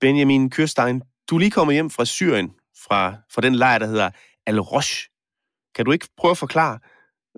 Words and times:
Benjamin 0.00 0.50
Kørstein, 0.50 1.02
du 1.30 1.34
er 1.34 1.38
lige 1.38 1.50
kommet 1.50 1.74
hjem 1.74 1.90
fra 1.90 2.04
Syrien, 2.04 2.50
fra, 2.84 3.14
fra 3.32 3.40
den 3.40 3.54
lejr, 3.54 3.78
der 3.78 3.86
hedder 3.86 4.10
Al-Rosh. 4.46 5.08
Kan 5.74 5.84
du 5.84 5.92
ikke 5.92 6.08
prøve 6.16 6.30
at 6.30 6.38
forklare, 6.38 6.78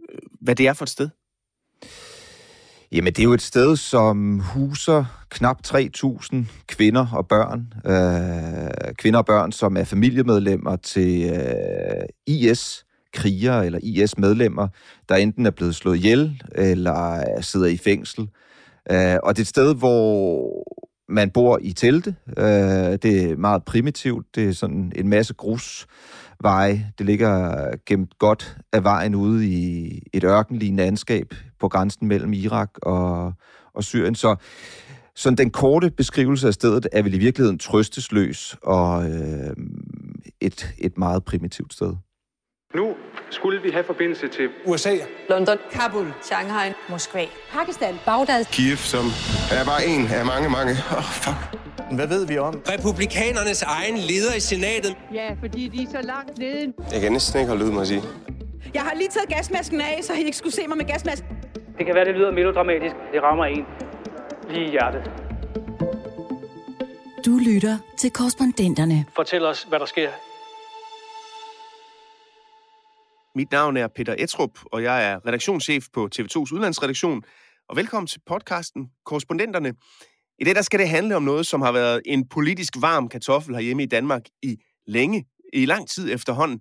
øh, 0.00 0.18
hvad 0.40 0.54
det 0.54 0.66
er 0.66 0.72
for 0.72 0.84
et 0.84 0.90
sted? 0.90 1.08
Jamen, 2.92 3.12
det 3.12 3.18
er 3.18 3.24
jo 3.24 3.32
et 3.32 3.42
sted, 3.42 3.76
som 3.76 4.40
huser 4.40 5.04
knap 5.30 5.58
3.000 5.66 6.36
kvinder 6.66 7.06
og 7.12 7.28
børn. 7.28 7.72
Øh, 7.86 8.94
kvinder 8.94 9.18
og 9.18 9.26
børn, 9.26 9.52
som 9.52 9.76
er 9.76 9.84
familiemedlemmer 9.84 10.76
til 10.76 11.30
øh, 11.30 12.08
IS-krigere 12.26 13.66
eller 13.66 13.78
IS-medlemmer, 13.82 14.68
der 15.08 15.16
enten 15.16 15.46
er 15.46 15.50
blevet 15.50 15.74
slået 15.74 15.96
ihjel 15.96 16.42
eller 16.54 17.24
sidder 17.40 17.66
i 17.66 17.76
fængsel. 17.76 18.28
Øh, 18.90 19.16
og 19.22 19.36
det 19.36 19.40
er 19.40 19.44
et 19.44 19.46
sted, 19.46 19.74
hvor 19.74 20.64
man 21.12 21.30
bor 21.30 21.58
i 21.62 21.72
telte. 21.72 22.14
Øh, 22.38 22.44
det 23.02 23.30
er 23.30 23.36
meget 23.36 23.64
primitivt. 23.64 24.26
Det 24.34 24.48
er 24.48 24.52
sådan 24.52 24.92
en 24.96 25.08
masse 25.08 25.34
grusvej. 25.34 26.80
Det 26.98 27.06
ligger 27.06 27.66
gemt 27.86 28.18
godt 28.18 28.56
af 28.72 28.84
vejen 28.84 29.14
ude 29.14 29.46
i 29.46 29.98
et 30.12 30.24
ørkenlignende 30.24 30.84
landskab 30.84 31.34
på 31.60 31.68
grænsen 31.68 32.08
mellem 32.08 32.32
Irak 32.32 32.70
og, 32.82 33.32
og 33.74 33.84
Syrien. 33.84 34.14
Så 34.14 34.36
sådan 35.14 35.36
den 35.36 35.50
korte 35.50 35.90
beskrivelse 35.90 36.46
af 36.46 36.54
stedet 36.54 36.86
er 36.92 37.02
vel 37.02 37.14
i 37.14 37.18
virkeligheden 37.18 37.58
trøstesløs 37.58 38.56
og 38.62 39.10
øh, 39.10 39.56
et, 40.40 40.74
et 40.78 40.98
meget 40.98 41.24
primitivt 41.24 41.72
sted. 41.72 41.94
Nu 42.74 42.94
skulle 43.32 43.62
vi 43.62 43.70
have 43.70 43.84
forbindelse 43.84 44.28
til 44.28 44.48
USA, 44.66 44.94
London, 45.28 45.58
Kabul, 45.72 46.06
Shanghai, 46.22 46.72
Moskva, 46.88 47.24
Pakistan, 47.52 47.94
Bagdad, 48.06 48.44
Kiev, 48.44 48.76
som 48.76 49.04
er 49.52 49.64
bare 49.64 49.82
en 49.86 50.06
af 50.18 50.26
mange, 50.26 50.48
mange. 50.50 50.72
Åh, 50.72 50.98
oh, 50.98 51.04
fuck. 51.24 51.36
hvad 51.98 52.08
ved 52.08 52.26
vi 52.26 52.38
om? 52.38 52.54
Republikanernes 52.74 53.62
egen 53.62 53.96
leder 53.96 54.34
i 54.36 54.40
senatet. 54.40 54.96
Ja, 55.14 55.28
fordi 55.40 55.68
de 55.68 55.82
er 55.82 55.90
så 55.90 56.02
langt 56.12 56.38
nede. 56.38 56.72
Jeg 56.92 57.00
kan 57.00 57.12
næsten 57.12 57.40
ikke 57.40 57.48
holde 57.48 57.64
ud, 57.64 57.70
må 57.70 57.80
jeg 57.80 57.86
sige. 57.86 58.02
Jeg 58.74 58.82
har 58.82 58.94
lige 58.94 59.08
taget 59.08 59.28
gasmasken 59.28 59.80
af, 59.80 60.00
så 60.02 60.12
I 60.12 60.18
ikke 60.18 60.36
skulle 60.36 60.54
se 60.54 60.68
mig 60.68 60.76
med 60.76 60.86
gasmasken. 60.86 61.28
Det 61.78 61.86
kan 61.86 61.94
være, 61.94 62.04
det 62.04 62.14
lyder 62.14 62.30
melodramatisk. 62.30 62.94
Det 63.12 63.22
rammer 63.22 63.44
en 63.44 63.66
lige 64.50 64.66
i 64.66 64.70
hjertet. 64.70 65.10
Du 67.26 67.38
lytter 67.50 67.78
til 67.98 68.10
korrespondenterne. 68.10 69.04
Fortæl 69.16 69.44
os, 69.46 69.62
hvad 69.62 69.78
der 69.78 69.86
sker 69.86 70.08
mit 73.34 73.52
navn 73.52 73.76
er 73.76 73.88
Peter 73.88 74.14
Etrup, 74.18 74.58
og 74.72 74.82
jeg 74.82 75.10
er 75.10 75.26
redaktionschef 75.26 75.86
på 75.92 76.08
TV2's 76.16 76.54
udlandsredaktion. 76.54 77.22
Og 77.68 77.76
velkommen 77.76 78.06
til 78.06 78.20
podcasten 78.26 78.88
Korrespondenterne. 79.04 79.74
I 80.38 80.44
det 80.44 80.56
der 80.56 80.62
skal 80.62 80.78
det 80.78 80.88
handle 80.88 81.16
om 81.16 81.22
noget, 81.22 81.46
som 81.46 81.62
har 81.62 81.72
været 81.72 82.02
en 82.06 82.28
politisk 82.28 82.72
varm 82.80 83.08
kartoffel 83.08 83.54
herhjemme 83.54 83.82
i 83.82 83.86
Danmark 83.86 84.22
i 84.42 84.56
længe, 84.86 85.24
i 85.52 85.66
lang 85.66 85.88
tid 85.88 86.12
efterhånden. 86.12 86.60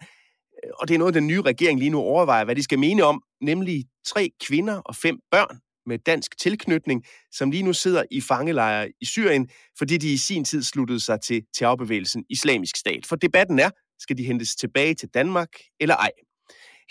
Og 0.79 0.87
det 0.87 0.93
er 0.93 0.97
noget, 0.97 1.13
den 1.13 1.27
nye 1.27 1.41
regering 1.41 1.79
lige 1.79 1.89
nu 1.89 1.99
overvejer, 1.99 2.45
hvad 2.45 2.55
de 2.55 2.63
skal 2.63 2.79
mene 2.79 3.03
om, 3.03 3.23
nemlig 3.41 3.85
tre 4.07 4.29
kvinder 4.47 4.75
og 4.75 4.95
fem 4.95 5.19
børn 5.31 5.59
med 5.85 5.99
dansk 5.99 6.37
tilknytning, 6.39 7.03
som 7.31 7.51
lige 7.51 7.63
nu 7.63 7.73
sidder 7.73 8.03
i 8.11 8.21
fangelejre 8.21 8.91
i 9.01 9.05
Syrien, 9.05 9.49
fordi 9.77 9.97
de 9.97 10.13
i 10.13 10.17
sin 10.17 10.45
tid 10.45 10.63
sluttede 10.63 10.99
sig 10.99 11.21
til 11.21 11.43
terrorbevægelsen 11.57 12.23
Islamisk 12.29 12.77
Stat. 12.77 13.05
For 13.05 13.15
debatten 13.15 13.59
er, 13.59 13.69
skal 13.99 14.17
de 14.17 14.23
hentes 14.23 14.55
tilbage 14.55 14.93
til 14.93 15.09
Danmark 15.13 15.49
eller 15.79 15.95
ej? 15.95 16.11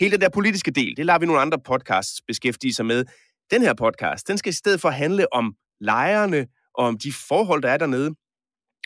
Hele 0.01 0.11
den 0.11 0.21
der 0.21 0.29
politiske 0.29 0.71
del, 0.71 0.97
det 0.97 1.05
lader 1.05 1.19
vi 1.19 1.25
nogle 1.25 1.41
andre 1.41 1.59
podcasts 1.59 2.21
beskæftige 2.27 2.73
sig 2.73 2.85
med. 2.85 3.05
Den 3.51 3.61
her 3.61 3.73
podcast, 3.73 4.27
den 4.27 4.37
skal 4.37 4.49
i 4.49 4.53
stedet 4.53 4.81
for 4.81 4.89
handle 4.89 5.33
om 5.33 5.53
lejrene 5.81 6.47
og 6.73 6.85
om 6.85 6.97
de 6.97 7.13
forhold, 7.13 7.61
der 7.61 7.69
er 7.69 7.77
dernede. 7.77 8.11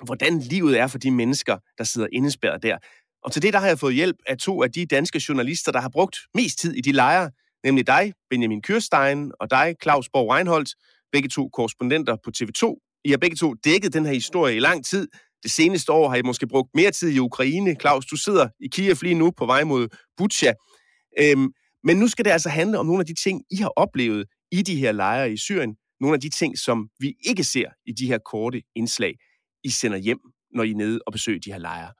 Hvordan 0.05 0.39
livet 0.39 0.79
er 0.79 0.87
for 0.87 0.97
de 0.97 1.11
mennesker, 1.11 1.57
der 1.77 1.83
sidder 1.83 2.07
indespærret 2.13 2.63
der. 2.63 2.77
Og 3.23 3.31
til 3.31 3.41
det, 3.41 3.53
der 3.53 3.59
har 3.59 3.67
jeg 3.67 3.79
fået 3.79 3.95
hjælp 3.95 4.15
af 4.27 4.37
to 4.37 4.63
af 4.63 4.71
de 4.71 4.85
danske 4.85 5.21
journalister, 5.29 5.71
der 5.71 5.81
har 5.81 5.89
brugt 5.89 6.17
mest 6.33 6.59
tid 6.59 6.73
i 6.73 6.81
de 6.81 6.91
lejre, 6.91 7.31
nemlig 7.63 7.87
dig, 7.87 8.13
Benjamin 8.29 8.61
Kyrstein, 8.61 9.31
og 9.39 9.49
dig, 9.51 9.75
Claus 9.83 10.09
Borg 10.13 10.33
Reinholdt, 10.33 10.69
begge 11.11 11.29
to 11.29 11.49
korrespondenter 11.49 12.17
på 12.23 12.31
TV2. 12.37 12.63
I 13.05 13.09
har 13.09 13.17
begge 13.17 13.35
to 13.35 13.53
dækket 13.53 13.93
den 13.93 14.05
her 14.05 14.13
historie 14.13 14.55
i 14.55 14.59
lang 14.59 14.85
tid. 14.85 15.07
Det 15.43 15.51
seneste 15.51 15.91
år 15.91 16.09
har 16.09 16.15
I 16.15 16.21
måske 16.21 16.47
brugt 16.47 16.69
mere 16.73 16.91
tid 16.91 17.09
i 17.09 17.19
Ukraine. 17.19 17.75
Claus, 17.81 18.05
du 18.05 18.15
sidder 18.15 18.47
i 18.59 18.67
Kiev 18.67 18.95
lige 19.01 19.15
nu 19.15 19.31
på 19.31 19.45
vej 19.45 19.63
mod 19.63 19.87
Butsja. 20.17 20.53
Øhm, 21.21 21.53
men 21.83 21.97
nu 21.97 22.07
skal 22.07 22.25
det 22.25 22.31
altså 22.31 22.49
handle 22.49 22.79
om 22.79 22.85
nogle 22.85 22.99
af 22.99 23.05
de 23.05 23.13
ting, 23.13 23.43
I 23.51 23.55
har 23.55 23.73
oplevet 23.75 24.25
i 24.51 24.61
de 24.61 24.75
her 24.75 24.91
lejre 24.91 25.31
i 25.31 25.37
Syrien. 25.37 25.75
Nogle 25.99 26.13
af 26.13 26.21
de 26.21 26.29
ting, 26.29 26.57
som 26.57 26.89
vi 26.99 27.13
ikke 27.25 27.43
ser 27.43 27.69
i 27.85 27.91
de 27.91 28.07
her 28.07 28.17
korte 28.17 28.61
indslag, 28.75 29.13
I 29.63 29.69
sender 29.69 29.97
hjem, 29.97 30.19
når 30.51 30.63
I 30.63 30.71
er 30.71 30.75
nede 30.75 30.99
og 31.07 31.13
besøger 31.13 31.39
de 31.39 31.51
her 31.51 31.59
lejre. 31.59 31.93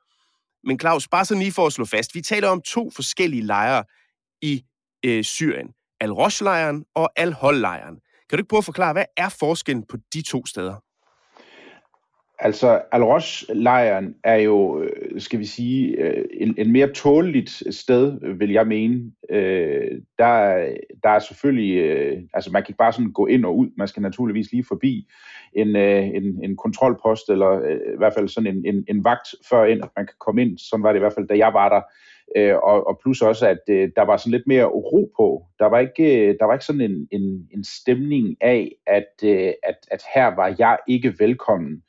Men 0.64 0.80
Claus, 0.80 1.08
bare 1.08 1.26
sådan 1.26 1.42
lige 1.42 1.52
for 1.52 1.68
at 1.68 1.74
slå 1.74 1.86
fast, 1.86 2.16
vi 2.16 2.22
taler 2.22 2.48
om 2.48 2.62
to 2.62 2.92
forskellige 2.96 3.42
lejre 3.44 3.84
i 4.42 4.64
øh, 5.06 5.24
Syrien. 5.24 5.68
Al-Rosh-lejren 6.00 6.86
og 6.96 7.10
Al-Hol-lejren. 7.16 8.00
Kan 8.30 8.38
du 8.38 8.42
ikke 8.42 8.50
prøve 8.50 8.58
at 8.58 8.66
forklare, 8.66 8.94
hvad 8.94 9.06
er 9.18 9.30
forskellen 9.30 9.86
på 9.90 9.98
de 10.14 10.22
to 10.22 10.46
steder? 10.46 10.85
Altså, 12.40 12.82
Al-Rosh-lejren 12.92 14.16
er 14.24 14.36
jo, 14.36 14.82
øh, 14.82 15.22
skal 15.22 15.40
vi 15.40 15.46
sige, 15.46 15.98
øh, 15.98 16.26
en, 16.34 16.56
en 16.58 16.72
mere 16.72 16.94
tåleligt 16.94 17.64
sted, 17.76 18.36
vil 18.38 18.52
jeg 18.52 18.68
mene. 18.68 19.12
Øh, 19.30 20.02
der, 20.20 20.68
der 21.04 21.10
er 21.10 21.20
selvfølgelig, 21.20 21.78
øh, 21.78 22.22
altså 22.34 22.52
man 22.52 22.64
kan 22.64 22.70
ikke 22.70 22.78
bare 22.78 22.94
sådan 22.94 23.12
gå 23.12 23.26
ind 23.26 23.46
og 23.46 23.58
ud, 23.58 23.68
man 23.78 23.88
skal 23.88 24.02
naturligvis 24.02 24.52
lige 24.52 24.66
forbi 24.68 25.08
en, 25.54 25.76
øh, 25.76 26.08
en, 26.08 26.44
en 26.44 26.58
kontrolpost, 26.58 27.30
eller 27.30 27.52
øh, 27.52 27.94
i 27.94 27.98
hvert 27.98 28.14
fald 28.14 28.28
sådan 28.28 28.56
en, 28.56 28.66
en, 28.76 28.86
en 28.88 29.04
vagt, 29.04 29.28
før 29.50 29.66
ind, 29.66 29.80
man 29.80 30.06
kan 30.06 30.16
komme 30.20 30.42
ind. 30.42 30.58
Sådan 30.58 30.84
var 30.84 30.92
det 30.92 31.00
i 31.00 31.04
hvert 31.04 31.14
fald, 31.14 31.28
da 31.28 31.38
jeg 31.38 31.54
var 31.54 31.70
der. 31.70 31.82
Øh, 32.36 32.56
og, 32.56 32.88
og 32.88 33.00
plus 33.04 33.22
også, 33.22 33.48
at 33.48 33.60
øh, 33.70 33.90
der 33.96 34.02
var 34.02 34.18
sådan 34.18 34.32
lidt 34.32 34.48
mere 34.48 34.66
ro 34.66 35.12
på. 35.18 35.46
Der 35.60 35.66
var 35.66 35.80
ikke, 35.80 36.28
øh, 36.28 36.36
der 36.40 36.46
var 36.46 36.54
ikke 36.54 36.66
sådan 36.66 36.82
en, 36.82 37.08
en, 37.12 37.48
en 37.54 37.64
stemning 37.64 38.38
af, 38.42 38.72
at, 38.88 39.14
øh, 39.24 39.54
at, 39.64 39.76
at 39.92 40.02
her 40.16 40.36
var 40.36 40.56
jeg 40.60 40.78
ikke 40.88 41.14
velkommen. 41.20 41.82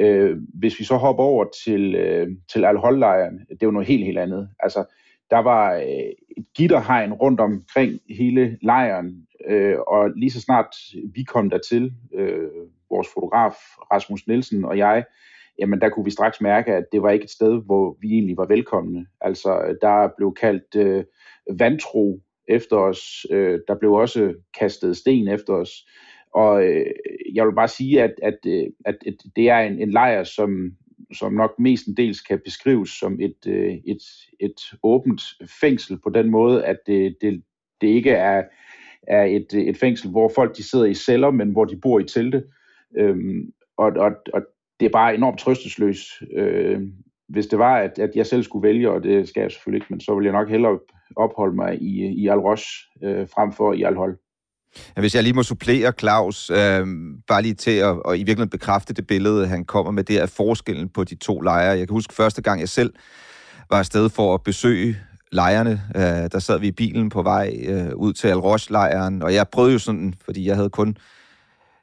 Øh, 0.00 0.36
hvis 0.54 0.78
vi 0.78 0.84
så 0.84 0.96
hopper 0.96 1.22
over 1.24 1.44
til, 1.64 1.94
øh, 1.94 2.28
til 2.52 2.64
Al-Hol-lejren, 2.64 3.38
det 3.38 3.62
er 3.62 3.66
jo 3.66 3.70
noget 3.70 3.88
helt, 3.88 4.04
helt 4.04 4.18
andet. 4.18 4.48
Altså, 4.60 4.84
der 5.30 5.38
var 5.38 5.74
øh, 5.74 6.12
et 6.36 6.44
gitterhegn 6.56 7.12
rundt 7.12 7.40
omkring 7.40 8.00
hele 8.18 8.58
lejren, 8.62 9.26
øh, 9.48 9.78
og 9.78 10.10
lige 10.10 10.30
så 10.30 10.40
snart 10.40 10.76
vi 11.14 11.22
kom 11.22 11.50
dertil, 11.50 11.92
øh, 12.14 12.48
vores 12.90 13.08
fotograf 13.14 13.54
Rasmus 13.92 14.26
Nielsen 14.26 14.64
og 14.64 14.78
jeg, 14.78 15.04
jamen 15.58 15.80
der 15.80 15.88
kunne 15.88 16.04
vi 16.04 16.10
straks 16.10 16.40
mærke, 16.40 16.74
at 16.74 16.84
det 16.92 17.02
var 17.02 17.10
ikke 17.10 17.24
et 17.24 17.30
sted, 17.30 17.62
hvor 17.64 17.96
vi 18.00 18.12
egentlig 18.12 18.36
var 18.36 18.46
velkomne. 18.46 19.06
Altså, 19.20 19.76
der 19.80 20.08
blev 20.16 20.34
kaldt 20.34 20.76
øh, 20.76 21.04
vantro 21.58 22.20
efter 22.48 22.76
os, 22.76 23.26
øh, 23.30 23.60
der 23.68 23.74
blev 23.74 23.92
også 23.92 24.34
kastet 24.58 24.96
sten 24.96 25.28
efter 25.28 25.52
os, 25.52 25.70
og 26.34 26.64
øh, 26.64 26.86
jeg 27.34 27.46
vil 27.46 27.54
bare 27.54 27.68
sige, 27.68 28.02
at, 28.02 28.14
at, 28.22 28.38
øh, 28.46 28.66
at, 28.84 28.96
at 29.06 29.14
det 29.36 29.50
er 29.50 29.58
en, 29.58 29.82
en 29.82 29.90
lejr, 29.90 30.24
som, 30.24 30.72
som 31.12 31.32
nok 31.32 31.58
mestendels 31.58 32.20
kan 32.20 32.40
beskrives 32.44 32.90
som 32.90 33.20
et, 33.20 33.46
øh, 33.46 33.74
et, 33.86 34.02
et 34.40 34.60
åbent 34.82 35.22
fængsel 35.60 35.98
på 35.98 36.10
den 36.10 36.30
måde, 36.30 36.64
at 36.64 36.76
det, 36.86 37.16
det, 37.20 37.42
det 37.80 37.88
ikke 37.88 38.10
er, 38.10 38.42
er 39.02 39.24
et, 39.24 39.54
et 39.54 39.76
fængsel, 39.76 40.10
hvor 40.10 40.32
folk 40.34 40.56
de 40.56 40.62
sidder 40.62 40.84
i 40.84 40.94
celler, 40.94 41.30
men 41.30 41.50
hvor 41.50 41.64
de 41.64 41.76
bor 41.76 42.00
i 42.00 42.04
telte. 42.04 42.44
Øhm, 42.96 43.52
og, 43.76 43.92
og, 43.96 44.12
og 44.32 44.42
det 44.80 44.86
er 44.86 44.90
bare 44.90 45.14
enormt 45.14 45.38
trøstesløs. 45.38 46.22
Øh, 46.32 46.82
hvis 47.28 47.46
det 47.46 47.58
var, 47.58 47.78
at, 47.78 47.98
at 47.98 48.10
jeg 48.14 48.26
selv 48.26 48.42
skulle 48.42 48.68
vælge, 48.68 48.90
og 48.90 49.02
det 49.02 49.28
skal 49.28 49.40
jeg 49.40 49.52
selvfølgelig 49.52 49.76
ikke, 49.76 49.92
men 49.92 50.00
så 50.00 50.14
ville 50.14 50.26
jeg 50.26 50.40
nok 50.40 50.50
hellere 50.50 50.78
opholde 51.16 51.56
mig 51.56 51.82
i, 51.82 52.06
i 52.06 52.28
Al-Rosh 52.28 52.66
øh, 53.02 53.28
frem 53.28 53.52
for 53.52 53.72
i 53.72 53.82
Al 53.82 53.94
Hol. 53.94 54.18
Hvis 54.96 55.14
jeg 55.14 55.22
lige 55.22 55.32
må 55.32 55.42
supplere 55.42 55.92
Claus, 55.98 56.50
øh, 56.50 56.86
bare 57.28 57.42
lige 57.42 57.54
til 57.54 57.70
at 57.70 58.02
og 58.04 58.16
i 58.16 58.18
virkeligheden 58.18 58.50
bekræfte 58.50 58.94
det 58.94 59.06
billede, 59.06 59.46
han 59.46 59.64
kommer 59.64 59.92
med, 59.92 60.04
det 60.04 60.16
er 60.16 60.26
forskellen 60.26 60.88
på 60.88 61.04
de 61.04 61.14
to 61.14 61.40
lejre. 61.40 61.78
Jeg 61.78 61.86
kan 61.88 61.94
huske 61.94 62.14
første 62.14 62.42
gang, 62.42 62.60
jeg 62.60 62.68
selv 62.68 62.92
var 63.70 63.78
afsted 63.78 64.08
for 64.08 64.34
at 64.34 64.42
besøge 64.42 64.96
lejrene. 65.32 65.82
Øh, 65.96 66.02
der 66.32 66.38
sad 66.38 66.58
vi 66.58 66.66
i 66.66 66.72
bilen 66.72 67.08
på 67.08 67.22
vej 67.22 67.56
øh, 67.66 67.94
ud 67.96 68.12
til 68.12 68.28
Al 68.28 68.38
Rosh-lejren, 68.38 69.22
og 69.22 69.34
jeg 69.34 69.48
prøvede 69.48 69.72
jo 69.72 69.78
sådan, 69.78 70.14
fordi 70.24 70.46
jeg 70.46 70.56
havde 70.56 70.70
kun 70.70 70.96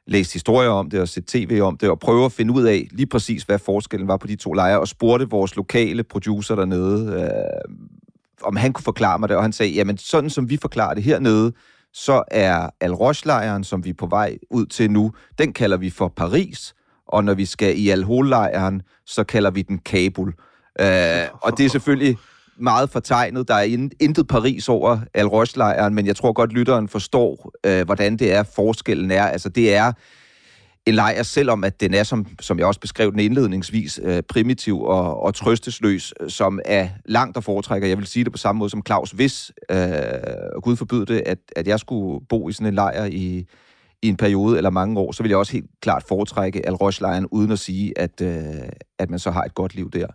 læst 0.06 0.32
historier 0.32 0.70
om 0.70 0.90
det 0.90 1.00
og 1.00 1.08
set 1.08 1.26
tv 1.26 1.60
om 1.62 1.76
det, 1.76 1.90
og 1.90 1.98
prøve 1.98 2.24
at 2.24 2.32
finde 2.32 2.52
ud 2.52 2.64
af 2.64 2.88
lige 2.90 3.06
præcis, 3.06 3.42
hvad 3.42 3.58
forskellen 3.58 4.08
var 4.08 4.16
på 4.16 4.26
de 4.26 4.36
to 4.36 4.52
lejre, 4.52 4.80
og 4.80 4.88
spurgte 4.88 5.30
vores 5.30 5.56
lokale 5.56 6.02
producer 6.02 6.54
dernede, 6.54 7.22
øh, 7.22 7.74
om 8.42 8.56
han 8.56 8.72
kunne 8.72 8.84
forklare 8.84 9.18
mig 9.18 9.28
det, 9.28 9.36
og 9.36 9.42
han 9.42 9.52
sagde, 9.52 9.72
jamen 9.72 9.98
sådan 9.98 10.30
som 10.30 10.50
vi 10.50 10.56
forklarer 10.56 10.94
det 10.94 11.02
hernede, 11.02 11.52
så 11.98 12.22
er 12.28 12.70
Al 12.80 12.92
Roche-lejren, 12.92 13.64
som 13.64 13.84
vi 13.84 13.90
er 13.90 13.94
på 13.94 14.06
vej 14.06 14.38
ud 14.50 14.66
til 14.66 14.90
nu, 14.90 15.12
den 15.38 15.52
kalder 15.52 15.76
vi 15.76 15.90
for 15.90 16.08
Paris, 16.08 16.74
og 17.08 17.24
når 17.24 17.34
vi 17.34 17.44
skal 17.44 17.78
i 17.78 17.88
Al 17.88 18.06
lejren 18.24 18.82
så 19.06 19.24
kalder 19.24 19.50
vi 19.50 19.62
den 19.62 19.78
Kabul. 19.78 20.28
Øh, 20.80 21.28
og 21.42 21.58
det 21.58 21.66
er 21.66 21.68
selvfølgelig 21.68 22.18
meget 22.56 22.90
fortegnet. 22.90 23.48
Der 23.48 23.54
er 23.54 23.88
intet 24.00 24.28
Paris 24.28 24.68
over 24.68 24.98
Al 25.14 25.26
Roche-lejren, 25.26 25.94
men 25.94 26.06
jeg 26.06 26.16
tror 26.16 26.32
godt, 26.32 26.52
lytteren 26.52 26.88
forstår, 26.88 27.52
øh, 27.66 27.84
hvordan 27.84 28.16
det 28.16 28.32
er, 28.32 28.42
forskellen 28.42 29.10
er. 29.10 29.26
Altså, 29.26 29.48
det 29.48 29.74
er 29.74 29.92
en 30.86 30.94
lejr, 30.94 31.22
selvom 31.22 31.64
at 31.64 31.80
den 31.80 31.94
er, 31.94 32.02
som, 32.02 32.26
som 32.40 32.58
jeg 32.58 32.66
også 32.66 32.80
beskrev 32.80 33.10
den 33.10 33.20
indledningsvis, 33.20 34.00
øh, 34.02 34.22
primitiv 34.22 34.82
og, 34.82 35.22
og 35.22 35.34
trøstesløs, 35.34 36.14
som 36.28 36.60
er 36.64 36.88
langt 37.04 37.36
at 37.36 37.44
foretrækker. 37.44 37.88
Jeg 37.88 37.98
vil 37.98 38.06
sige 38.06 38.24
det 38.24 38.32
på 38.32 38.38
samme 38.38 38.58
måde 38.58 38.70
som 38.70 38.82
Claus. 38.86 39.10
Hvis, 39.10 39.52
øh, 39.70 39.78
Gud 40.62 40.76
forbyde 40.76 41.06
det, 41.06 41.22
at, 41.26 41.38
at 41.56 41.66
jeg 41.66 41.80
skulle 41.80 42.26
bo 42.28 42.48
i 42.48 42.52
sådan 42.52 42.66
en 42.66 42.74
lejr 42.74 43.04
i, 43.04 43.46
i 44.02 44.08
en 44.08 44.16
periode 44.16 44.56
eller 44.56 44.70
mange 44.70 45.00
år, 45.00 45.12
så 45.12 45.22
vil 45.22 45.30
jeg 45.30 45.38
også 45.38 45.52
helt 45.52 45.70
klart 45.82 46.04
foretrække 46.08 46.66
Al 46.66 46.76
lejren 47.00 47.26
uden 47.26 47.50
at 47.50 47.58
sige, 47.58 47.98
at, 47.98 48.20
øh, 48.20 48.68
at 48.98 49.10
man 49.10 49.18
så 49.18 49.30
har 49.30 49.42
et 49.42 49.54
godt 49.54 49.74
liv 49.74 49.90
der. 49.90 50.06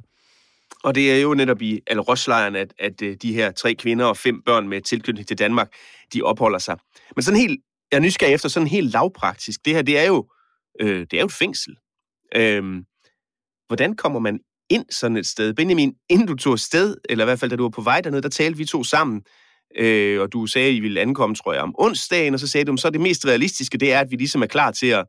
Og 0.84 0.96
det 0.96 1.12
er 1.12 1.22
jo 1.22 1.34
netop 1.34 1.62
i 1.62 1.80
Al 1.88 2.00
lejren 2.28 2.56
at, 2.56 2.74
at 2.80 3.02
øh, 3.02 3.18
de 3.22 3.34
her 3.34 3.52
tre 3.52 3.76
kvinder 3.76 4.06
og 4.06 4.18
fem 4.18 4.42
børn 4.46 4.68
med 4.68 4.82
tilknytning 4.82 5.28
til 5.28 5.40
Danmark, 5.40 5.68
de 6.14 6.22
opholder 6.22 6.60
sig. 6.60 6.78
Men 7.16 7.24
sådan 7.24 7.40
helt, 7.40 7.60
jeg 7.92 7.98
er 7.98 8.02
nysgerrig 8.02 8.34
efter 8.34 8.50
sådan 8.50 8.68
helt 8.68 8.94
lavpraktisk. 8.94 9.66
Det 9.66 9.74
her, 9.74 9.82
det 9.82 10.00
er 10.00 10.08
jo, 10.08 10.26
øh, 10.82 11.00
det 11.00 11.14
er 11.14 11.20
jo 11.20 11.26
et 11.26 11.32
fængsel. 11.32 11.76
Øh, 12.36 12.64
hvordan 13.68 13.96
kommer 13.96 14.20
man 14.20 14.40
ind 14.70 14.86
sådan 14.90 15.18
et 15.18 15.28
sted? 15.28 15.54
Benjamin, 15.54 15.94
inden 16.10 16.28
du 16.28 16.36
tog 16.36 16.60
sted, 16.60 16.96
eller 17.10 17.24
i 17.24 17.28
hvert 17.28 17.40
fald 17.40 17.52
da 17.52 17.56
du 17.56 17.64
var 17.64 17.70
på 17.70 17.82
vej 17.82 18.02
dernede, 18.02 18.22
der 18.22 18.30
talte 18.30 18.58
vi 18.58 18.66
to 18.66 18.84
sammen, 18.84 19.22
øh, 19.78 20.22
og 20.22 20.34
du 20.34 20.46
sagde, 20.46 20.68
at 20.68 20.74
I 20.74 20.80
ville 20.80 21.02
ankomme, 21.02 21.36
tror 21.36 21.54
jeg, 21.54 21.62
om 21.62 21.76
onsdagen, 21.78 22.34
og 22.34 22.40
så 22.40 22.48
sagde 22.48 22.66
du, 22.66 22.78
så 22.78 22.90
det 22.90 23.02
mest 23.02 23.26
realistiske, 23.26 23.78
det 23.78 23.94
er, 23.94 24.00
at 24.00 24.12
vi 24.12 24.16
ligesom 24.16 24.42
er 24.44 24.48
klar 24.48 24.72
til 24.72 24.88
at, 24.88 25.06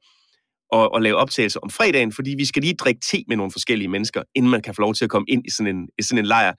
at, 0.74 0.88
at 0.94 1.02
lave 1.02 1.16
optagelser 1.16 1.60
om 1.60 1.70
fredagen, 1.70 2.12
fordi 2.12 2.34
vi 2.38 2.44
skal 2.44 2.62
lige 2.62 2.74
drikke 2.74 3.00
te 3.10 3.24
med 3.28 3.36
nogle 3.36 3.52
forskellige 3.52 3.88
mennesker, 3.88 4.22
inden 4.34 4.50
man 4.50 4.62
kan 4.62 4.74
få 4.74 4.80
lov 4.80 4.94
til 4.94 5.04
at 5.04 5.10
komme 5.10 5.26
ind 5.28 5.46
i 5.46 5.50
sådan 5.50 5.76
en, 5.76 5.88
i 5.98 6.02
sådan 6.02 6.18
en 6.18 6.26
lejr. 6.26 6.52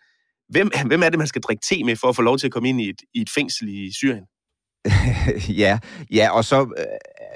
Hvem, 0.49 0.69
hvem 0.89 1.03
er 1.03 1.09
det, 1.09 1.17
man 1.17 1.27
skal 1.27 1.41
drikke 1.41 1.63
te 1.69 1.83
med 1.83 1.95
for 1.95 2.07
at 2.07 2.15
få 2.15 2.21
lov 2.21 2.37
til 2.37 2.47
at 2.47 2.53
komme 2.53 2.69
ind 2.69 2.81
i 2.81 2.89
et, 2.89 3.01
i 3.13 3.21
et 3.21 3.29
fængsel 3.29 3.69
i 3.69 3.93
Syrien? 3.93 4.23
ja, 5.63 5.79
ja, 6.11 6.29
og 6.31 6.45
så 6.45 6.61
øh, 6.61 6.85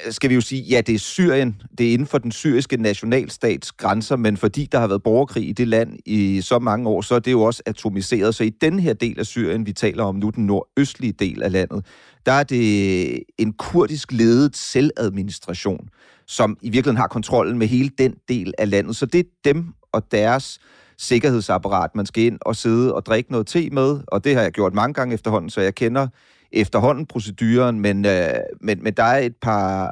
skal 0.10 0.30
vi 0.30 0.36
jo 0.36 0.42
sige, 0.42 0.62
ja, 0.62 0.82
det 0.82 0.96
er 0.96 1.00
Syrien, 1.00 1.62
det 1.78 1.90
er 1.90 1.94
inden 1.94 2.08
for 2.08 2.18
den 2.18 2.32
syriske 2.32 2.78
nationalstats 2.78 3.72
grænser, 3.72 4.16
men 4.16 4.38
fordi 4.38 4.68
der 4.72 4.80
har 4.80 4.88
været 4.88 5.04
borgerkrig 5.04 5.50
i 5.50 5.52
det 5.52 5.68
land 5.68 6.00
i 6.06 6.42
så 6.42 6.60
mange 6.60 6.90
år, 6.90 7.02
så 7.02 7.16
er 7.16 7.20
det 7.20 7.32
jo 7.32 7.42
også 7.42 7.64
atomiseret. 7.66 8.36
Så 8.36 8.44
i 8.44 8.50
den 8.50 8.80
her 8.80 8.94
del 8.94 9.20
af 9.20 9.26
Syrien, 9.26 9.66
vi 9.66 9.74
taler 9.74 10.04
om 10.04 10.16
nu, 10.16 10.30
den 10.30 10.46
nordøstlige 10.46 11.14
del 11.14 11.44
af 11.44 11.52
landet, 11.52 11.86
der 12.26 12.32
er 12.32 12.44
det 12.44 13.24
en 13.38 13.54
kurdisk 13.54 14.12
ledet 14.12 14.58
selvadministration, 14.58 15.90
som 16.28 16.58
i 16.62 16.70
virkeligheden 16.70 16.98
har 16.98 17.08
kontrollen 17.08 17.58
med 17.58 17.68
hele 17.68 17.90
den 17.98 18.16
del 18.30 18.54
af 18.58 18.70
landet. 18.70 18.96
Så 18.96 19.06
det 19.06 19.20
er 19.20 19.30
dem 19.46 19.66
og 19.92 20.12
deres 20.12 20.60
sikkerhedsapparat, 20.98 21.96
man 21.96 22.06
skal 22.06 22.24
ind 22.24 22.38
og 22.42 22.56
sidde 22.56 22.94
og 22.96 23.06
drikke 23.06 23.32
noget 23.32 23.48
te 23.48 23.70
med, 23.70 24.00
og 24.08 24.24
det 24.24 24.36
har 24.36 24.42
jeg 24.42 24.52
gjort 24.52 24.74
mange 24.74 24.94
gange 24.94 25.14
efterhånden, 25.14 25.50
så 25.50 25.62
jeg 25.62 25.76
kender 25.76 26.08
efterhånden 26.52 27.06
proceduren, 27.06 27.80
men, 27.80 28.06
øh, 28.06 28.30
men, 28.62 28.84
men 28.84 28.94
der 28.94 29.04
er 29.04 29.18
et 29.18 29.36
par, 29.42 29.90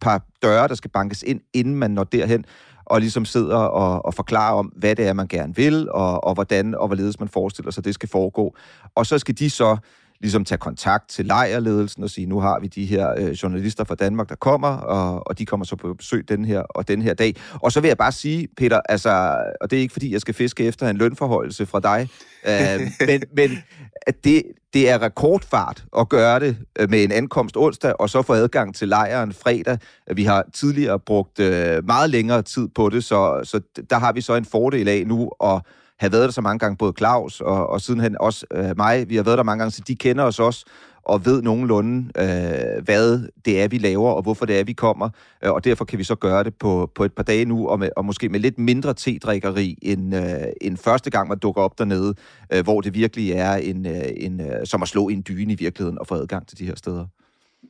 par 0.00 0.26
døre, 0.42 0.68
der 0.68 0.74
skal 0.74 0.90
bankes 0.90 1.22
ind, 1.22 1.40
inden 1.54 1.74
man 1.74 1.90
når 1.90 2.04
derhen, 2.04 2.44
og 2.84 3.00
ligesom 3.00 3.24
sidder 3.24 3.56
og, 3.56 4.04
og 4.04 4.14
forklarer 4.14 4.54
om, 4.54 4.66
hvad 4.66 4.96
det 4.96 5.06
er, 5.06 5.12
man 5.12 5.28
gerne 5.28 5.56
vil, 5.56 5.90
og, 5.90 6.24
og 6.24 6.34
hvordan 6.34 6.74
og 6.74 6.86
hvorledes 6.86 7.20
man 7.20 7.28
forestiller 7.28 7.70
sig, 7.70 7.84
det 7.84 7.94
skal 7.94 8.08
foregå. 8.08 8.56
Og 8.94 9.06
så 9.06 9.18
skal 9.18 9.38
de 9.38 9.50
så 9.50 9.76
ligesom 10.24 10.44
tage 10.44 10.58
kontakt 10.58 11.08
til 11.08 11.26
lejrledelsen 11.26 12.02
og 12.02 12.10
sige, 12.10 12.26
nu 12.26 12.40
har 12.40 12.60
vi 12.60 12.66
de 12.66 12.84
her 12.84 13.14
øh, 13.18 13.30
journalister 13.30 13.84
fra 13.84 13.94
Danmark, 13.94 14.28
der 14.28 14.34
kommer, 14.34 14.68
og, 14.68 15.26
og 15.26 15.38
de 15.38 15.46
kommer 15.46 15.66
så 15.66 15.76
på 15.76 15.94
besøg 15.94 16.28
den 16.28 16.44
her 16.44 16.60
og 16.60 16.88
den 16.88 17.02
her 17.02 17.14
dag. 17.14 17.34
Og 17.52 17.72
så 17.72 17.80
vil 17.80 17.88
jeg 17.88 17.98
bare 17.98 18.12
sige, 18.12 18.48
Peter, 18.56 18.80
altså, 18.88 19.36
og 19.60 19.70
det 19.70 19.76
er 19.76 19.80
ikke 19.80 19.92
fordi, 19.92 20.12
jeg 20.12 20.20
skal 20.20 20.34
fiske 20.34 20.64
efter 20.64 20.88
en 20.88 20.96
lønforholdelse 20.96 21.66
fra 21.66 21.80
dig, 21.80 22.08
øh, 22.46 22.90
men, 23.08 23.22
men 23.36 23.58
at 24.06 24.24
det, 24.24 24.42
det 24.74 24.90
er 24.90 25.02
rekordfart 25.02 25.84
at 25.98 26.08
gøre 26.08 26.40
det 26.40 26.56
øh, 26.78 26.90
med 26.90 27.04
en 27.04 27.12
ankomst 27.12 27.56
onsdag, 27.56 28.00
og 28.00 28.10
så 28.10 28.22
få 28.22 28.32
adgang 28.32 28.74
til 28.74 28.88
lejren 28.88 29.32
fredag. 29.32 29.78
Vi 30.14 30.24
har 30.24 30.44
tidligere 30.54 30.98
brugt 30.98 31.40
øh, 31.40 31.86
meget 31.86 32.10
længere 32.10 32.42
tid 32.42 32.68
på 32.68 32.88
det, 32.88 33.04
så, 33.04 33.40
så 33.44 33.60
der 33.90 33.98
har 33.98 34.12
vi 34.12 34.20
så 34.20 34.34
en 34.34 34.44
fordel 34.44 34.88
af 34.88 35.06
nu 35.06 35.30
at 35.44 35.62
have 35.98 36.12
været 36.12 36.24
der 36.24 36.30
så 36.30 36.40
mange 36.40 36.58
gange, 36.58 36.76
både 36.76 36.92
Claus 36.98 37.40
og, 37.40 37.66
og 37.66 37.80
sidenhen 37.80 38.16
også 38.20 38.46
øh, 38.52 38.76
mig. 38.76 39.08
Vi 39.08 39.16
har 39.16 39.22
været 39.22 39.38
der 39.38 39.44
mange 39.44 39.58
gange, 39.58 39.70
så 39.70 39.82
de 39.86 39.96
kender 39.96 40.24
os 40.24 40.40
også 40.40 40.64
og 41.04 41.26
ved 41.26 41.42
nogenlunde, 41.42 42.10
øh, 42.18 42.84
hvad 42.84 43.28
det 43.44 43.62
er, 43.62 43.68
vi 43.68 43.78
laver, 43.78 44.10
og 44.10 44.22
hvorfor 44.22 44.46
det 44.46 44.60
er, 44.60 44.64
vi 44.64 44.72
kommer. 44.72 45.08
Øh, 45.44 45.52
og 45.52 45.64
derfor 45.64 45.84
kan 45.84 45.98
vi 45.98 46.04
så 46.04 46.14
gøre 46.14 46.44
det 46.44 46.54
på, 46.54 46.90
på 46.94 47.04
et 47.04 47.12
par 47.12 47.22
dage 47.22 47.44
nu, 47.44 47.68
og, 47.68 47.78
med, 47.78 47.88
og 47.96 48.04
måske 48.04 48.28
med 48.28 48.40
lidt 48.40 48.58
mindre 48.58 48.94
tedrikkeri, 48.94 49.78
end, 49.82 50.16
øh, 50.16 50.22
end 50.60 50.76
første 50.76 51.10
gang, 51.10 51.28
man 51.28 51.38
dukker 51.38 51.62
op 51.62 51.78
dernede, 51.78 52.14
øh, 52.52 52.64
hvor 52.64 52.80
det 52.80 52.94
virkelig 52.94 53.32
er 53.32 53.54
en, 53.54 53.86
øh, 53.86 54.02
en, 54.16 54.40
øh, 54.40 54.66
som 54.66 54.82
at 54.82 54.88
slå 54.88 55.08
en 55.08 55.24
dyne 55.28 55.52
i 55.52 55.56
virkeligheden 55.56 55.98
og 55.98 56.06
få 56.06 56.14
adgang 56.14 56.48
til 56.48 56.58
de 56.58 56.66
her 56.66 56.76
steder. 56.76 57.06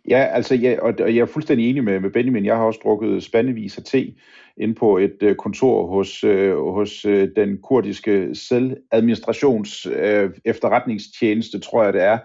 Ja, 0.09 0.19
altså, 0.19 0.55
ja, 0.55 0.77
og, 0.83 0.95
og 1.01 1.15
jeg 1.15 1.23
er 1.23 1.27
fuldstændig 1.27 1.71
enig 1.71 1.85
med, 1.85 2.01
med 2.01 2.11
Benjamin. 2.11 2.45
Jeg 2.45 2.57
har 2.57 2.65
også 2.65 2.81
drukket 2.83 3.23
spandevis 3.23 3.79
af 3.79 3.85
te 3.85 4.15
ind 4.57 4.77
på 4.77 4.99
et 4.99 5.17
øh, 5.23 5.37
kontor 5.37 5.87
hos, 5.87 6.25
øh, 6.25 6.57
hos 6.57 7.05
øh, 7.05 7.29
den 7.37 7.59
kurdiske 7.63 8.35
selvadministrations 8.35 9.87
øh, 9.87 10.31
efterretningstjeneste, 10.45 11.59
tror 11.59 11.85
jeg 11.85 11.93
det 11.93 12.03
er. 12.03 12.19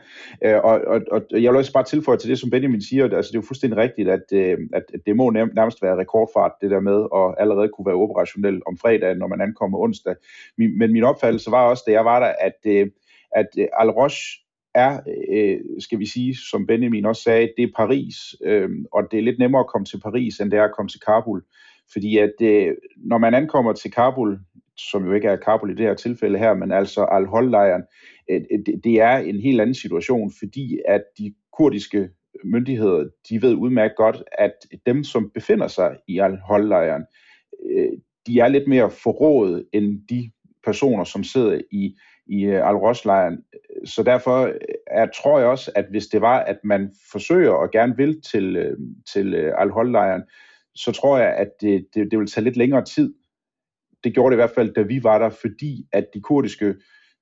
Øh, 0.45 0.63
og, 0.63 0.81
og, 0.87 1.01
og 1.11 1.21
jeg 1.31 1.51
vil 1.51 1.57
også 1.57 1.73
bare 1.73 1.83
tilføje 1.83 2.17
til 2.17 2.29
det, 2.29 2.39
som 2.39 2.49
Benjamin 2.49 2.81
siger, 2.81 3.03
altså 3.03 3.31
det 3.31 3.37
er 3.37 3.41
jo 3.41 3.47
fuldstændig 3.47 3.77
rigtigt, 3.77 4.09
at, 4.09 4.23
øh, 4.33 4.57
at 4.73 4.83
det 5.05 5.15
må 5.15 5.29
nærmest 5.29 5.81
være 5.81 5.97
rekordfart, 5.97 6.51
det 6.61 6.71
der 6.71 6.79
med 6.79 7.05
at 7.15 7.35
allerede 7.41 7.69
kunne 7.69 7.85
være 7.85 7.95
operationel 7.95 8.61
om 8.67 8.77
fredagen, 8.77 9.17
når 9.17 9.27
man 9.27 9.41
ankommer 9.41 9.79
onsdag. 9.79 10.15
Min, 10.57 10.77
men 10.77 10.93
min 10.93 11.03
opfattelse 11.03 11.51
var 11.51 11.69
også, 11.69 11.83
da 11.87 11.91
jeg 11.91 12.05
var 12.05 12.19
der, 12.19 12.33
at, 12.39 12.59
øh, 12.65 12.87
at 13.31 13.47
øh, 13.59 13.67
Al-Rosh 13.73 14.48
er, 14.79 14.99
øh, 15.31 15.59
skal 15.79 15.99
vi 15.99 16.05
sige, 16.05 16.35
som 16.51 16.67
Benjamin 16.67 17.05
også 17.05 17.23
sagde, 17.23 17.49
det 17.57 17.63
er 17.63 17.71
Paris, 17.75 18.15
øh, 18.45 18.69
og 18.91 19.03
det 19.11 19.19
er 19.19 19.23
lidt 19.23 19.39
nemmere 19.39 19.59
at 19.59 19.67
komme 19.67 19.85
til 19.85 19.99
Paris, 19.99 20.39
end 20.39 20.51
det 20.51 20.59
er 20.59 20.63
at 20.63 20.75
komme 20.75 20.89
til 20.89 20.99
Kabul. 20.99 21.43
Fordi 21.93 22.17
at 22.17 22.33
øh, 22.41 22.75
når 22.97 23.17
man 23.17 23.33
ankommer 23.33 23.73
til 23.73 23.91
Kabul, 23.91 24.39
som 24.77 25.05
jo 25.05 25.13
ikke 25.13 25.27
er 25.27 25.35
Kabul 25.35 25.71
i 25.71 25.75
det 25.75 25.85
her 25.85 25.93
tilfælde 25.93 26.39
her, 26.39 26.53
men 26.53 26.71
altså 26.71 27.05
Al-Hol-lejren, 27.11 27.83
øh, 28.31 28.41
øh 28.51 28.59
det, 28.65 28.81
det 28.83 29.01
er 29.01 29.17
en 29.17 29.39
helt 29.39 29.61
anden 29.61 29.75
situation, 29.75 30.31
fordi 30.39 30.79
at 30.87 31.03
de 31.17 31.33
kurdiske 31.57 32.09
myndigheder, 32.43 33.07
de 33.29 33.41
ved 33.41 33.55
udmærket 33.55 33.97
godt, 33.97 34.23
at 34.31 34.53
dem, 34.85 35.03
som 35.03 35.31
befinder 35.33 35.67
sig 35.67 35.97
i 36.07 36.19
Al-Hol-lejren, 36.19 37.03
øh, 37.69 37.91
de 38.27 38.39
er 38.39 38.47
lidt 38.47 38.67
mere 38.67 38.91
forrådet 38.91 39.65
end 39.73 40.01
de 40.09 40.31
personer, 40.63 41.03
som 41.03 41.23
sidder 41.23 41.61
i 41.71 41.95
i 42.29 42.45
øh, 42.45 42.69
al 42.69 42.75
lejren 43.05 43.43
så 43.85 44.03
derfor 44.03 44.41
øh, 44.41 44.53
er, 44.87 45.07
tror 45.23 45.39
jeg 45.39 45.47
også, 45.47 45.71
at 45.75 45.85
hvis 45.89 46.07
det 46.07 46.21
var, 46.21 46.39
at 46.39 46.57
man 46.63 46.91
forsøger 47.11 47.51
og 47.51 47.71
gerne 47.71 47.97
vil 47.97 48.21
til, 48.21 48.55
øh, 48.55 48.77
til 49.13 49.33
øh, 49.33 49.53
Al-Hol-lejren, 49.57 50.23
så 50.75 50.91
tror 50.91 51.17
jeg, 51.17 51.35
at 51.35 51.49
det, 51.61 51.87
det, 51.93 52.11
det 52.11 52.19
vil 52.19 52.27
tage 52.27 52.43
lidt 52.43 52.57
længere 52.57 52.85
tid. 52.85 53.13
Det 54.03 54.13
gjorde 54.13 54.31
det 54.31 54.35
i 54.35 54.41
hvert 54.41 54.55
fald, 54.55 54.73
da 54.73 54.81
vi 54.81 55.03
var 55.03 55.19
der, 55.19 55.29
fordi 55.29 55.87
at 55.91 56.07
de 56.13 56.21
kurdiske, 56.21 56.75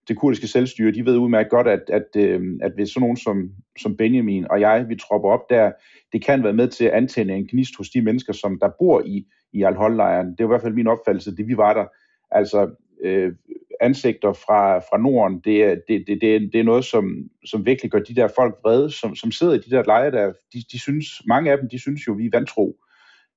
det 0.07 0.17
kurdiske 0.17 0.47
selvstyre, 0.47 0.91
de 0.91 1.05
ved 1.05 1.17
udmærket 1.17 1.51
godt, 1.51 1.67
at, 1.67 1.81
at, 1.87 2.15
at 2.61 2.71
hvis 2.75 2.89
sådan 2.89 3.01
nogen 3.01 3.17
som, 3.17 3.51
som 3.79 3.97
Benjamin 3.97 4.47
og 4.49 4.61
jeg, 4.61 4.85
vi 4.89 4.95
tropper 4.95 5.29
op 5.29 5.49
der, 5.49 5.71
det 6.13 6.25
kan 6.25 6.43
være 6.43 6.53
med 6.53 6.67
til 6.67 6.85
at 6.85 6.91
antænde 6.91 7.33
en 7.33 7.47
gnist 7.47 7.77
hos 7.77 7.89
de 7.89 8.01
mennesker, 8.01 8.33
som 8.33 8.59
der 8.59 8.69
bor 8.79 9.01
i, 9.05 9.27
i 9.53 9.63
Al-Hol-lejren. 9.63 10.27
Det 10.27 10.39
var 10.39 10.45
i 10.45 10.53
hvert 10.53 10.61
fald 10.61 10.73
min 10.73 10.87
opfattelse, 10.87 11.35
det 11.35 11.47
vi 11.47 11.57
var 11.57 11.73
der. 11.73 11.85
Altså, 12.31 12.75
øh, 13.03 13.33
ansigter 13.81 14.33
fra, 14.33 14.79
fra 14.79 14.97
Norden, 14.97 15.39
det 15.39 15.63
er, 15.63 15.75
det, 15.87 16.03
det, 16.07 16.21
det, 16.21 16.35
er, 16.35 16.39
det 16.39 16.59
er 16.59 16.63
noget, 16.63 16.85
som, 16.85 17.29
som 17.45 17.65
virkelig 17.65 17.91
gør 17.91 17.99
de 17.99 18.15
der 18.15 18.27
folk 18.35 18.55
vrede, 18.63 18.91
som, 18.91 19.15
som 19.15 19.31
sidder 19.31 19.53
i 19.53 19.57
de 19.57 19.69
der 19.69 19.83
lejre 19.83 20.11
der, 20.11 20.33
de, 20.53 20.63
de 20.71 20.79
synes, 20.79 21.07
mange 21.27 21.51
af 21.51 21.57
dem, 21.57 21.69
de 21.69 21.79
synes 21.79 22.07
jo, 22.07 22.13
vi 22.13 22.25
er 22.25 22.29
vantro. 22.33 22.75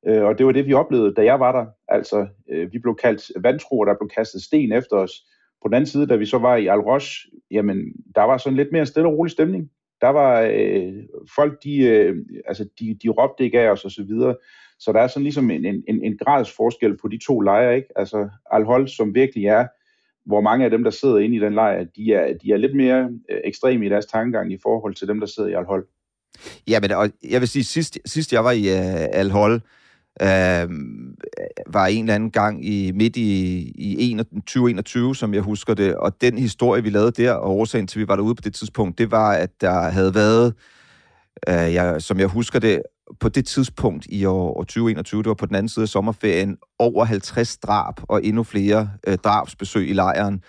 Øh, 0.06 0.24
og 0.24 0.38
det 0.38 0.46
var 0.46 0.52
det, 0.52 0.66
vi 0.66 0.72
oplevede, 0.72 1.14
da 1.14 1.24
jeg 1.24 1.40
var 1.40 1.52
der. 1.52 1.66
Altså, 1.88 2.26
øh, 2.50 2.72
vi 2.72 2.78
blev 2.78 2.96
kaldt 3.02 3.42
vantro, 3.42 3.78
og 3.78 3.86
der 3.86 3.94
blev 4.00 4.08
kastet 4.16 4.42
sten 4.42 4.72
efter 4.72 4.96
os. 4.96 5.12
På 5.62 5.68
den 5.68 5.74
anden 5.74 5.86
side, 5.86 6.06
da 6.06 6.16
vi 6.16 6.26
så 6.26 6.38
var 6.38 6.56
i 6.56 6.66
Al 6.66 6.78
Roche, 6.78 7.30
jamen, 7.50 7.92
der 8.14 8.22
var 8.22 8.38
sådan 8.38 8.56
lidt 8.56 8.72
mere 8.72 8.86
stille 8.86 9.08
og 9.08 9.18
rolig 9.18 9.30
stemning. 9.30 9.70
Der 10.00 10.08
var 10.08 10.40
øh, 10.40 10.92
folk, 11.34 11.64
de, 11.64 11.78
øh, 11.78 12.16
altså, 12.46 12.68
de, 12.80 12.98
de 13.02 13.08
råbte 13.08 13.44
ikke 13.44 13.60
af 13.60 13.70
os 13.70 13.84
og 13.84 13.90
så 13.90 14.04
videre. 14.04 14.36
Så 14.78 14.92
der 14.92 15.00
er 15.00 15.06
sådan 15.06 15.22
ligesom 15.22 15.50
en, 15.50 15.64
en, 15.64 15.84
en 15.88 16.18
grads 16.18 16.56
forskel 16.56 16.96
på 16.96 17.08
de 17.08 17.18
to 17.26 17.40
lejre, 17.40 17.76
ikke? 17.76 17.88
Altså 17.96 18.28
Al-Hol, 18.52 18.88
som 18.88 19.14
virkelig 19.14 19.46
er, 19.46 19.66
hvor 20.26 20.40
mange 20.40 20.64
af 20.64 20.70
dem, 20.70 20.84
der 20.84 20.90
sidder 20.90 21.18
inde 21.18 21.36
i 21.36 21.40
den 21.40 21.54
lejr, 21.54 21.84
de 21.84 22.12
er, 22.12 22.38
de 22.42 22.52
er 22.52 22.56
lidt 22.56 22.76
mere 22.76 23.10
øh, 23.30 23.40
ekstreme 23.44 23.86
i 23.86 23.88
deres 23.88 24.06
tankegang 24.06 24.52
i 24.52 24.58
forhold 24.62 24.94
til 24.94 25.08
dem, 25.08 25.20
der 25.20 25.26
sidder 25.26 25.48
i 25.48 25.52
Al-Hol. 25.52 25.86
Ja, 26.68 26.80
men 26.80 26.90
og 26.90 27.10
jeg 27.30 27.40
vil 27.40 27.48
sige, 27.48 27.64
sidst, 27.64 27.98
sidst 28.06 28.32
jeg 28.32 28.44
var 28.44 28.50
i 28.50 28.60
uh, 28.60 29.18
Al-Hol, 29.20 29.52
uh, 29.54 30.70
var 31.74 31.86
en 31.86 32.04
eller 32.04 32.14
anden 32.14 32.30
gang 32.30 32.66
i 32.66 32.92
midt 32.94 33.16
i, 33.16 33.58
i 33.78 34.16
2021, 34.16 35.16
som 35.16 35.34
jeg 35.34 35.42
husker 35.42 35.74
det, 35.74 35.94
og 35.94 36.20
den 36.20 36.38
historie, 36.38 36.82
vi 36.82 36.90
lavede 36.90 37.22
der, 37.22 37.32
og 37.32 37.56
årsagen 37.56 37.86
til, 37.86 37.98
at 37.98 38.00
vi 38.00 38.08
var 38.08 38.16
derude 38.16 38.34
på 38.34 38.42
det 38.44 38.54
tidspunkt, 38.54 38.98
det 38.98 39.10
var, 39.10 39.32
at 39.32 39.50
der 39.60 39.90
havde 39.90 40.14
været, 40.14 40.54
uh, 41.48 41.74
jeg, 41.74 42.02
som 42.02 42.18
jeg 42.18 42.26
husker 42.26 42.58
det, 42.58 42.82
på 43.20 43.28
det 43.28 43.46
tidspunkt 43.46 44.06
i 44.08 44.24
år, 44.24 44.58
år 44.58 44.62
2021, 44.62 45.22
det 45.22 45.28
var 45.28 45.34
på 45.34 45.46
den 45.46 45.54
anden 45.54 45.68
side 45.68 45.82
af 45.82 45.88
sommerferien, 45.88 46.56
over 46.78 47.04
50 47.04 47.58
drab 47.58 47.94
og 48.02 48.24
endnu 48.24 48.42
flere 48.42 48.90
øh, 49.06 49.16
drabsbesøg 49.16 49.88
i 49.88 49.92
lejren. 49.92 50.42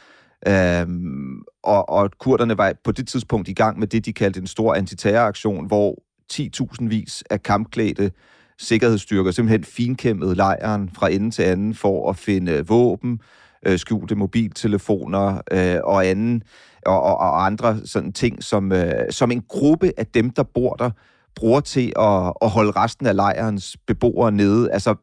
Øhm, 0.47 1.41
og, 1.63 1.89
og 1.89 2.11
kurderne 2.19 2.57
var 2.57 2.73
på 2.83 2.91
det 2.91 3.07
tidspunkt 3.07 3.47
i 3.47 3.53
gang 3.53 3.79
med 3.79 3.87
det, 3.87 4.05
de 4.05 4.13
kaldte 4.13 4.39
en 4.39 4.47
stor 4.47 4.73
antiterroraktion, 4.73 5.67
hvor 5.67 5.95
10.000 6.33 6.87
vis 6.87 7.23
af 7.29 7.43
kampklædte 7.43 8.11
sikkerhedsstyrker 8.59 9.31
simpelthen 9.31 9.63
finkæmmede 9.63 10.35
lejren 10.35 10.89
fra 10.93 11.09
ende 11.09 11.31
til 11.31 11.43
anden 11.43 11.75
for 11.75 12.09
at 12.09 12.15
finde 12.15 12.51
øh, 12.51 12.69
våben, 12.69 13.19
øh, 13.67 13.79
skjulte 13.79 14.15
mobiltelefoner 14.15 15.41
øh, 15.51 15.77
og 15.83 16.07
anden 16.07 16.43
og, 16.85 17.01
og, 17.01 17.17
og 17.17 17.45
andre 17.45 17.77
sådan 17.85 18.13
ting, 18.13 18.43
som, 18.43 18.71
øh, 18.71 18.93
som 19.09 19.31
en 19.31 19.43
gruppe 19.49 19.91
af 19.97 20.05
dem, 20.07 20.29
der 20.29 20.43
bor 20.43 20.73
der, 20.73 20.91
bruger 21.35 21.59
til 21.59 21.93
at, 21.99 22.33
at 22.41 22.49
holde 22.49 22.71
resten 22.71 23.05
af 23.07 23.15
lejrens 23.15 23.77
beboere 23.87 24.31
nede. 24.31 24.71
Altså, 24.71 24.95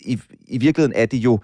i, 0.00 0.20
i 0.48 0.58
virkeligheden 0.58 0.96
er 0.96 1.06
det 1.06 1.18
jo 1.18 1.40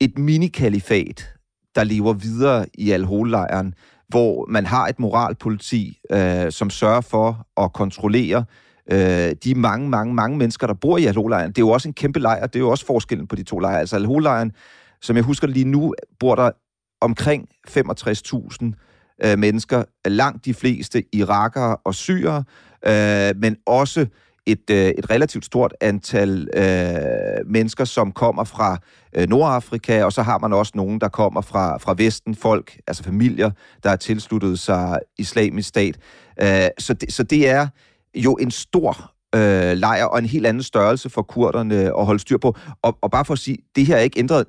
et 0.00 0.18
minikalifat, 0.18 1.34
der 1.74 1.84
lever 1.84 2.12
videre 2.12 2.66
i 2.74 2.90
Al-Hol-lejren, 2.90 3.74
hvor 4.08 4.46
man 4.48 4.66
har 4.66 4.86
et 4.86 4.98
moralpoliti, 4.98 5.98
øh, 6.12 6.52
som 6.52 6.70
sørger 6.70 7.00
for 7.00 7.46
at 7.56 7.72
kontrollere 7.72 8.44
øh, 8.92 9.32
de 9.44 9.54
mange, 9.54 9.88
mange, 9.88 10.14
mange 10.14 10.38
mennesker, 10.38 10.66
der 10.66 10.74
bor 10.74 10.98
i 10.98 11.06
Al-Hol-lejren. 11.06 11.48
Det 11.48 11.58
er 11.58 11.62
jo 11.62 11.70
også 11.70 11.88
en 11.88 11.94
kæmpe 11.94 12.18
lejr, 12.18 12.46
det 12.46 12.56
er 12.56 12.60
jo 12.60 12.70
også 12.70 12.86
forskellen 12.86 13.26
på 13.26 13.36
de 13.36 13.42
to 13.42 13.58
lejre. 13.58 13.80
Altså 13.80 13.96
Al-Hol-lejren, 13.96 14.52
som 15.02 15.16
jeg 15.16 15.24
husker 15.24 15.46
lige 15.46 15.64
nu, 15.64 15.94
bor 16.18 16.34
der 16.34 16.50
omkring 17.00 17.48
65.000 17.68 18.89
øh, 19.24 19.38
mennesker, 19.38 19.84
langt 20.04 20.44
de 20.44 20.54
fleste 20.54 21.04
irakere 21.12 21.76
og 21.84 21.94
syrere, 21.94 22.44
øh, 22.86 23.40
men 23.40 23.56
også 23.66 24.06
et, 24.46 24.70
øh, 24.70 24.88
et 24.98 25.10
relativt 25.10 25.44
stort 25.44 25.74
antal 25.80 26.48
øh, 26.54 27.46
mennesker, 27.46 27.84
som 27.84 28.12
kommer 28.12 28.44
fra 28.44 28.78
øh, 29.16 29.28
Nordafrika, 29.28 30.04
og 30.04 30.12
så 30.12 30.22
har 30.22 30.38
man 30.38 30.52
også 30.52 30.72
nogen, 30.74 31.00
der 31.00 31.08
kommer 31.08 31.40
fra, 31.40 31.78
fra 31.78 31.94
Vesten, 31.98 32.34
folk, 32.34 32.78
altså 32.86 33.02
familier, 33.04 33.50
der 33.82 33.88
har 33.88 33.96
tilsluttet 33.96 34.58
sig 34.58 34.98
islamisk 35.18 35.68
stat. 35.68 35.98
Øh, 36.42 36.68
så, 36.78 36.94
det, 36.94 37.12
så 37.12 37.22
det 37.22 37.48
er 37.48 37.66
jo 38.14 38.34
en 38.34 38.50
stor 38.50 39.12
øh, 39.34 39.76
lejr 39.76 40.04
og 40.04 40.18
en 40.18 40.26
helt 40.26 40.46
anden 40.46 40.62
størrelse 40.62 41.10
for 41.10 41.22
kurderne 41.22 41.98
at 41.98 42.06
holde 42.06 42.20
styr 42.20 42.38
på. 42.38 42.56
Og, 42.82 42.98
og 43.02 43.10
bare 43.10 43.24
for 43.24 43.32
at 43.32 43.38
sige, 43.38 43.58
det 43.76 43.86
her 43.86 43.96
er 43.96 44.00
ikke 44.00 44.18
ændret 44.18 44.44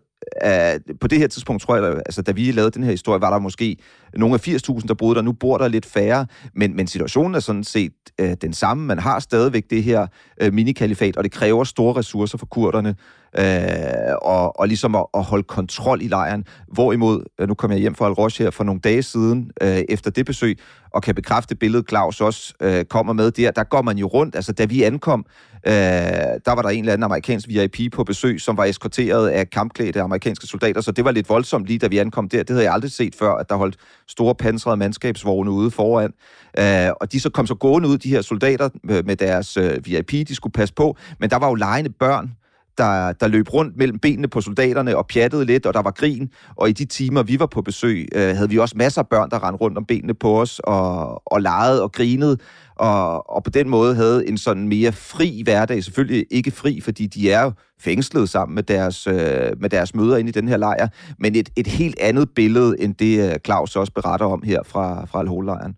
Uh, 0.46 0.96
på 1.02 1.08
det 1.08 1.18
her 1.18 1.28
tidspunkt, 1.28 1.62
tror 1.62 1.76
jeg, 1.76 1.94
altså, 2.06 2.22
da 2.22 2.32
vi 2.32 2.52
lavede 2.52 2.72
den 2.72 2.84
her 2.84 2.92
historie, 2.92 3.22
var 3.22 3.30
der 3.30 3.40
måske 3.40 3.78
nogle 4.14 4.34
af 4.36 4.48
80.000, 4.48 4.88
der 4.88 4.94
boede 4.94 5.16
der. 5.16 5.22
Nu 5.22 5.32
bor 5.32 5.58
der 5.58 5.68
lidt 5.68 5.86
færre, 5.86 6.26
men, 6.56 6.76
men 6.76 6.88
situationen 6.88 7.36
er 7.36 7.40
sådan 7.40 7.64
set 7.64 7.94
uh, 8.22 8.32
den 8.42 8.54
samme. 8.54 8.86
Man 8.86 9.00
har 9.00 9.20
stadigvæk 9.20 9.64
det 9.70 9.84
her 9.84 10.08
øh, 10.42 10.48
uh, 10.48 10.54
minikalifat, 10.54 11.18
og 11.18 11.24
det 11.24 11.32
kræver 11.32 11.64
store 11.64 11.96
ressourcer 11.96 12.38
for 12.38 12.46
kurderne 12.46 12.96
øh, 13.40 14.16
og, 14.22 14.60
og 14.60 14.68
ligesom 14.68 14.96
at, 14.96 15.06
at 15.14 15.24
holde 15.24 15.44
kontrol 15.44 16.02
i 16.02 16.08
lejren. 16.08 16.46
Hvorimod, 16.68 17.24
øh, 17.40 17.48
nu 17.48 17.54
kom 17.54 17.72
jeg 17.72 17.80
hjem 17.80 17.96
fra 17.96 18.06
Al 18.06 18.12
Roche 18.12 18.44
her 18.44 18.52
for 18.52 18.64
nogle 18.64 18.82
dage 18.82 19.04
siden, 19.04 19.52
øh, 19.62 19.82
efter 19.90 20.12
det 20.12 20.26
besøg, 20.26 20.58
og 20.94 21.04
kan 21.04 21.16
bekræfte 21.16 21.56
billedet, 21.56 21.90
Claus 21.90 22.22
også 22.22 22.54
øh, 22.62 22.86
kommer 22.86 23.14
med 23.14 23.32
der. 23.32 23.52
Der 23.52 23.64
går 23.64 23.82
man 23.82 23.98
jo 23.98 24.08
rundt. 24.08 24.36
Altså, 24.36 24.52
da 24.52 24.66
vi 24.66 24.84
ankom, 24.84 25.26
øh, 25.68 25.74
der 26.46 26.56
var 26.56 26.62
der 26.62 26.70
en 26.70 26.80
eller 26.80 26.94
anden 26.94 27.04
amerikansk 27.04 27.48
VIP 27.48 27.94
på 27.94 28.04
besøg, 28.04 28.42
som 28.42 28.58
var 28.58 28.66
eskorteret 28.66 29.30
af 29.30 29.50
kampklædte 29.50 30.02
amerikanske 30.02 30.48
soldater, 30.48 30.82
så 30.82 30.92
det 30.92 31.06
var 31.06 31.12
lidt 31.12 31.30
voldsomt 31.30 31.66
lige 31.66 31.80
da 31.80 31.88
vi 31.88 31.98
ankom 31.98 32.30
der. 32.30 32.38
Det 32.38 32.50
havde 32.50 32.64
jeg 32.64 32.74
aldrig 32.74 32.92
set 32.92 33.16
før, 33.16 33.34
at 33.34 33.50
der 33.50 33.56
holdt 33.56 33.78
store 34.08 34.36
pansrede 34.36 34.78
mandskabsvogne 34.78 35.52
ude 35.52 35.72
foran. 35.72 36.14
Øh, 36.60 36.92
og 37.02 37.12
de 37.12 37.20
så 37.20 37.30
kom 37.30 37.48
så 37.48 37.56
gående 37.56 37.90
ud, 37.90 37.98
de 37.98 38.10
her 38.10 38.22
soldater, 38.22 38.70
med 38.84 39.16
deres 39.16 39.58
øh, 39.58 39.86
VIP, 39.86 40.12
de 40.12 40.36
skulle 40.36 40.54
passe 40.54 40.74
på. 40.74 40.98
Men 41.20 41.30
der 41.30 41.38
var 41.38 41.48
jo 41.48 41.56
lejende 41.56 41.90
børn, 41.90 42.32
der, 42.82 43.12
der 43.12 43.28
løb 43.28 43.54
rundt 43.54 43.78
mellem 43.78 44.00
benene 44.00 44.28
på 44.28 44.42
soldaterne 44.42 44.98
og 44.98 45.08
pjattede 45.08 45.46
lidt, 45.46 45.66
og 45.66 45.74
der 45.74 45.82
var 45.82 45.92
grin. 45.92 46.30
Og 46.56 46.70
i 46.70 46.72
de 46.72 46.86
timer, 46.86 47.24
vi 47.24 47.40
var 47.40 47.46
på 47.46 47.62
besøg, 47.62 48.08
øh, 48.16 48.36
havde 48.36 48.50
vi 48.50 48.58
også 48.58 48.76
masser 48.78 49.02
af 49.02 49.08
børn, 49.08 49.30
der 49.30 49.48
rendte 49.48 49.62
rundt 49.62 49.78
om 49.78 49.86
benene 49.86 50.14
på 50.14 50.42
os 50.42 50.60
og, 50.64 51.22
og 51.34 51.42
legede 51.42 51.84
og 51.84 51.92
grinede. 51.92 52.38
Og, 52.76 53.30
og 53.36 53.44
på 53.44 53.50
den 53.50 53.70
måde 53.70 53.96
havde 53.96 54.28
en 54.28 54.38
sådan 54.38 54.68
mere 54.68 54.92
fri 54.92 55.42
hverdag. 55.44 55.84
Selvfølgelig 55.84 56.26
ikke 56.32 56.52
fri, 56.52 56.82
fordi 56.82 57.08
de 57.08 57.32
er 57.32 57.44
jo 57.44 57.52
fængslet 57.80 58.30
sammen 58.30 58.56
med 58.56 58.64
deres, 58.64 59.08
øh, 59.08 59.16
med 59.60 59.70
deres 59.70 59.96
møder 59.96 60.18
inde 60.18 60.30
i 60.30 60.32
den 60.32 60.48
her 60.48 60.58
lejr. 60.58 60.88
Men 61.20 61.36
et, 61.36 61.50
et 61.56 61.68
helt 61.68 62.00
andet 62.00 62.30
billede, 62.36 62.76
end 62.80 62.96
det 62.96 63.30
øh, 63.30 63.36
Claus 63.46 63.76
også 63.76 63.94
beretter 63.94 64.26
om 64.26 64.42
her 64.44 64.64
fra, 64.64 65.06
fra 65.06 65.20
Al-Hol-lejren. 65.20 65.76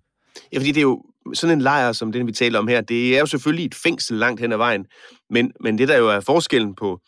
Ja, 0.54 0.58
fordi 0.58 0.72
det 0.72 0.78
er 0.78 0.82
jo 0.82 1.02
sådan 1.34 1.58
en 1.58 1.62
lejr, 1.62 1.92
som 1.92 2.12
den 2.12 2.28
vi 2.28 2.32
taler 2.32 2.60
om 2.60 2.68
her, 2.68 2.82
det 2.82 3.16
er 3.16 3.20
jo 3.20 3.26
selvfølgelig 3.26 3.66
et 3.66 3.76
fængsel 3.76 4.18
langt 4.18 4.42
hen 4.42 4.52
ad 4.52 4.58
vejen, 4.58 4.86
men, 5.30 5.52
men 5.62 5.78
det 5.78 5.88
der 5.88 5.98
jo 5.98 6.10
er 6.10 6.20
forskellen 6.20 6.76
på 6.76 7.00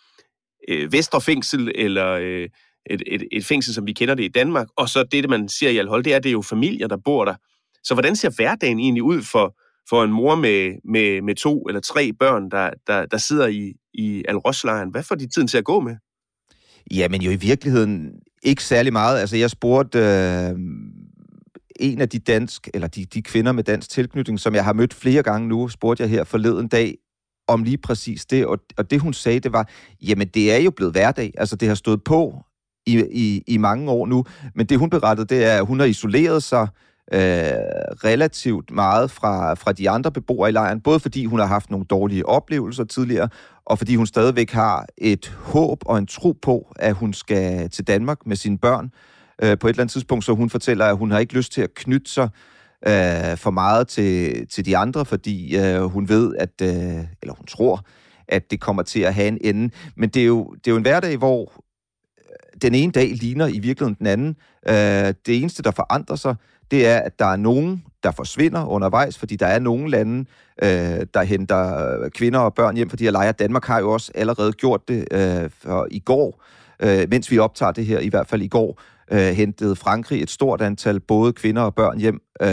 øh, 0.70 0.92
Vesterfængsel, 0.92 1.72
eller 1.76 2.08
øh, 2.12 2.50
et, 2.90 3.04
et, 3.08 3.24
et 3.32 3.46
fængsel, 3.46 3.74
som 3.74 3.88
vi 3.88 3.94
kender 3.94 4.16
det 4.16 4.24
i 4.24 4.28
Danmark, 4.28 4.68
og 4.78 4.90
så 4.90 5.04
det, 5.12 5.30
man 5.30 5.50
ser 5.50 5.70
i 5.70 5.78
Alhold, 5.78 6.04
det 6.04 6.14
er, 6.14 6.20
det 6.20 6.30
er 6.30 6.34
jo 6.34 6.42
familier, 6.42 6.88
der 6.88 6.98
bor 7.06 7.26
der. 7.26 7.36
Så 7.84 7.94
hvordan 7.94 8.16
ser 8.16 8.30
hverdagen 8.30 8.80
egentlig 8.80 9.04
ud 9.04 9.22
for, 9.22 9.56
for 9.90 10.04
en 10.04 10.12
mor 10.12 10.36
med, 10.36 10.76
med, 10.84 11.22
med 11.22 11.36
to 11.36 11.62
eller 11.62 11.82
tre 11.82 12.12
børn, 12.20 12.52
der, 12.52 12.70
der, 12.88 13.06
der 13.06 13.18
sidder 13.18 13.48
i, 13.48 13.74
i 13.94 14.24
al 14.28 14.36
Hvad 14.92 15.04
får 15.04 15.16
de 15.16 15.28
tiden 15.28 15.48
til 15.48 15.58
at 15.58 15.66
gå 15.66 15.80
med? 15.80 15.96
Jamen 16.92 17.22
jo 17.22 17.32
i 17.32 17.36
virkeligheden 17.36 18.12
ikke 18.44 18.64
særlig 18.64 18.94
meget. 18.94 19.20
Altså 19.20 19.38
jeg 19.38 19.50
spurgte 19.50 20.00
øh, 20.00 20.56
en 21.80 22.02
af 22.02 22.10
de 22.10 22.20
dansk, 22.20 22.70
eller 22.74 22.88
de, 22.88 23.06
de 23.06 23.22
kvinder 23.22 23.52
med 23.52 23.64
dansk 23.64 23.90
tilknytning, 23.90 24.40
som 24.40 24.56
jeg 24.56 24.64
har 24.64 24.74
mødt 24.74 24.94
flere 24.94 25.24
gange 25.24 25.48
nu, 25.48 25.68
spurgte 25.68 26.04
jeg 26.04 26.10
her 26.10 26.24
forleden 26.24 26.68
dag, 26.68 26.98
om 27.48 27.64
lige 27.64 27.78
præcis 27.78 28.26
det, 28.26 28.46
og, 28.46 28.60
og 28.78 28.92
det 28.92 29.02
hun 29.02 29.14
sagde, 29.14 29.40
det 29.40 29.54
var, 29.54 29.70
jamen 30.02 30.28
det 30.28 30.54
er 30.54 30.58
jo 30.58 30.72
blevet 30.72 30.94
hverdag, 30.94 31.34
altså 31.38 31.56
det 31.56 31.68
har 31.68 31.76
stået 31.76 32.04
på 32.04 32.44
i, 32.86 33.04
i, 33.12 33.44
i 33.48 33.58
mange 33.58 33.92
år 33.92 34.06
nu, 34.06 34.26
men 34.56 34.66
det 34.66 34.80
hun 34.80 34.90
berettede, 34.90 35.36
det 35.36 35.46
er, 35.46 35.58
at 35.58 35.66
hun 35.66 35.80
har 35.80 35.88
isoleret 35.88 36.44
sig 36.44 36.68
øh, 37.14 37.20
relativt 38.04 38.72
meget 38.72 39.12
fra, 39.12 39.54
fra 39.54 39.72
de 39.72 39.90
andre 39.90 40.12
beboere 40.12 40.50
i 40.50 40.52
lejren, 40.52 40.82
både 40.82 41.00
fordi 41.00 41.26
hun 41.26 41.40
har 41.40 41.46
haft 41.46 41.70
nogle 41.70 41.86
dårlige 41.86 42.26
oplevelser 42.26 42.84
tidligere, 42.84 43.30
og 43.66 43.78
fordi 43.78 43.96
hun 43.96 44.08
stadigvæk 44.08 44.52
har 44.52 44.86
et 44.98 45.28
håb 45.28 45.80
og 45.86 45.98
en 45.98 46.08
tro 46.08 46.32
på, 46.42 46.74
at 46.76 46.94
hun 46.94 47.14
skal 47.14 47.70
til 47.70 47.88
Danmark 47.88 48.18
med 48.26 48.36
sine 48.36 48.58
børn. 48.58 48.86
øh, 48.86 49.15
Øh, 49.44 49.58
på 49.58 49.68
et 49.68 49.72
eller 49.72 49.82
andet 49.82 49.92
tidspunkt, 49.92 50.26
så 50.26 50.34
hun 50.34 50.50
fortæller, 50.50 50.86
at 50.86 50.98
hun 50.98 51.12
har 51.12 51.20
ikke 51.20 51.34
lyst 51.34 51.52
til 51.52 51.62
at 51.62 51.74
knytte 51.74 52.12
sig 52.12 52.30
øh, 52.88 53.38
for 53.38 53.52
meget 53.52 53.88
til, 53.88 54.48
til 54.48 54.66
de 54.66 54.78
andre, 54.78 55.06
fordi 55.06 55.58
øh, 55.58 55.82
hun 55.82 56.10
ved, 56.10 56.36
at, 56.36 56.62
øh, 56.62 57.04
eller 57.22 57.34
hun 57.38 57.46
tror, 57.48 57.86
at 58.28 58.52
det 58.52 58.62
kommer 58.62 58.84
til 58.84 59.00
at 59.00 59.14
have 59.14 59.28
en 59.28 59.38
ende. 59.42 59.74
Men 59.98 60.10
det 60.10 60.22
er 60.22 60.26
jo, 60.26 60.54
det 60.54 60.68
er 60.68 60.72
jo 60.72 60.78
en 60.78 60.82
hverdag, 60.82 61.18
hvor 61.18 61.54
øh, 62.18 62.62
den 62.62 62.76
ene 62.76 62.92
dag 62.92 63.10
ligner 63.10 63.48
i 63.48 63.60
virkeligheden 63.60 63.96
den 64.00 64.08
anden. 64.08 64.36
Øh, 64.68 65.14
det 65.26 65.42
eneste, 65.42 65.64
der 65.64 65.72
forandrer 65.72 66.16
sig, 66.16 66.36
det 66.72 66.88
er, 66.88 66.98
at 66.98 67.20
der 67.20 67.26
er 67.26 67.36
nogen, 67.36 67.84
der 68.04 68.12
forsvinder 68.12 68.66
undervejs, 68.66 69.18
fordi 69.18 69.36
der 69.36 69.48
er 69.48 69.60
nogle 69.60 69.90
lande, 69.90 70.26
øh, 70.64 71.06
der 71.14 71.24
henter 71.24 71.92
øh, 72.00 72.12
kvinder 72.12 72.40
og 72.40 72.54
børn 72.54 72.76
hjem, 72.76 72.90
fra 72.90 72.98
de 72.98 73.04
her 73.04 73.12
lejre. 73.12 73.32
Danmark 73.32 73.66
har 73.66 73.80
jo 73.80 73.92
også 73.92 74.12
allerede 74.16 74.52
gjort 74.52 74.88
det 74.88 75.08
øh, 75.12 75.50
for 75.60 75.88
i 75.92 76.00
går, 76.00 76.44
øh, 76.80 77.08
mens 77.10 77.32
vi 77.32 77.38
optager 77.38 77.72
det 77.72 77.86
her, 77.86 78.00
i 78.00 78.10
hvert 78.10 78.28
fald 78.28 78.42
i 78.42 78.48
går, 78.48 78.82
øh, 79.12 79.20
hentede 79.20 79.76
Frankrig 79.76 80.22
et 80.22 80.30
stort 80.30 80.62
antal 80.62 81.00
både 81.00 81.34
kvinder 81.34 81.62
og 81.62 81.76
børn 81.76 82.00
hjem 82.00 82.22
øh, 82.42 82.48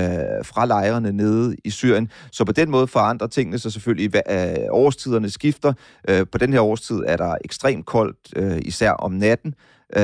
fra 0.44 0.66
lejrene 0.66 1.12
nede 1.12 1.56
i 1.64 1.71
Syrien. 1.71 2.11
Så 2.32 2.44
på 2.44 2.52
den 2.52 2.71
måde 2.71 2.87
forandrer 2.87 3.26
tingene 3.26 3.59
sig 3.59 3.73
selvfølgelig. 3.73 4.14
Øh, 4.30 4.54
årstiderne 4.71 5.30
skifter. 5.30 5.73
Øh, 6.09 6.26
på 6.32 6.38
den 6.38 6.52
her 6.52 6.61
årstid 6.61 7.00
er 7.06 7.16
der 7.16 7.37
ekstremt 7.44 7.87
koldt, 7.87 8.16
øh, 8.37 8.59
især 8.64 8.90
om 8.90 9.12
natten. 9.12 9.54
Øh, 9.97 10.02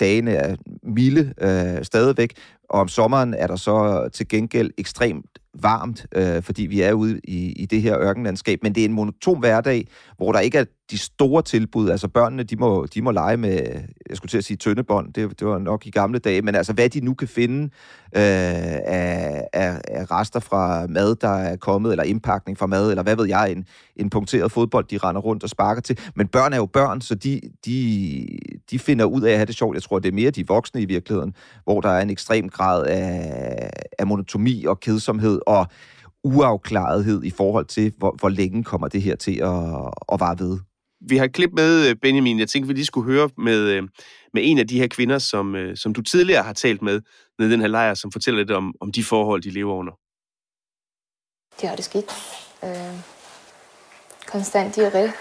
dagene 0.00 0.30
er 0.30 0.56
milde 0.82 1.34
øh, 1.40 1.84
stadigvæk, 1.84 2.32
og 2.70 2.80
om 2.80 2.88
sommeren 2.88 3.34
er 3.34 3.46
der 3.46 3.56
så 3.56 4.08
til 4.12 4.28
gengæld 4.28 4.70
ekstremt 4.78 5.38
varmt, 5.54 6.06
øh, 6.14 6.42
fordi 6.42 6.62
vi 6.62 6.80
er 6.80 6.92
ude 6.92 7.20
i, 7.24 7.52
i 7.52 7.66
det 7.66 7.82
her 7.82 7.98
ørkenlandskab, 7.98 8.58
men 8.62 8.74
det 8.74 8.80
er 8.80 8.84
en 8.84 8.92
monoton 8.92 9.38
hverdag, 9.38 9.86
hvor 10.16 10.32
der 10.32 10.40
ikke 10.40 10.58
er 10.58 10.64
de 10.90 10.98
store 10.98 11.42
tilbud. 11.42 11.90
Altså 11.90 12.08
børnene, 12.08 12.42
de 12.42 12.56
må, 12.56 12.86
de 12.94 13.02
må 13.02 13.10
lege 13.10 13.36
med, 13.36 13.52
jeg 14.08 14.16
skulle 14.16 14.30
til 14.30 14.38
at 14.38 14.44
sige 14.44 14.56
tøndebånd, 14.56 15.12
det, 15.12 15.40
det 15.40 15.46
var 15.46 15.58
nok 15.58 15.86
i 15.86 15.90
gamle 15.90 16.18
dage, 16.18 16.42
men 16.42 16.54
altså 16.54 16.72
hvad 16.72 16.88
de 16.88 17.00
nu 17.00 17.14
kan 17.14 17.28
finde 17.28 17.70
øh, 18.16 18.78
af, 18.84 19.44
af, 19.52 19.80
af 19.88 20.10
rester 20.10 20.40
fra 20.40 20.86
mad, 20.86 21.16
der 21.16 21.28
er 21.28 21.56
kommet, 21.56 21.90
eller 21.90 22.04
indpakning 22.04 22.58
fra 22.58 22.66
mad, 22.66 22.90
eller 22.90 23.02
hvad 23.02 23.16
ved 23.16 23.26
jeg, 23.28 23.52
en, 23.52 23.64
en 23.96 24.10
punkteret 24.10 24.52
fodbold, 24.52 24.84
de 24.84 24.98
render 24.98 25.22
rundt 25.22 25.42
og 25.42 25.48
sparker 25.48 25.82
til. 25.82 25.98
Men 26.16 26.28
børn 26.28 26.52
er 26.52 26.56
jo 26.56 26.66
børn, 26.66 27.00
så 27.00 27.14
de, 27.14 27.40
de, 27.66 28.26
de 28.70 28.78
finder 28.78 29.04
ud 29.04 29.22
af 29.22 29.30
at 29.30 29.36
have 29.36 29.46
det 29.46 29.54
sjovt. 29.54 29.74
Jeg 29.74 29.82
tror, 29.82 29.98
det 29.98 30.08
er 30.08 30.12
mere 30.12 30.30
de 30.30 30.46
voksne 30.46 30.82
i 30.82 30.84
virkeligheden, 30.84 31.34
hvor 31.64 31.80
der 31.80 31.88
er 31.88 32.02
en 32.02 32.10
ekstrem 32.10 32.48
grad 32.48 32.86
af, 32.86 33.70
af 33.98 34.06
monotomi 34.06 34.64
og 34.64 34.80
kedsomhed 34.80 35.40
og 35.46 35.66
uafklarethed 36.24 37.24
i 37.24 37.30
forhold 37.30 37.66
til, 37.66 37.92
hvor, 37.98 38.16
hvor 38.20 38.28
længe 38.28 38.64
kommer 38.64 38.88
det 38.88 39.02
her 39.02 39.16
til 39.16 39.40
at, 39.40 39.90
at 40.12 40.20
vare 40.20 40.38
ved. 40.38 40.58
Vi 41.08 41.16
har 41.16 41.24
et 41.24 41.32
klip 41.32 41.50
med, 41.56 41.88
øh, 41.88 41.96
Benjamin. 42.02 42.38
Jeg 42.38 42.48
tænkte, 42.48 42.68
vi 42.68 42.74
lige 42.74 42.84
skulle 42.84 43.12
høre 43.12 43.28
med, 43.38 43.60
øh, 43.60 43.82
med 44.34 44.42
en 44.44 44.58
af 44.58 44.68
de 44.68 44.78
her 44.78 44.88
kvinder, 44.88 45.18
som, 45.18 45.54
øh, 45.54 45.76
som 45.76 45.94
du 45.94 46.02
tidligere 46.02 46.42
har 46.42 46.52
talt 46.52 46.82
med 46.82 47.00
nede 47.38 47.50
i 47.50 47.52
den 47.52 47.60
her 47.60 47.68
lejr, 47.68 47.94
som 47.94 48.12
fortæller 48.12 48.38
lidt 48.40 48.50
om, 48.50 48.74
om 48.80 48.92
de 48.92 49.04
forhold, 49.04 49.42
de 49.42 49.50
lever 49.50 49.74
under. 49.74 49.92
De 51.60 51.66
har 51.66 51.76
det 51.76 51.84
skidt. 51.84 52.12
Øh, 52.64 52.98
konstant 54.26 54.78
diarré. 54.78 55.12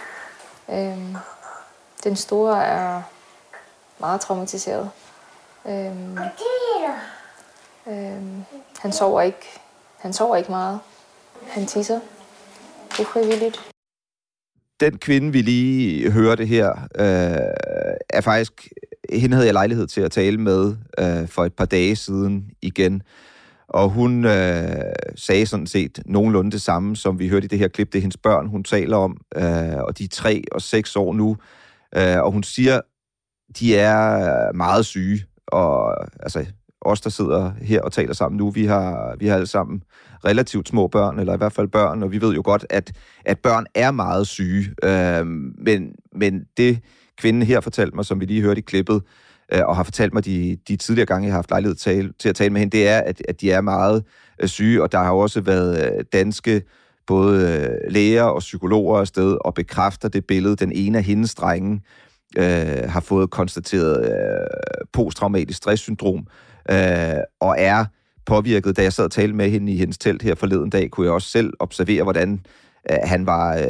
Øh, 0.71 1.15
den 2.03 2.15
store 2.15 2.65
er 2.65 3.01
meget 3.99 4.21
traumatiseret. 4.21 4.89
Øh, 5.67 6.11
øh, 7.87 8.23
han 8.79 8.91
sover 8.91 9.21
ikke. 9.21 9.47
Han 9.97 10.13
sover 10.13 10.35
ikke 10.35 10.51
meget. 10.51 10.79
Han 11.47 11.65
tisser 11.65 11.99
ufrivilligt 12.99 13.73
den 14.83 14.97
kvinde, 14.97 15.31
vi 15.31 15.41
lige 15.41 16.11
hørte 16.11 16.45
her, 16.45 16.69
øh, 16.95 18.03
er 18.09 18.21
faktisk... 18.21 18.67
Hende 19.11 19.35
havde 19.35 19.47
jeg 19.47 19.53
lejlighed 19.53 19.87
til 19.87 20.01
at 20.01 20.11
tale 20.11 20.37
med 20.37 20.75
øh, 20.99 21.27
for 21.27 21.45
et 21.45 21.53
par 21.53 21.65
dage 21.65 21.95
siden 21.95 22.51
igen. 22.61 23.01
Og 23.67 23.89
hun 23.89 24.25
øh, 24.25 24.75
sagde 25.15 25.45
sådan 25.45 25.67
set 25.67 25.99
nogenlunde 26.05 26.51
det 26.51 26.61
samme, 26.61 26.95
som 26.95 27.19
vi 27.19 27.29
hørte 27.29 27.45
i 27.45 27.47
det 27.47 27.59
her 27.59 27.67
klip. 27.67 27.93
Det 27.93 27.99
er 27.99 28.01
hendes 28.01 28.17
børn, 28.17 28.47
hun 28.47 28.63
taler 28.63 28.97
om, 28.97 29.17
øh, 29.35 29.77
og 29.77 29.97
de 29.97 30.03
er 30.03 30.07
tre 30.11 30.43
og 30.51 30.61
seks 30.61 30.95
år 30.95 31.13
nu. 31.13 31.37
Øh, 31.97 32.23
og 32.23 32.31
hun 32.31 32.43
siger, 32.43 32.81
de 33.59 33.77
er 33.77 34.51
meget 34.51 34.85
syge. 34.85 35.25
Og 35.47 35.95
altså, 36.19 36.45
os, 36.81 37.01
der 37.01 37.09
sidder 37.09 37.51
her 37.61 37.81
og 37.81 37.91
taler 37.91 38.13
sammen 38.13 38.37
nu, 38.37 38.49
vi 38.49 38.65
har, 38.65 39.15
vi 39.19 39.27
har 39.27 39.35
alle 39.35 39.47
sammen 39.47 39.83
relativt 40.25 40.67
små 40.67 40.87
børn, 40.87 41.19
eller 41.19 41.33
i 41.33 41.37
hvert 41.37 41.53
fald 41.53 41.67
børn, 41.67 42.03
og 42.03 42.11
vi 42.11 42.21
ved 42.21 42.33
jo 42.33 42.41
godt, 42.45 42.65
at, 42.69 42.91
at 43.25 43.39
børn 43.39 43.65
er 43.75 43.91
meget 43.91 44.27
syge. 44.27 44.75
Øh, 44.83 45.25
men, 45.65 45.95
men 46.15 46.43
det 46.57 46.79
kvinden 47.17 47.43
her 47.43 47.61
fortalte 47.61 47.95
mig, 47.95 48.05
som 48.05 48.19
vi 48.19 48.25
lige 48.25 48.41
hørte 48.41 48.59
i 48.59 48.61
klippet, 48.61 49.01
øh, 49.53 49.61
og 49.65 49.75
har 49.75 49.83
fortalt 49.83 50.13
mig 50.13 50.25
de, 50.25 50.57
de 50.67 50.75
tidligere 50.75 51.05
gange, 51.05 51.25
jeg 51.25 51.33
har 51.33 51.37
haft 51.37 51.49
lejlighed 51.49 51.75
til, 51.75 51.95
tale, 51.95 52.13
til 52.19 52.29
at 52.29 52.35
tale 52.35 52.49
med 52.49 52.59
hende, 52.59 52.77
det 52.77 52.87
er, 52.87 52.99
at, 52.99 53.21
at 53.27 53.41
de 53.41 53.51
er 53.51 53.61
meget 53.61 54.03
øh, 54.41 54.49
syge, 54.49 54.83
og 54.83 54.91
der 54.91 54.97
har 54.97 55.11
også 55.11 55.41
været 55.41 55.85
øh, 55.85 56.03
danske 56.13 56.61
både 57.07 57.51
øh, 57.51 57.91
læger 57.93 58.23
og 58.23 58.39
psykologer 58.39 58.99
afsted 58.99 59.37
og 59.45 59.53
bekræfter 59.53 60.09
det 60.09 60.25
billede. 60.25 60.55
Den 60.55 60.71
ene 60.71 60.97
af 60.97 61.03
hendes 61.03 61.35
drenge 61.35 61.81
øh, 62.37 62.89
har 62.89 62.99
fået 62.99 63.29
konstateret 63.29 64.05
øh, 64.05 64.85
posttraumatisk 64.93 65.57
stresssyndrom, 65.57 66.27
øh, 66.71 67.13
og 67.41 67.55
er 67.57 67.85
påvirket. 68.25 68.77
Da 68.77 68.83
jeg 68.83 68.93
sad 68.93 69.05
og 69.05 69.11
talte 69.11 69.35
med 69.35 69.49
hende 69.49 69.71
i 69.71 69.77
hendes 69.77 69.97
telt 69.97 70.21
her 70.21 70.35
forleden 70.35 70.69
dag, 70.69 70.89
kunne 70.89 71.05
jeg 71.05 71.13
også 71.13 71.29
selv 71.29 71.53
observere, 71.59 72.03
hvordan 72.03 72.45
Øh, 72.91 72.97
han 73.03 73.25
var 73.25 73.57
øh, 73.57 73.65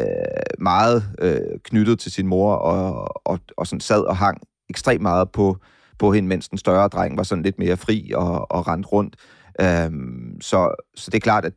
meget 0.60 1.03
øh, 1.20 1.60
knyttet 1.63 2.00
til 2.00 2.12
sin 2.12 2.27
mor, 2.27 2.53
og, 2.53 3.10
og, 3.27 3.39
og 3.58 3.67
sådan 3.67 3.79
sad 3.79 4.01
og 4.01 4.17
hang 4.17 4.41
ekstremt 4.70 5.01
meget 5.01 5.32
på, 5.32 5.58
på 6.00 6.12
hende, 6.12 6.29
mens 6.29 6.50
den 6.50 6.58
større 6.58 6.88
dreng 6.88 7.18
var 7.18 7.24
sådan 7.24 7.44
lidt 7.44 7.59
mere 7.59 7.77
fri 7.77 8.11
og, 8.16 8.51
og 8.51 8.68
rendt 8.68 8.92
rundt. 8.92 9.16
Øhm, 9.61 10.42
så, 10.42 10.85
så 10.96 11.11
det 11.11 11.18
er 11.18 11.22
klart, 11.22 11.46
at, 11.46 11.53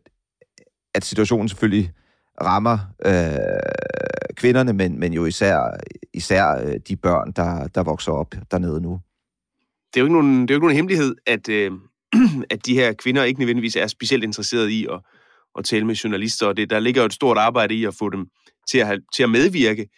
at 0.94 1.04
situationen 1.04 1.48
selvfølgelig 1.48 1.92
rammer 2.42 2.78
øh, 3.06 4.34
kvinderne, 4.34 4.72
men, 4.72 5.00
men 5.00 5.12
jo 5.12 5.24
især, 5.24 5.76
især 6.14 6.60
øh, 6.64 6.74
de 6.88 6.96
børn, 6.96 7.32
der, 7.32 7.66
der 7.66 7.82
vokser 7.82 8.12
op 8.12 8.34
dernede 8.50 8.80
nu 8.80 9.00
det 9.96 10.00
er 10.00 10.04
jo 10.04 10.06
ikke 10.06 10.20
nogen, 10.20 10.42
det 10.42 10.50
er 10.50 10.54
jo 10.54 10.56
ikke 10.56 10.66
nogen 10.66 10.76
hemmelighed, 10.76 11.14
at, 11.26 11.48
øh, 11.48 11.72
at 12.54 12.66
de 12.66 12.74
her 12.74 12.92
kvinder 12.92 13.24
ikke 13.24 13.40
nødvendigvis 13.40 13.76
er 13.76 13.86
specielt 13.86 14.24
interesserede 14.24 14.72
i 14.72 14.86
at, 14.86 15.00
at 15.58 15.64
tale 15.64 15.86
med 15.86 15.94
journalister, 15.94 16.46
og 16.46 16.56
det, 16.56 16.70
der 16.70 16.80
ligger 16.80 17.02
jo 17.02 17.06
et 17.06 17.12
stort 17.12 17.38
arbejde 17.38 17.74
i 17.74 17.84
at 17.84 17.94
få 17.94 18.10
dem 18.10 18.26
til 18.70 18.78
at, 18.78 18.86
have, 18.86 19.00
til 19.16 19.22
at 19.22 19.30
medvirke. 19.30 19.88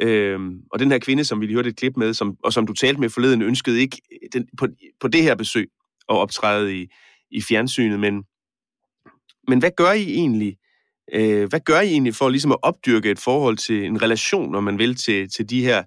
Øhm, 0.00 0.60
og 0.72 0.78
den 0.78 0.90
her 0.90 0.98
kvinde, 0.98 1.24
som 1.24 1.40
vi 1.40 1.46
lige 1.46 1.54
hørte 1.54 1.70
et 1.70 1.76
klip 1.76 1.96
med, 1.96 2.14
som, 2.14 2.36
og 2.44 2.52
som 2.52 2.66
du 2.66 2.72
talte 2.72 3.00
med 3.00 3.10
forleden, 3.10 3.42
ønskede 3.42 3.80
ikke 3.80 4.00
øh, 4.12 4.28
den, 4.32 4.48
på, 4.58 4.66
på 5.00 5.08
det 5.08 5.22
her 5.22 5.34
besøg 5.34 5.68
at 6.08 6.16
optræde 6.16 6.76
i, 6.76 6.86
i 7.30 7.42
fjernsynet, 7.42 8.00
men, 8.00 8.24
men 9.48 9.58
hvad 9.58 9.70
gør 9.76 9.92
I 9.92 10.14
egentlig? 10.14 10.56
Øh, 11.12 11.48
hvad 11.48 11.60
gør 11.60 11.80
I 11.80 11.88
egentlig 11.88 12.14
for 12.14 12.28
ligesom 12.28 12.52
at 12.52 12.58
opdyrke 12.62 13.10
et 13.10 13.18
forhold 13.18 13.56
til 13.56 13.84
en 13.84 14.02
relation, 14.02 14.52
når 14.52 14.60
man 14.60 14.78
vil, 14.78 14.96
til, 14.96 15.28
til, 15.36 15.50
de, 15.50 15.62
her, 15.62 15.82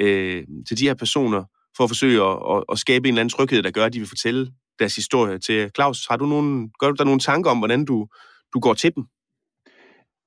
øh, 0.00 0.44
til 0.68 0.78
de 0.78 0.86
her 0.86 0.94
personer, 0.94 1.44
for 1.76 1.84
at 1.84 1.90
forsøge 1.90 2.22
at, 2.22 2.56
at, 2.56 2.64
at 2.72 2.78
skabe 2.78 3.08
en 3.08 3.14
eller 3.14 3.20
anden 3.20 3.36
tryghed, 3.36 3.62
der 3.62 3.70
gør, 3.70 3.84
at 3.84 3.92
de 3.92 3.98
vil 3.98 4.08
fortælle 4.08 4.52
deres 4.78 4.96
historie 4.96 5.38
til 5.38 5.70
Claus. 5.74 6.06
Har 6.10 6.16
du 6.16 6.26
nogen, 6.26 6.70
gør 6.78 6.88
du 6.88 6.94
der 6.98 7.04
nogle 7.04 7.20
tanker 7.20 7.50
om, 7.50 7.58
hvordan 7.58 7.84
du, 7.84 8.06
du 8.54 8.60
går 8.60 8.74
til 8.74 8.94
dem? 8.94 9.04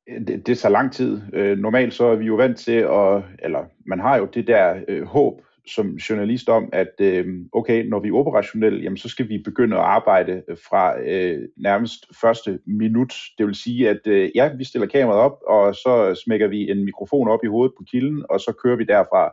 Øh, 0.10 0.27
det, 0.27 0.47
det 0.47 0.57
tager 0.57 0.73
lang 0.73 0.93
tid. 0.93 1.21
Øh, 1.34 1.57
normalt 1.57 1.93
så 1.93 2.05
er 2.05 2.15
vi 2.15 2.25
jo 2.25 2.36
vant 2.36 2.57
til 2.57 2.71
at, 2.71 3.23
eller 3.39 3.65
man 3.86 3.99
har 3.99 4.17
jo 4.17 4.25
det 4.25 4.47
der 4.47 4.81
øh, 4.88 5.03
håb 5.03 5.41
som 5.67 5.95
journalist 5.95 6.49
om, 6.49 6.69
at 6.73 6.91
øh, 6.99 7.25
okay, 7.53 7.86
når 7.86 7.99
vi 7.99 8.07
er 8.07 8.13
operationelle, 8.13 8.84
jamen, 8.84 8.97
så 8.97 9.10
skal 9.10 9.29
vi 9.29 9.38
begynde 9.45 9.77
at 9.77 9.84
arbejde 9.84 10.43
fra 10.69 11.01
øh, 11.01 11.47
nærmest 11.57 12.05
første 12.21 12.60
minut. 12.65 13.13
Det 13.38 13.45
vil 13.45 13.55
sige, 13.55 13.89
at 13.89 14.07
øh, 14.07 14.29
ja, 14.36 14.49
vi 14.57 14.63
stiller 14.63 14.88
kameraet 14.88 15.21
op, 15.21 15.38
og 15.47 15.75
så 15.75 16.21
smækker 16.25 16.47
vi 16.47 16.71
en 16.71 16.86
mikrofon 16.86 17.27
op 17.27 17.43
i 17.43 17.47
hovedet 17.47 17.73
på 17.77 17.84
kilden, 17.91 18.25
og 18.29 18.39
så 18.39 18.53
kører 18.63 18.77
vi 18.77 18.84
derfra 18.84 19.31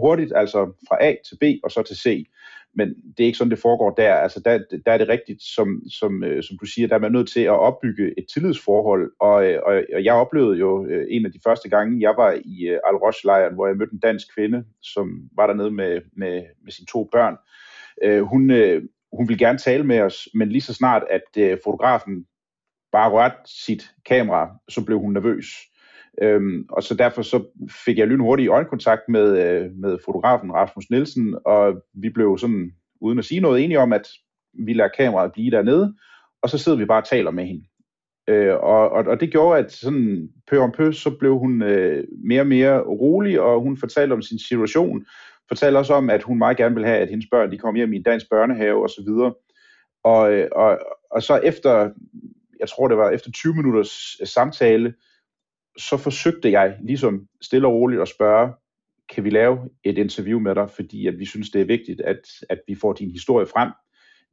hurtigt, 0.00 0.32
altså 0.36 0.72
fra 0.88 1.04
A 1.04 1.14
til 1.28 1.36
B 1.40 1.44
og 1.64 1.70
så 1.70 1.82
til 1.82 1.96
C. 1.96 2.26
Men 2.76 2.88
det 2.88 3.24
er 3.24 3.26
ikke 3.26 3.38
sådan, 3.38 3.50
det 3.50 3.58
foregår 3.58 3.90
der. 3.90 4.14
Altså 4.14 4.40
der, 4.44 4.58
der 4.86 4.92
er 4.92 4.98
det 4.98 5.08
rigtigt, 5.08 5.42
som, 5.42 5.82
som, 5.90 6.24
øh, 6.24 6.42
som 6.42 6.58
du 6.58 6.66
siger, 6.66 6.88
der 6.88 6.94
er 6.94 7.00
man 7.00 7.12
nødt 7.12 7.28
til 7.28 7.40
at 7.40 7.58
opbygge 7.58 8.18
et 8.18 8.26
tillidsforhold. 8.32 9.12
Og, 9.20 9.46
øh, 9.46 9.60
og, 9.66 9.82
og 9.94 10.04
jeg 10.04 10.14
oplevede 10.14 10.58
jo 10.58 10.86
øh, 10.86 11.06
en 11.10 11.26
af 11.26 11.32
de 11.32 11.40
første 11.44 11.68
gange, 11.68 12.00
jeg 12.00 12.14
var 12.16 12.38
i 12.44 12.66
øh, 12.68 12.78
al 12.86 12.94
lejren 13.24 13.54
hvor 13.54 13.66
jeg 13.66 13.76
mødte 13.76 13.92
en 13.92 13.98
dansk 13.98 14.34
kvinde, 14.34 14.64
som 14.82 15.28
var 15.36 15.46
dernede 15.46 15.70
med, 15.70 16.00
med, 16.16 16.42
med 16.64 16.72
sine 16.72 16.86
to 16.86 17.08
børn. 17.12 17.36
Øh, 18.02 18.22
hun, 18.22 18.50
øh, 18.50 18.82
hun 19.12 19.28
ville 19.28 19.46
gerne 19.46 19.58
tale 19.58 19.84
med 19.84 20.00
os, 20.00 20.28
men 20.34 20.48
lige 20.48 20.62
så 20.62 20.74
snart, 20.74 21.02
at 21.10 21.60
fotografen 21.64 22.26
bare 22.92 23.10
rørte 23.10 23.36
sit 23.46 23.90
kamera, 24.06 24.56
så 24.68 24.84
blev 24.84 24.98
hun 24.98 25.12
nervøs. 25.12 25.46
Øhm, 26.22 26.66
og 26.68 26.82
så 26.82 26.94
derfor 26.94 27.22
så 27.22 27.44
fik 27.84 27.98
jeg 27.98 28.06
lynhurtigt 28.06 28.50
øjenkontakt 28.50 29.02
med, 29.08 29.38
øh, 29.38 29.70
med 29.76 29.98
fotografen 30.04 30.52
Rasmus 30.52 30.90
Nielsen, 30.90 31.38
og 31.46 31.82
vi 31.94 32.10
blev 32.10 32.38
sådan, 32.38 32.72
uden 33.00 33.18
at 33.18 33.24
sige 33.24 33.40
noget, 33.40 33.64
enige 33.64 33.80
om, 33.80 33.92
at 33.92 34.08
vi 34.66 34.72
lader 34.72 34.90
kameraet 34.98 35.32
blive 35.32 35.50
dernede, 35.50 35.94
og 36.42 36.50
så 36.50 36.58
sidder 36.58 36.78
vi 36.78 36.84
bare 36.84 37.02
og 37.02 37.08
taler 37.08 37.30
med 37.30 37.44
hende. 37.44 37.64
Øh, 38.28 38.54
og, 38.54 38.90
og, 38.90 39.04
og 39.04 39.20
det 39.20 39.30
gjorde, 39.30 39.58
at 39.58 39.72
sådan 39.72 40.28
pø 40.50 40.58
om 40.58 40.72
pø, 40.72 40.92
så 40.92 41.10
blev 41.10 41.38
hun 41.38 41.62
øh, 41.62 42.04
mere 42.24 42.40
og 42.40 42.46
mere 42.46 42.80
rolig, 42.80 43.40
og 43.40 43.60
hun 43.60 43.76
fortalte 43.76 44.12
om 44.12 44.22
sin 44.22 44.38
situation, 44.38 45.06
fortalte 45.48 45.78
også 45.78 45.94
om, 45.94 46.10
at 46.10 46.22
hun 46.22 46.38
meget 46.38 46.56
gerne 46.56 46.74
vil 46.74 46.86
have, 46.86 46.98
at 46.98 47.08
hendes 47.08 47.26
børn 47.30 47.50
de 47.50 47.58
kom 47.58 47.74
hjem 47.74 47.92
i 47.92 47.96
en 47.96 48.02
dansk 48.02 48.30
børnehave 48.30 48.84
osv. 48.84 49.08
Og, 49.08 49.38
og, 50.04 50.32
øh, 50.32 50.48
og, 50.52 50.78
og 51.10 51.22
så 51.22 51.36
efter, 51.36 51.90
jeg 52.60 52.68
tror 52.68 52.88
det 52.88 52.96
var 52.96 53.10
efter 53.10 53.30
20 53.30 53.54
minutters 53.54 54.16
samtale, 54.24 54.94
så 55.78 55.96
forsøgte 55.96 56.50
jeg 56.50 56.76
ligesom 56.82 57.26
stille 57.42 57.66
og 57.66 57.72
roligt 57.72 58.02
at 58.02 58.08
spørge, 58.08 58.52
kan 59.08 59.24
vi 59.24 59.30
lave 59.30 59.58
et 59.84 59.98
interview 59.98 60.38
med 60.38 60.54
dig, 60.54 60.70
fordi 60.70 61.06
at 61.06 61.18
vi 61.18 61.24
synes, 61.24 61.50
det 61.50 61.60
er 61.60 61.66
vigtigt, 61.66 62.00
at, 62.00 62.20
at 62.48 62.60
vi 62.68 62.74
får 62.74 62.92
din 62.92 63.10
historie 63.10 63.46
frem. 63.46 63.70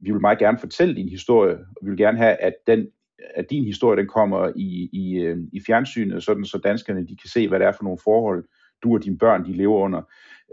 Vi 0.00 0.10
vil 0.10 0.20
meget 0.20 0.38
gerne 0.38 0.58
fortælle 0.58 0.96
din 0.96 1.08
historie, 1.08 1.54
og 1.54 1.76
vi 1.82 1.90
vil 1.90 1.98
gerne 1.98 2.18
have, 2.18 2.34
at, 2.34 2.54
den, 2.66 2.86
at 3.34 3.50
din 3.50 3.64
historie 3.64 4.00
den 4.00 4.08
kommer 4.08 4.52
i, 4.56 4.88
i, 4.92 5.14
øh, 5.14 5.38
i 5.52 5.60
fjernsynet, 5.66 6.24
sådan 6.24 6.44
så 6.44 6.58
danskerne 6.58 7.06
de 7.06 7.16
kan 7.16 7.28
se, 7.28 7.48
hvad 7.48 7.58
det 7.58 7.66
er 7.66 7.72
for 7.72 7.84
nogle 7.84 7.98
forhold, 8.04 8.44
du 8.82 8.94
og 8.94 9.04
dine 9.04 9.18
børn 9.18 9.44
de 9.44 9.52
lever 9.52 9.78
under. 9.78 10.02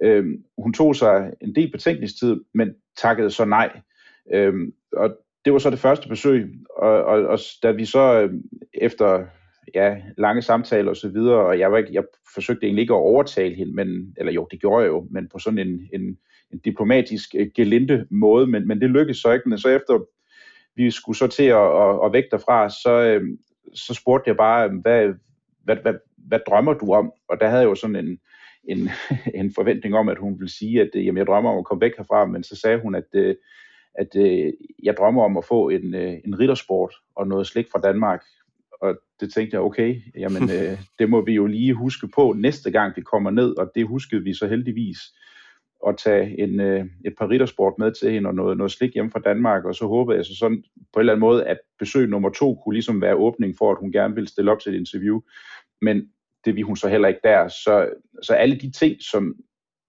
Øhm, 0.04 0.44
hun 0.58 0.74
tog 0.74 0.96
sig 0.96 1.34
en 1.42 1.56
del 1.56 1.72
betænkningstid, 1.72 2.42
men 2.54 2.76
takkede 2.98 3.32
så 3.32 3.46
nej. 3.46 3.82
Øhm, 4.34 4.74
og 4.94 5.18
det 5.46 5.54
var 5.54 5.60
så 5.60 5.70
det 5.70 5.80
første 5.80 6.10
besøg, 6.10 6.50
og, 6.78 7.04
og, 7.04 7.28
og 7.28 7.40
da 7.64 7.72
vi 7.72 7.86
så 7.86 8.22
øh, 8.22 8.34
efter 8.74 9.26
ja, 9.76 9.98
lange 10.18 10.42
samtaler 10.42 10.90
og 10.90 10.98
så 10.98 11.10
videre, 11.10 11.46
og 11.46 11.60
jeg, 11.60 11.72
var 11.72 11.78
ikke, 11.78 11.94
jeg 11.94 12.04
forsøgte 12.34 12.66
egentlig 12.66 12.82
ikke 12.82 12.94
at 12.94 12.98
overtale 12.98 13.56
hende, 13.56 13.76
men, 13.76 14.14
eller 14.18 14.32
jo, 14.32 14.48
det 14.52 14.62
gjorde 14.62 14.84
jeg 14.84 14.90
jo, 14.90 15.08
men 15.12 15.30
på 15.30 15.40
sådan 15.40 15.60
en, 15.60 15.90
en, 15.94 16.18
en 16.54 16.60
diplomatisk 16.66 17.36
uh, 17.40 17.48
gelinde 17.56 18.08
måde, 18.10 18.48
men, 18.48 18.68
men 18.68 18.82
det 18.82 18.90
lykkedes 18.90 19.18
så 19.18 19.32
ikke, 19.32 19.50
men 19.50 19.58
så 19.58 19.70
efter 19.70 20.00
vi 20.76 20.92
skulle 20.92 21.18
så 21.18 21.28
til 21.28 21.44
at, 21.44 21.82
at, 21.82 22.00
at 22.06 22.14
vække 22.14 22.30
derfra, 22.32 22.70
så, 22.70 22.92
øh, 22.92 23.24
så 23.74 23.94
spurgte 23.94 24.28
jeg 24.28 24.38
bare, 24.38 24.66
øhm, 24.66 24.78
hvad, 24.78 25.14
hvad, 25.64 25.76
hvad, 25.76 25.94
hvad 26.18 26.40
drømmer 26.48 26.74
du 26.74 26.94
om? 26.94 27.12
Og 27.30 27.40
der 27.42 27.48
havde 27.48 27.62
jeg 27.62 27.70
jo 27.70 27.76
sådan 27.76 27.96
en, 27.96 28.20
en, 28.64 28.90
en 29.42 29.54
forventning 29.56 29.96
om, 29.96 30.10
at 30.10 30.18
hun 30.18 30.40
ville 30.40 30.52
sige, 30.52 30.82
at 30.82 30.90
øh, 30.96 31.06
jamen, 31.06 31.18
jeg 31.18 31.28
drømmer 31.28 31.52
om 31.52 31.58
at 31.58 31.66
komme 31.66 31.82
væk 31.82 31.98
herfra, 31.98 32.26
men 32.26 32.44
så 32.44 32.56
sagde 32.56 32.80
hun, 32.80 32.96
at, 32.96 33.36
at 33.96 34.16
øh, 34.16 34.54
jeg 34.84 34.98
drømmer 34.98 35.24
om 35.24 35.38
at 35.38 35.46
få 35.46 35.70
en, 35.70 35.96
øh, 35.96 36.14
en 36.26 36.40
riddersport 36.40 36.96
og 37.16 37.28
noget 37.28 37.48
slik 37.48 37.68
fra 37.72 37.80
Danmark. 37.80 38.24
Og 38.82 39.00
det 39.20 39.34
tænkte 39.34 39.56
jeg, 39.56 39.62
okay, 39.62 40.02
jamen, 40.16 40.50
det 41.00 41.10
må 41.10 41.26
vi 41.26 41.34
jo 41.34 41.46
lige 41.46 41.74
huske 41.74 42.08
på 42.08 42.34
næste 42.38 42.72
gang, 42.72 42.96
vi 42.96 43.02
kommer 43.02 43.32
ned, 43.32 43.58
og 43.58 43.72
det 43.76 43.88
huskede 43.88 44.24
vi 44.24 44.34
så 44.34 44.48
heldigvis 44.48 44.98
at 45.88 45.98
tage 45.98 46.40
en, 46.40 46.60
et 47.06 47.14
par 47.18 47.30
riddersport 47.30 47.74
med 47.78 47.92
til 47.92 48.12
hende 48.12 48.28
og 48.28 48.36
noget, 48.36 48.58
noget 48.58 48.72
slik 48.72 48.94
hjem 48.94 49.12
fra 49.12 49.20
Danmark, 49.20 49.66
og 49.66 49.76
så 49.76 49.88
håbede 49.88 50.18
jeg 50.18 50.26
så 50.26 50.36
sådan 50.36 50.64
på 50.94 51.00
en 51.00 51.02
eller 51.02 51.14
anden 51.14 51.20
måde, 51.20 51.46
at 51.46 51.58
besøg 51.80 52.10
nummer 52.10 52.30
to 52.30 52.56
kunne 52.56 52.74
ligesom 52.74 53.02
være 53.02 53.16
åbning 53.16 53.56
for, 53.58 53.72
at 53.72 53.78
hun 53.80 53.92
gerne 53.92 54.16
ville 54.16 54.30
stille 54.30 54.52
op 54.52 54.60
til 54.60 54.74
et 54.74 54.80
interview. 54.80 55.22
Men 55.82 56.10
det 56.46 56.56
vi 56.56 56.62
hun 56.62 56.76
så 56.76 56.90
heller 56.90 57.08
ikke 57.08 57.20
der. 57.24 57.48
Så, 57.48 57.90
så 58.24 58.34
alle 58.34 58.56
de 58.56 58.72
ting, 58.72 58.96
som, 59.12 59.36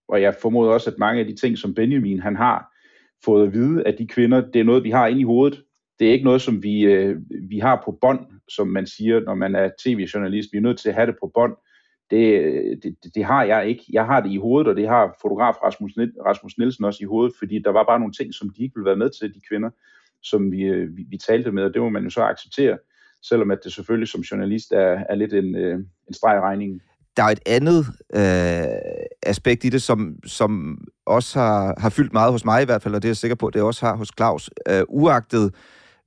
og 0.08 0.22
jeg 0.22 0.34
formoder 0.42 0.72
også, 0.72 0.90
at 0.90 0.98
mange 0.98 1.20
af 1.20 1.26
de 1.26 1.36
ting, 1.36 1.58
som 1.58 1.74
Benjamin 1.74 2.20
han 2.20 2.36
har 2.36 2.76
fået 3.24 3.46
at 3.46 3.52
vide 3.52 3.86
af 3.86 3.94
de 3.94 4.06
kvinder, 4.06 4.50
det 4.50 4.60
er 4.60 4.64
noget, 4.64 4.84
vi 4.84 4.90
har 4.90 5.06
inde 5.06 5.20
i 5.20 5.24
hovedet. 5.24 5.64
Det 6.00 6.08
er 6.08 6.12
ikke 6.12 6.24
noget, 6.24 6.42
som 6.42 6.62
vi, 6.62 6.80
øh, 6.80 7.16
vi 7.48 7.58
har 7.58 7.82
på 7.84 7.98
bånd, 8.00 8.20
som 8.48 8.66
man 8.66 8.86
siger, 8.86 9.20
når 9.20 9.34
man 9.34 9.54
er 9.54 9.70
tv-journalist. 9.84 10.52
Vi 10.52 10.58
er 10.58 10.62
nødt 10.62 10.78
til 10.78 10.88
at 10.88 10.94
have 10.94 11.06
det 11.06 11.16
på 11.20 11.30
bånd. 11.34 11.56
Det, 12.10 12.40
øh, 12.40 12.76
det, 12.82 13.14
det 13.14 13.24
har 13.24 13.44
jeg 13.44 13.68
ikke. 13.68 13.84
Jeg 13.92 14.06
har 14.06 14.20
det 14.20 14.30
i 14.32 14.36
hovedet, 14.36 14.68
og 14.68 14.76
det 14.76 14.88
har 14.88 15.16
fotograf 15.22 15.54
Rasmus, 15.62 15.92
Rasmus 16.26 16.58
Nielsen 16.58 16.84
også 16.84 16.98
i 17.02 17.06
hovedet, 17.06 17.34
fordi 17.38 17.58
der 17.58 17.70
var 17.70 17.84
bare 17.84 17.98
nogle 17.98 18.14
ting, 18.14 18.34
som 18.34 18.50
de 18.50 18.62
ikke 18.62 18.74
ville 18.74 18.86
være 18.86 18.96
med 18.96 19.10
til, 19.10 19.34
de 19.34 19.40
kvinder, 19.48 19.70
som 20.22 20.52
vi, 20.52 20.62
øh, 20.62 20.96
vi, 20.96 21.04
vi 21.08 21.16
talte 21.16 21.52
med, 21.52 21.62
og 21.64 21.74
det 21.74 21.82
må 21.82 21.88
man 21.88 22.04
jo 22.04 22.10
så 22.10 22.22
acceptere 22.22 22.78
selvom 23.22 23.50
at 23.50 23.58
det 23.64 23.72
selvfølgelig 23.72 24.08
som 24.08 24.20
journalist 24.20 24.72
er, 24.72 25.04
er 25.08 25.14
lidt 25.14 25.32
en, 25.32 25.56
øh, 25.56 25.74
en 26.08 26.14
streg 26.14 26.36
i 26.36 26.40
regningen. 26.40 26.80
Der 27.16 27.22
er 27.22 27.28
et 27.28 27.40
andet 27.46 27.86
øh, 28.14 29.00
aspekt 29.22 29.64
i 29.64 29.68
det, 29.68 29.82
som, 29.82 30.16
som 30.26 30.78
også 31.06 31.38
har, 31.38 31.74
har 31.78 31.90
fyldt 31.90 32.12
meget 32.12 32.32
hos 32.32 32.44
mig 32.44 32.62
i 32.62 32.64
hvert 32.64 32.82
fald, 32.82 32.94
og 32.94 33.02
det 33.02 33.08
er 33.08 33.10
jeg 33.10 33.16
sikker 33.16 33.34
på, 33.34 33.46
at 33.46 33.54
det 33.54 33.62
også 33.62 33.86
har 33.86 33.96
hos 33.96 34.10
Claus. 34.16 34.50
Øh, 34.68 34.82
uagtet 34.88 35.54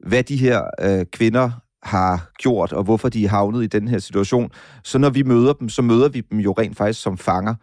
hvad 0.07 0.23
de 0.23 0.37
her 0.37 0.61
øh, 0.81 1.05
kvinder 1.11 1.51
har 1.83 2.31
gjort, 2.37 2.73
og 2.73 2.83
hvorfor 2.83 3.09
de 3.09 3.25
er 3.25 3.29
havnet 3.29 3.63
i 3.63 3.67
den 3.67 3.87
her 3.87 3.99
situation, 3.99 4.51
så 4.83 4.97
når 4.97 5.09
vi 5.09 5.23
møder 5.23 5.53
dem, 5.53 5.69
så 5.69 5.81
møder 5.81 6.09
vi 6.09 6.21
dem 6.21 6.39
jo 6.39 6.51
rent 6.51 6.77
faktisk 6.77 7.01
som 7.01 7.17
fanger. 7.17 7.55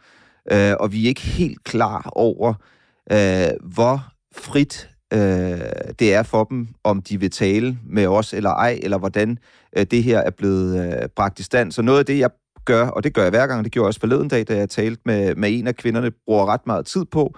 Øh, 0.53 0.73
og 0.81 0.93
vi 0.93 1.05
er 1.05 1.09
ikke 1.09 1.21
helt 1.21 1.65
klar 1.65 2.13
over, 2.13 2.55
øh, 3.13 3.73
hvor 3.75 4.07
frit 4.37 4.91
øh, 5.13 5.21
det 5.99 6.15
er 6.15 6.23
for 6.23 6.45
dem, 6.45 6.69
om 6.85 7.03
de 7.03 7.21
vil 7.21 7.31
tale 7.31 7.79
med 7.87 8.07
os 8.07 8.35
eller 8.35 8.51
ej, 8.51 8.81
eller 8.83 8.99
hvordan 8.99 9.39
øh, 9.77 9.87
det 9.91 10.03
her 10.03 10.19
er 10.19 10.31
blevet 10.31 10.87
øh, 10.87 11.09
bragt 11.17 11.41
i 11.41 11.43
stand. 11.43 11.73
Så 11.73 11.83
noget 11.83 11.99
af 11.99 12.07
det, 12.07 12.19
jeg 12.19 12.31
gør, 12.65 12.87
og 12.87 13.05
det 13.05 13.15
gør 13.15 13.23
jeg 13.23 13.31
hver 13.31 13.47
gang, 13.47 13.65
det 13.65 13.73
gjorde 13.73 13.85
jeg 13.85 13.89
også 13.89 14.01
forleden 14.01 14.29
dag, 14.29 14.49
da 14.49 14.57
jeg 14.57 14.69
talte 14.69 15.03
med, 15.05 15.35
med 15.35 15.59
en 15.59 15.67
af 15.67 15.77
kvinderne, 15.77 16.11
bruger 16.27 16.47
ret 16.47 16.67
meget 16.67 16.87
tid 16.87 17.05
på, 17.05 17.35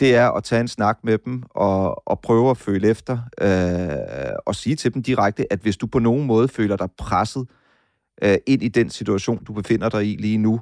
det 0.00 0.14
er 0.14 0.30
at 0.30 0.44
tage 0.44 0.60
en 0.60 0.68
snak 0.68 0.98
med 1.02 1.18
dem 1.18 1.42
og, 1.50 2.08
og 2.08 2.20
prøve 2.20 2.50
at 2.50 2.56
føle 2.56 2.88
efter 2.88 3.18
øh, 3.40 4.34
og 4.46 4.54
sige 4.54 4.76
til 4.76 4.94
dem 4.94 5.02
direkte, 5.02 5.52
at 5.52 5.60
hvis 5.60 5.76
du 5.76 5.86
på 5.86 5.98
nogen 5.98 6.26
måde 6.26 6.48
føler 6.48 6.76
dig 6.76 6.88
presset 6.98 7.46
øh, 8.22 8.36
ind 8.46 8.62
i 8.62 8.68
den 8.68 8.90
situation, 8.90 9.44
du 9.44 9.52
befinder 9.52 9.88
dig 9.88 10.06
i 10.06 10.16
lige 10.16 10.38
nu, 10.38 10.60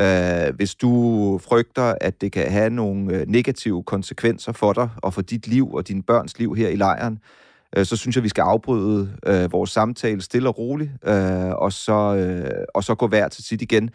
Øh, 0.00 0.54
hvis 0.56 0.74
du 0.74 1.40
frygter, 1.48 1.94
at 2.00 2.20
det 2.20 2.32
kan 2.32 2.50
have 2.50 2.70
nogle 2.70 3.14
øh, 3.14 3.26
negative 3.28 3.82
konsekvenser 3.82 4.52
for 4.52 4.72
dig 4.72 4.88
og 4.96 5.14
for 5.14 5.22
dit 5.22 5.46
liv 5.46 5.74
og 5.74 5.88
dine 5.88 6.02
børns 6.02 6.38
liv 6.38 6.54
her 6.54 6.68
i 6.68 6.76
lejren, 6.76 7.18
øh, 7.76 7.86
så 7.86 7.96
synes 7.96 8.16
jeg, 8.16 8.24
vi 8.24 8.28
skal 8.28 8.42
afbryde 8.42 9.16
øh, 9.26 9.52
vores 9.52 9.70
samtale 9.70 10.22
stille 10.22 10.48
og 10.48 10.58
roligt, 10.58 10.90
øh, 11.06 11.50
og, 11.50 11.72
så, 11.72 12.16
øh, 12.16 12.64
og 12.74 12.84
så 12.84 12.94
gå 12.94 13.06
hver 13.06 13.28
til 13.28 13.44
sit 13.44 13.62
igen. 13.62 13.90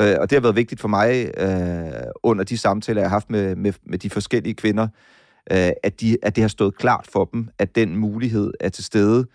Øh, 0.00 0.16
og 0.20 0.30
det 0.30 0.36
har 0.36 0.40
været 0.40 0.56
vigtigt 0.56 0.80
for 0.80 0.88
mig 0.88 1.30
øh, 1.36 2.02
under 2.22 2.44
de 2.44 2.58
samtaler, 2.58 3.00
jeg 3.00 3.10
har 3.10 3.16
haft 3.16 3.30
med, 3.30 3.56
med, 3.56 3.72
med 3.86 3.98
de 3.98 4.10
forskellige 4.10 4.54
kvinder, 4.54 4.88
øh, 5.52 5.70
at, 5.82 6.00
de, 6.00 6.18
at 6.22 6.36
det 6.36 6.42
har 6.42 6.48
stået 6.48 6.76
klart 6.76 7.06
for 7.12 7.24
dem, 7.24 7.48
at 7.58 7.74
den 7.74 7.96
mulighed 7.96 8.52
er 8.60 8.68
til 8.68 8.84
stede, 8.84 9.26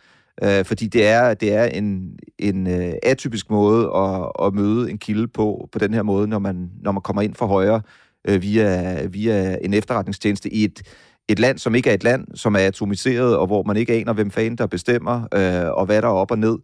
Øh, 0.44 0.66
fordi 0.66 0.88
det 0.88 1.08
er, 1.08 1.34
det 1.34 1.54
er 1.54 1.66
en, 1.66 2.20
en 2.40 2.68
øh, 2.68 2.94
atypisk 3.04 3.50
måde 3.50 3.92
at, 3.96 4.32
at 4.46 4.54
møde 4.54 4.92
en 4.92 4.98
kilde 4.98 5.28
på, 5.28 5.70
på 5.72 5.80
den 5.80 5.94
her 5.94 6.04
måde, 6.04 6.28
når 6.28 6.40
man, 6.40 6.70
når 6.82 6.92
man 6.92 7.02
kommer 7.02 7.22
ind 7.22 7.36
for 7.36 7.46
højre 7.46 7.82
øh, 8.28 8.42
via, 8.42 9.06
via 9.06 9.58
en 9.62 9.74
efterretningstjeneste 9.74 10.54
i 10.54 10.64
et, 10.64 10.82
et 11.28 11.40
land, 11.40 11.58
som 11.58 11.76
ikke 11.76 11.90
er 11.90 11.94
et 11.94 12.04
land, 12.04 12.28
som 12.36 12.56
er 12.56 12.60
atomiseret, 12.60 13.38
og 13.38 13.48
hvor 13.48 13.64
man 13.64 13.78
ikke 13.78 13.94
aner, 13.94 14.14
hvem 14.14 14.32
fanden 14.32 14.58
der 14.58 14.68
bestemmer, 14.68 15.22
øh, 15.34 15.72
og 15.72 15.86
hvad 15.86 16.02
der 16.02 16.08
er 16.08 16.12
op 16.12 16.32
og 16.32 16.40
ned. 16.40 16.58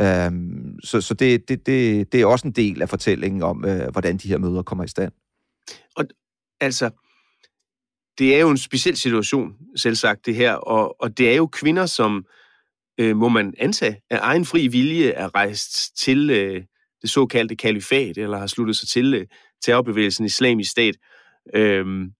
Øhm, 0.00 0.80
så 0.84 1.00
så 1.00 1.14
det, 1.14 1.48
det, 1.48 1.66
det, 1.66 2.12
det 2.12 2.20
er 2.20 2.26
også 2.26 2.48
en 2.48 2.52
del 2.52 2.82
af 2.82 2.88
fortællingen 2.88 3.42
om, 3.42 3.64
øh, 3.64 3.90
hvordan 3.92 4.16
de 4.16 4.28
her 4.28 4.38
møder 4.38 4.62
kommer 4.62 4.84
i 4.84 4.88
stand. 4.88 5.12
Og 5.96 6.04
altså, 6.60 6.90
det 8.18 8.34
er 8.36 8.40
jo 8.40 8.50
en 8.50 8.58
speciel 8.58 8.96
situation, 8.96 9.56
selv 9.76 9.94
sagt 9.94 10.26
det 10.26 10.34
her, 10.34 10.52
og, 10.52 11.02
og 11.02 11.18
det 11.18 11.30
er 11.30 11.36
jo 11.36 11.46
kvinder, 11.46 11.86
som 11.86 12.26
øh, 13.00 13.16
må 13.16 13.28
man 13.28 13.54
antage, 13.58 14.00
af 14.10 14.18
egen 14.22 14.44
fri 14.44 14.68
vilje 14.68 15.10
er 15.10 15.34
rejst 15.34 15.96
til 15.96 16.30
øh, 16.30 16.62
det 17.02 17.10
såkaldte 17.10 17.56
kalifat, 17.56 18.18
eller 18.18 18.38
har 18.38 18.46
sluttet 18.46 18.76
sig 18.76 18.88
til 18.88 19.14
øh, 19.14 19.26
terrorbevægelsen 19.64 20.24
islamisk 20.24 20.70
stat. 20.70 20.96
Øhm, 21.54 22.12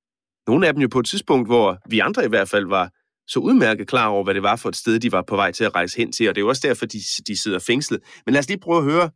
nogle 0.46 0.66
af 0.66 0.72
dem 0.72 0.82
jo 0.82 0.88
på 0.88 0.98
et 0.98 1.06
tidspunkt, 1.06 1.48
hvor 1.48 1.78
vi 1.90 1.98
andre 1.98 2.24
i 2.24 2.28
hvert 2.28 2.48
fald 2.48 2.66
var 2.66 2.90
så 3.28 3.40
udmærket 3.40 3.88
klar 3.88 4.06
over, 4.08 4.24
hvad 4.24 4.34
det 4.34 4.42
var 4.42 4.56
for 4.56 4.68
et 4.68 4.76
sted, 4.76 5.00
de 5.00 5.12
var 5.12 5.22
på 5.22 5.36
vej 5.36 5.52
til 5.52 5.64
at 5.64 5.74
rejse 5.74 5.96
hen 5.96 6.12
til, 6.12 6.28
og 6.28 6.34
det 6.34 6.40
er 6.40 6.44
jo 6.44 6.48
også 6.48 6.66
derfor, 6.68 6.86
de, 6.86 6.98
de 7.26 7.42
sidder 7.42 7.58
fængslet. 7.58 8.00
Men 8.26 8.32
lad 8.32 8.38
os 8.38 8.48
lige 8.48 8.60
prøve 8.60 8.78
at 8.78 8.84
høre 8.84 9.10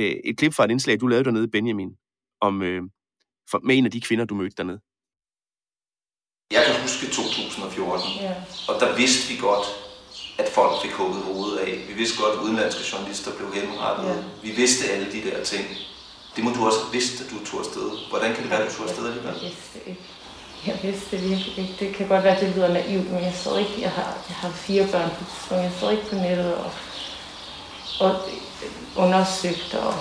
øh, 0.00 0.16
et 0.24 0.38
klip 0.38 0.54
fra 0.54 0.64
et 0.64 0.70
indslag, 0.70 1.00
du 1.00 1.06
lavede 1.06 1.24
dernede, 1.24 1.48
Benjamin, 1.48 1.90
om, 2.40 2.62
øh, 2.62 2.82
for, 3.50 3.60
med 3.64 3.78
en 3.78 3.84
af 3.84 3.90
de 3.90 4.00
kvinder, 4.00 4.24
du 4.24 4.34
mødte 4.34 4.56
dernede. 4.56 4.80
Jeg 6.50 6.62
kan 6.66 6.74
huske 6.82 7.06
2014, 7.06 8.08
ja. 8.20 8.34
og 8.68 8.74
der 8.80 8.96
vidste 8.96 9.22
vi 9.32 9.36
godt, 9.40 9.66
at 10.38 10.48
folk 10.58 10.72
fik 10.82 10.92
hugget 10.98 11.22
hovedet 11.22 11.58
af. 11.58 11.72
Vi 11.88 11.94
vidste 12.00 12.22
godt, 12.22 12.32
at 12.36 12.40
udenlandske 12.44 12.82
journalister 12.90 13.30
blev 13.38 13.48
henrettet. 13.58 14.04
Ja. 14.08 14.16
Vi 14.46 14.50
vidste 14.60 14.82
alle 14.92 15.06
de 15.14 15.20
der 15.28 15.44
ting. 15.44 15.64
Det 16.36 16.44
må 16.44 16.50
du 16.56 16.60
også 16.68 16.80
have 16.84 16.92
vidst, 16.92 17.14
at 17.22 17.26
du 17.32 17.36
tog 17.48 17.60
afsted. 17.64 17.88
Hvordan 18.10 18.34
kan 18.34 18.42
det 18.42 18.50
være, 18.50 18.62
at 18.62 18.68
du 18.70 18.74
tog 18.76 18.84
afsted 18.88 19.04
alligevel? 19.06 19.34
Jeg 19.34 19.42
vidste 19.42 19.78
ikke. 19.90 20.02
Jeg 20.66 20.78
vidste 20.82 21.16
det 21.16 21.30
virkelig 21.30 21.58
ikke. 21.58 21.76
Det 21.80 21.94
kan 21.94 22.08
godt 22.08 22.24
være, 22.24 22.36
at 22.36 22.42
det 22.42 22.56
lyder 22.56 22.72
naivt, 22.72 23.10
men 23.10 23.22
jeg 23.22 23.34
sad 23.34 23.58
ikke, 23.58 23.80
jeg 23.80 23.90
har, 23.90 24.24
jeg 24.28 24.36
har 24.36 24.50
fire 24.50 24.86
børn 24.92 25.10
på 25.10 25.24
tidspunkt. 25.24 25.62
Jeg 25.62 25.72
sad 25.80 25.90
ikke 25.90 26.08
på 26.10 26.14
nettet 26.14 26.54
og, 26.54 26.70
og 28.00 28.12
undersøgte. 28.96 29.80
Og... 29.80 29.94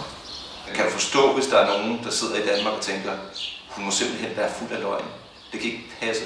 Kan 0.76 0.86
du 0.86 0.92
forstå, 0.92 1.34
hvis 1.34 1.48
der 1.48 1.58
er 1.58 1.68
nogen, 1.78 2.04
der 2.04 2.12
sidder 2.12 2.36
i 2.44 2.46
Danmark 2.52 2.74
og 2.74 2.82
tænker, 2.82 3.12
hun 3.70 3.86
må 3.86 3.92
simpelthen 3.92 4.38
være 4.38 4.52
fuld 4.52 4.72
af 4.72 4.82
løgn. 4.82 5.06
Det 5.52 5.60
kan 5.60 5.72
ikke 5.72 5.84
passe. 6.02 6.24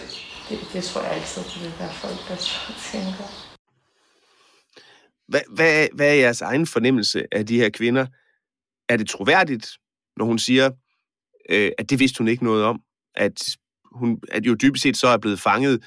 Det, 0.49 0.59
det 0.73 0.83
tror 0.83 1.01
jeg 1.01 1.15
ikke, 1.15 1.29
så 1.29 1.39
det 1.39 1.63
vil 1.63 1.73
være 1.79 1.93
folk, 1.93 2.19
der 2.29 2.35
tænker. 2.91 3.27
Hvad, 5.27 5.41
hvad, 5.55 5.87
hvad 5.93 6.07
er 6.07 6.13
jeres 6.13 6.41
egen 6.41 6.67
fornemmelse 6.67 7.25
af 7.31 7.45
de 7.45 7.57
her 7.57 7.69
kvinder? 7.69 8.05
Er 8.89 8.97
det 8.97 9.09
troværdigt, 9.09 9.67
når 10.17 10.25
hun 10.25 10.39
siger, 10.39 10.71
øh, 11.49 11.71
at 11.77 11.89
det 11.89 11.99
vidste 11.99 12.17
hun 12.17 12.27
ikke 12.27 12.43
noget 12.43 12.63
om? 12.65 12.79
At 13.15 13.57
hun 13.97 14.19
at 14.31 14.45
jo 14.45 14.53
dybest 14.53 14.83
set 14.83 14.97
så 14.97 15.07
er 15.07 15.17
blevet 15.17 15.39
fanget 15.39 15.83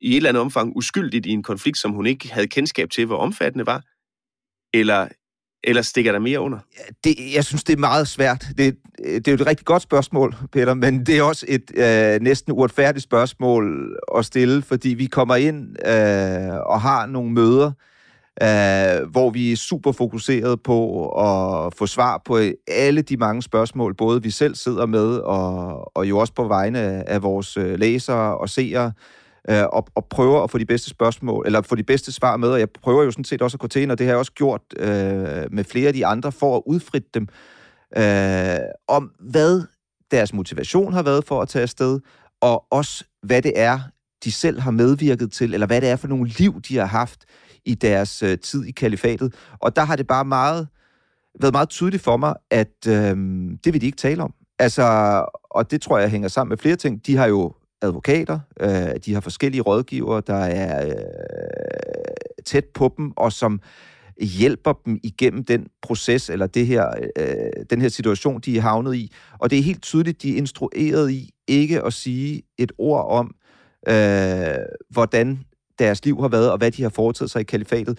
i 0.00 0.10
et 0.10 0.16
eller 0.16 0.28
andet 0.28 0.40
omfang 0.40 0.76
uskyldigt 0.76 1.26
i 1.26 1.30
en 1.30 1.42
konflikt, 1.42 1.78
som 1.78 1.90
hun 1.90 2.06
ikke 2.06 2.32
havde 2.32 2.46
kendskab 2.46 2.90
til, 2.90 3.06
hvor 3.06 3.16
omfattende 3.16 3.66
var? 3.66 3.82
Eller, 4.74 5.08
eller 5.64 5.82
stikker 5.82 6.12
der 6.12 6.18
mere 6.18 6.40
under? 6.40 6.58
Det, 7.04 7.16
jeg 7.34 7.44
synes, 7.44 7.64
det 7.64 7.72
er 7.72 7.80
meget 7.80 8.08
svært. 8.08 8.46
Det, 8.58 8.76
øh, 9.04 9.14
det 9.14 9.28
er 9.28 9.32
jo 9.32 9.34
et 9.34 9.46
rigtig 9.46 9.66
godt 9.66 9.82
spørgsmål, 9.82 10.34
Peter, 10.52 10.74
men 10.74 11.06
det 11.06 11.18
er 11.18 11.22
også 11.22 11.46
et 11.48 11.70
øh, 11.74 12.20
næsten 12.20 12.52
uretfærdigt 12.52 13.04
spørgsmål 13.04 13.96
at 14.18 14.24
stille, 14.24 14.62
fordi 14.62 14.88
vi 14.88 15.06
kommer 15.06 15.36
ind 15.36 15.86
øh, 15.86 16.54
og 16.66 16.80
har 16.80 17.06
nogle 17.06 17.32
møder, 17.32 17.72
øh, 18.42 19.10
hvor 19.10 19.30
vi 19.30 19.52
er 19.52 19.56
super 19.56 19.92
fokuseret 19.92 20.62
på 20.62 21.08
at 21.08 21.74
få 21.74 21.86
svar 21.86 22.22
på 22.24 22.38
alle 22.68 23.02
de 23.02 23.16
mange 23.16 23.42
spørgsmål, 23.42 23.94
både 23.94 24.22
vi 24.22 24.30
selv 24.30 24.54
sidder 24.54 24.86
med, 24.86 25.16
og, 25.16 25.96
og 25.96 26.08
jo 26.08 26.18
også 26.18 26.32
på 26.32 26.48
vegne 26.48 26.78
af, 27.08 27.22
vores 27.22 27.56
øh, 27.56 27.78
læsere 27.78 28.38
og 28.38 28.48
seere, 28.48 28.92
øh, 29.50 29.64
og, 29.72 29.86
og 29.94 30.04
prøver 30.04 30.42
at 30.42 30.50
få 30.50 30.58
de 30.58 30.66
bedste 30.66 30.90
spørgsmål, 30.90 31.46
eller 31.46 31.60
få 31.62 31.74
de 31.74 31.82
bedste 31.82 32.12
svar 32.12 32.36
med, 32.36 32.48
og 32.48 32.58
jeg 32.58 32.68
prøver 32.70 33.02
jo 33.02 33.10
sådan 33.10 33.24
set 33.24 33.42
også 33.42 33.54
at 33.54 33.60
gå 33.60 33.66
til 33.66 33.82
ind, 33.82 33.92
og 33.92 33.98
det 33.98 34.06
har 34.06 34.12
jeg 34.12 34.18
også 34.18 34.32
gjort 34.32 34.62
øh, 34.76 34.88
med 35.50 35.64
flere 35.64 35.88
af 35.88 35.94
de 35.94 36.06
andre, 36.06 36.32
for 36.32 36.56
at 36.56 36.62
udfritte 36.66 37.08
dem 37.14 37.28
øh, 37.96 38.58
om, 38.88 39.10
hvad 39.20 39.62
deres 40.10 40.32
motivation 40.32 40.92
har 40.92 41.02
været 41.02 41.24
for 41.24 41.42
at 41.42 41.48
tage 41.48 41.62
afsted, 41.62 42.00
og 42.40 42.64
også 42.70 43.04
hvad 43.22 43.42
det 43.42 43.52
er, 43.56 43.78
de 44.24 44.32
selv 44.32 44.60
har 44.60 44.70
medvirket 44.70 45.32
til, 45.32 45.54
eller 45.54 45.66
hvad 45.66 45.80
det 45.80 45.88
er 45.88 45.96
for 45.96 46.08
nogle 46.08 46.30
liv, 46.38 46.60
de 46.68 46.76
har 46.76 46.86
haft, 46.86 47.24
i 47.66 47.74
deres 47.74 48.22
øh, 48.22 48.38
tid 48.38 48.64
i 48.64 48.70
kalifatet. 48.70 49.34
Og 49.60 49.76
der 49.76 49.84
har 49.84 49.96
det 49.96 50.06
bare 50.06 50.24
meget 50.24 50.68
været 51.40 51.54
meget 51.54 51.68
tydeligt 51.68 52.02
for 52.02 52.16
mig, 52.16 52.34
at 52.50 52.86
øh, 52.88 53.16
det 53.64 53.72
vil 53.72 53.80
de 53.80 53.86
ikke 53.86 53.96
tale 53.96 54.22
om. 54.22 54.34
Altså, 54.58 54.82
og 55.50 55.70
det 55.70 55.80
tror 55.80 55.98
jeg 55.98 56.10
hænger 56.10 56.28
sammen 56.28 56.48
med 56.48 56.58
flere 56.58 56.76
ting. 56.76 57.06
De 57.06 57.16
har 57.16 57.26
jo 57.26 57.52
advokater, 57.82 58.38
øh, 58.60 58.96
de 59.06 59.14
har 59.14 59.20
forskellige 59.20 59.62
rådgivere, 59.62 60.22
der 60.26 60.34
er 60.34 60.86
øh, 60.86 60.92
tæt 62.46 62.64
på 62.74 62.94
dem, 62.96 63.12
og 63.16 63.32
som 63.32 63.60
hjælper 64.20 64.72
dem 64.84 64.98
igennem 65.02 65.44
den 65.44 65.66
proces, 65.82 66.30
eller 66.30 66.46
det 66.46 66.66
her, 66.66 66.90
øh, 67.18 67.64
den 67.70 67.80
her 67.80 67.88
situation, 67.88 68.40
de 68.40 68.56
er 68.56 68.60
havnet 68.60 68.94
i. 68.94 69.12
Og 69.38 69.50
det 69.50 69.58
er 69.58 69.62
helt 69.62 69.82
tydeligt, 69.82 70.22
de 70.22 70.32
er 70.32 70.36
instrueret 70.36 71.10
i 71.10 71.30
ikke 71.48 71.82
at 71.82 71.92
sige 71.92 72.42
et 72.58 72.72
ord 72.78 73.06
om, 73.10 73.34
øh, 73.88 74.56
hvordan 74.90 75.44
deres 75.78 76.04
liv 76.04 76.20
har 76.20 76.28
været, 76.28 76.50
og 76.50 76.58
hvad 76.58 76.70
de 76.70 76.82
har 76.82 76.90
foretaget 76.90 77.30
sig 77.30 77.40
i 77.40 77.44
kalifatet. 77.44 77.98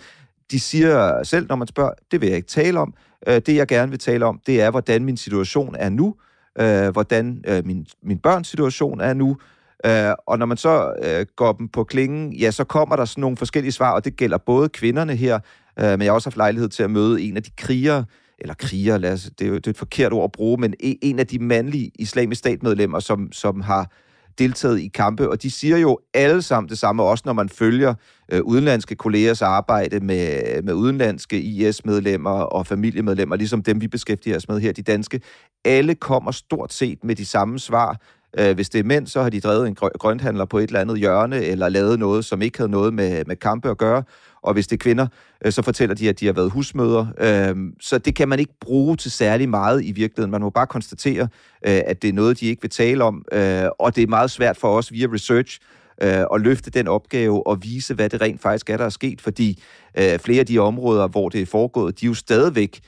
De 0.51 0.59
siger 0.59 1.23
selv, 1.23 1.47
når 1.49 1.55
man 1.55 1.67
spørger, 1.67 1.91
det 2.11 2.21
vil 2.21 2.27
jeg 2.27 2.35
ikke 2.35 2.47
tale 2.47 2.79
om. 2.79 2.93
Øh, 3.27 3.41
det, 3.45 3.55
jeg 3.55 3.67
gerne 3.67 3.89
vil 3.89 3.99
tale 3.99 4.25
om, 4.25 4.41
det 4.47 4.61
er, 4.61 4.71
hvordan 4.71 5.05
min 5.05 5.17
situation 5.17 5.75
er 5.79 5.89
nu, 5.89 6.15
øh, 6.59 6.89
hvordan 6.89 7.43
øh, 7.47 7.65
min, 7.65 7.87
min 8.03 8.17
børns 8.17 8.47
situation 8.47 9.01
er 9.01 9.13
nu, 9.13 9.37
Øh, 9.85 10.13
og 10.27 10.39
når 10.39 10.45
man 10.45 10.57
så 10.57 10.93
øh, 11.03 11.25
går 11.35 11.51
dem 11.51 11.67
på 11.67 11.83
klingen, 11.83 12.33
ja, 12.33 12.51
så 12.51 12.63
kommer 12.63 12.95
der 12.95 13.05
sådan 13.05 13.21
nogle 13.21 13.37
forskellige 13.37 13.71
svar, 13.71 13.91
og 13.91 14.05
det 14.05 14.15
gælder 14.15 14.37
både 14.37 14.69
kvinderne 14.69 15.15
her, 15.15 15.39
øh, 15.79 15.89
men 15.89 16.01
jeg 16.01 16.07
har 16.09 16.13
også 16.13 16.29
haft 16.29 16.37
lejlighed 16.37 16.69
til 16.69 16.83
at 16.83 16.91
møde 16.91 17.21
en 17.21 17.37
af 17.37 17.43
de 17.43 17.51
krigere, 17.57 18.05
eller 18.39 18.53
kriger, 18.53 18.97
lad 18.97 19.13
os, 19.13 19.29
det, 19.39 19.45
er 19.45 19.49
jo, 19.49 19.55
det 19.55 19.67
er 19.67 19.71
et 19.71 19.77
forkert 19.77 20.13
ord 20.13 20.23
at 20.23 20.31
bruge, 20.31 20.57
men 20.57 20.73
en 20.79 21.19
af 21.19 21.27
de 21.27 21.39
mandlige 21.39 21.91
islamiske 21.99 22.39
statmedlemmer, 22.39 22.99
som, 22.99 23.31
som 23.31 23.61
har 23.61 23.91
deltaget 24.39 24.79
i 24.79 24.87
kampe, 24.87 25.29
og 25.29 25.43
de 25.43 25.51
siger 25.51 25.77
jo 25.77 25.99
alle 26.13 26.41
sammen 26.41 26.69
det 26.69 26.77
samme, 26.77 27.03
også 27.03 27.23
når 27.25 27.33
man 27.33 27.49
følger 27.49 27.93
øh, 28.31 28.41
udenlandske 28.43 28.95
kollegers 28.95 29.41
arbejde 29.41 29.99
med, 29.99 30.61
med 30.63 30.73
udenlandske 30.73 31.41
IS-medlemmer 31.41 32.29
og 32.29 32.67
familiemedlemmer, 32.67 33.35
ligesom 33.35 33.63
dem, 33.63 33.81
vi 33.81 33.87
beskæftiger 33.87 34.35
os 34.35 34.47
med 34.47 34.59
her, 34.59 34.71
de 34.71 34.81
danske. 34.81 35.21
Alle 35.65 35.95
kommer 35.95 36.31
stort 36.31 36.73
set 36.73 37.03
med 37.03 37.15
de 37.15 37.25
samme 37.25 37.59
svar. 37.59 38.01
Øh, 38.39 38.55
hvis 38.55 38.69
det 38.69 38.79
er 38.79 38.83
mænd, 38.83 39.07
så 39.07 39.21
har 39.21 39.29
de 39.29 39.39
drevet 39.39 39.67
en 39.67 39.75
grønthandler 39.75 40.45
på 40.45 40.57
et 40.57 40.67
eller 40.67 40.79
andet 40.79 40.99
hjørne, 40.99 41.43
eller 41.43 41.69
lavet 41.69 41.99
noget, 41.99 42.25
som 42.25 42.41
ikke 42.41 42.57
havde 42.57 42.71
noget 42.71 42.93
med, 42.93 43.25
med 43.25 43.35
kampe 43.35 43.69
at 43.69 43.77
gøre. 43.77 44.03
Og 44.47 44.53
hvis 44.53 44.67
det 44.67 44.75
er 44.75 44.83
kvinder, 44.83 45.07
øh, 45.45 45.51
så 45.51 45.61
fortæller 45.61 45.95
de, 45.95 46.09
at 46.09 46.19
de 46.19 46.25
har 46.25 46.33
været 46.33 46.51
husmøder. 46.51 47.07
Øh, 47.19 47.55
så 47.79 47.97
det 47.97 48.15
kan 48.15 48.29
man 48.29 48.39
ikke 48.39 48.53
bruge 48.61 48.95
til 48.95 49.11
særlig 49.11 49.49
meget 49.49 49.83
i 49.83 49.91
virkeligheden. 49.91 50.31
Man 50.31 50.41
må 50.41 50.49
bare 50.49 50.67
konstatere, 50.67 51.23
øh, 51.65 51.81
at 51.85 52.01
det 52.01 52.07
er 52.07 52.13
noget, 52.13 52.39
de 52.39 52.45
ikke 52.45 52.61
vil 52.61 52.71
tale 52.71 53.03
om. 53.03 53.25
Øh, 53.31 53.63
og 53.79 53.95
det 53.95 54.03
er 54.03 54.07
meget 54.07 54.31
svært 54.31 54.57
for 54.57 54.77
os 54.77 54.91
via 54.91 55.07
research 55.13 55.59
øh, 56.01 56.23
at 56.33 56.41
løfte 56.41 56.71
den 56.71 56.87
opgave 56.87 57.47
og 57.47 57.63
vise, 57.63 57.93
hvad 57.93 58.09
det 58.09 58.21
rent 58.21 58.41
faktisk 58.41 58.69
er, 58.69 58.77
der 58.77 58.85
er 58.85 58.89
sket. 58.89 59.21
Fordi 59.21 59.63
øh, 59.97 60.19
flere 60.19 60.39
af 60.39 60.45
de 60.45 60.59
områder, 60.59 61.07
hvor 61.07 61.29
det 61.29 61.41
er 61.41 61.45
foregået, 61.45 61.99
de 61.99 62.05
er 62.05 62.09
jo 62.09 62.13
stadigvæk 62.13 62.79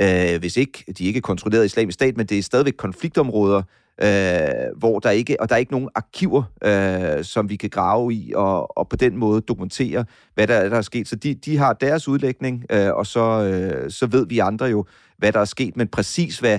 øh, 0.00 0.38
hvis 0.38 0.56
ikke 0.56 0.84
de 0.98 1.04
ikke 1.04 1.16
er 1.16 1.20
kontrolleret 1.20 1.64
islamisk 1.64 1.94
stat, 1.94 2.16
men 2.16 2.26
det 2.26 2.38
er 2.38 2.42
stadigvæk 2.42 2.74
konfliktområder, 2.78 3.62
øh, 4.02 4.78
hvor 4.78 4.98
der 4.98 5.10
ikke, 5.10 5.40
og 5.40 5.48
der 5.48 5.54
er 5.54 5.58
ikke 5.58 5.72
nogen 5.72 5.88
arkiver, 5.94 6.42
øh, 6.64 7.24
som 7.24 7.50
vi 7.50 7.56
kan 7.56 7.70
grave 7.70 8.14
i, 8.14 8.32
og, 8.34 8.78
og 8.78 8.88
på 8.88 8.96
den 8.96 9.16
måde 9.16 9.40
dokumentere, 9.40 10.04
hvad 10.34 10.46
der, 10.46 10.68
der 10.68 10.76
er 10.76 10.82
sket. 10.82 11.08
Så 11.08 11.16
de, 11.16 11.34
de 11.34 11.56
har 11.56 11.72
deres 11.72 12.08
udlægning, 12.08 12.64
øh, 12.72 12.92
og 12.94 13.06
så, 13.06 13.20
øh, 13.20 13.90
så 13.90 14.06
ved 14.06 14.26
vi 14.26 14.38
andre 14.38 14.66
jo, 14.66 14.84
hvad 15.18 15.32
der 15.32 15.40
er 15.40 15.44
sket, 15.44 15.76
men 15.76 15.88
præcis 15.88 16.38
hvad 16.38 16.58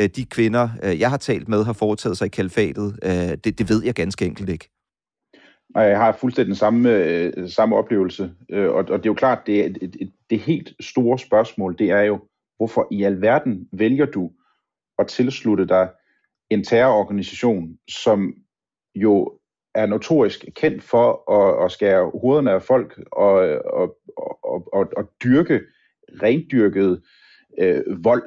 øh, 0.00 0.08
de 0.16 0.24
kvinder, 0.24 0.68
øh, 0.82 1.00
jeg 1.00 1.10
har 1.10 1.16
talt 1.16 1.48
med, 1.48 1.64
har 1.64 1.72
foretaget 1.72 2.18
sig 2.18 2.26
i 2.26 2.28
kalifatet, 2.28 2.98
øh, 3.02 3.36
det, 3.44 3.58
det 3.58 3.68
ved 3.68 3.84
jeg 3.84 3.94
ganske 3.94 4.26
enkelt 4.26 4.48
ikke. 4.48 4.68
Og 5.74 5.84
jeg 5.84 5.98
har 5.98 6.12
fuldstændig 6.12 6.48
den 6.48 6.56
samme, 6.56 6.90
øh, 6.90 7.48
samme 7.48 7.76
oplevelse, 7.76 8.30
øh, 8.50 8.68
og, 8.68 8.76
og 8.76 8.86
det 8.86 9.06
er 9.06 9.10
jo 9.10 9.14
klart, 9.14 9.46
det, 9.46 9.64
er, 9.64 9.68
det, 9.68 10.12
det 10.30 10.40
helt 10.40 10.74
store 10.80 11.18
spørgsmål, 11.18 11.78
det 11.78 11.90
er 11.90 12.00
jo, 12.00 12.20
hvorfor 12.56 12.88
i 12.90 13.02
alverden 13.02 13.68
vælger 13.72 14.06
du 14.06 14.30
at 14.98 15.06
tilslutte 15.06 15.66
dig 15.66 15.88
en 16.52 16.64
terrororganisation, 16.64 17.78
som 17.88 18.34
jo 18.94 19.38
er 19.74 19.86
notorisk 19.86 20.44
kendt 20.54 20.82
for 20.82 21.32
at, 21.32 21.64
at 21.64 21.72
skære 21.72 22.10
hovederne 22.20 22.50
af 22.50 22.62
folk 22.62 23.00
og, 23.12 23.32
og, 23.64 23.96
og, 24.42 24.68
og, 24.72 24.92
og 24.96 25.10
dyrke 25.24 25.60
rendyrket 26.22 27.02
øh, 27.58 28.04
vold. 28.04 28.22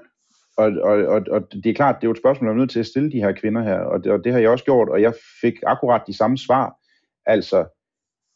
Og, 0.58 0.72
og, 0.84 1.06
og, 1.06 1.22
og 1.32 1.54
det 1.54 1.66
er 1.66 1.74
klart, 1.74 1.96
det 1.96 2.04
er 2.04 2.08
jo 2.08 2.12
et 2.12 2.18
spørgsmål, 2.18 2.48
jeg 2.48 2.54
er 2.54 2.58
nødt 2.58 2.72
til 2.72 2.80
at 2.80 2.86
stille 2.86 3.12
de 3.12 3.20
her 3.20 3.32
kvinder 3.32 3.64
her, 3.64 3.80
og 3.80 4.04
det, 4.04 4.12
og 4.12 4.24
det 4.24 4.32
har 4.32 4.40
jeg 4.40 4.50
også 4.50 4.66
gjort, 4.66 4.90
og 4.90 5.02
jeg 5.02 5.14
fik 5.42 5.54
akkurat 5.66 6.02
de 6.08 6.18
samme 6.18 6.38
svar. 6.38 6.76
Altså, 7.26 7.60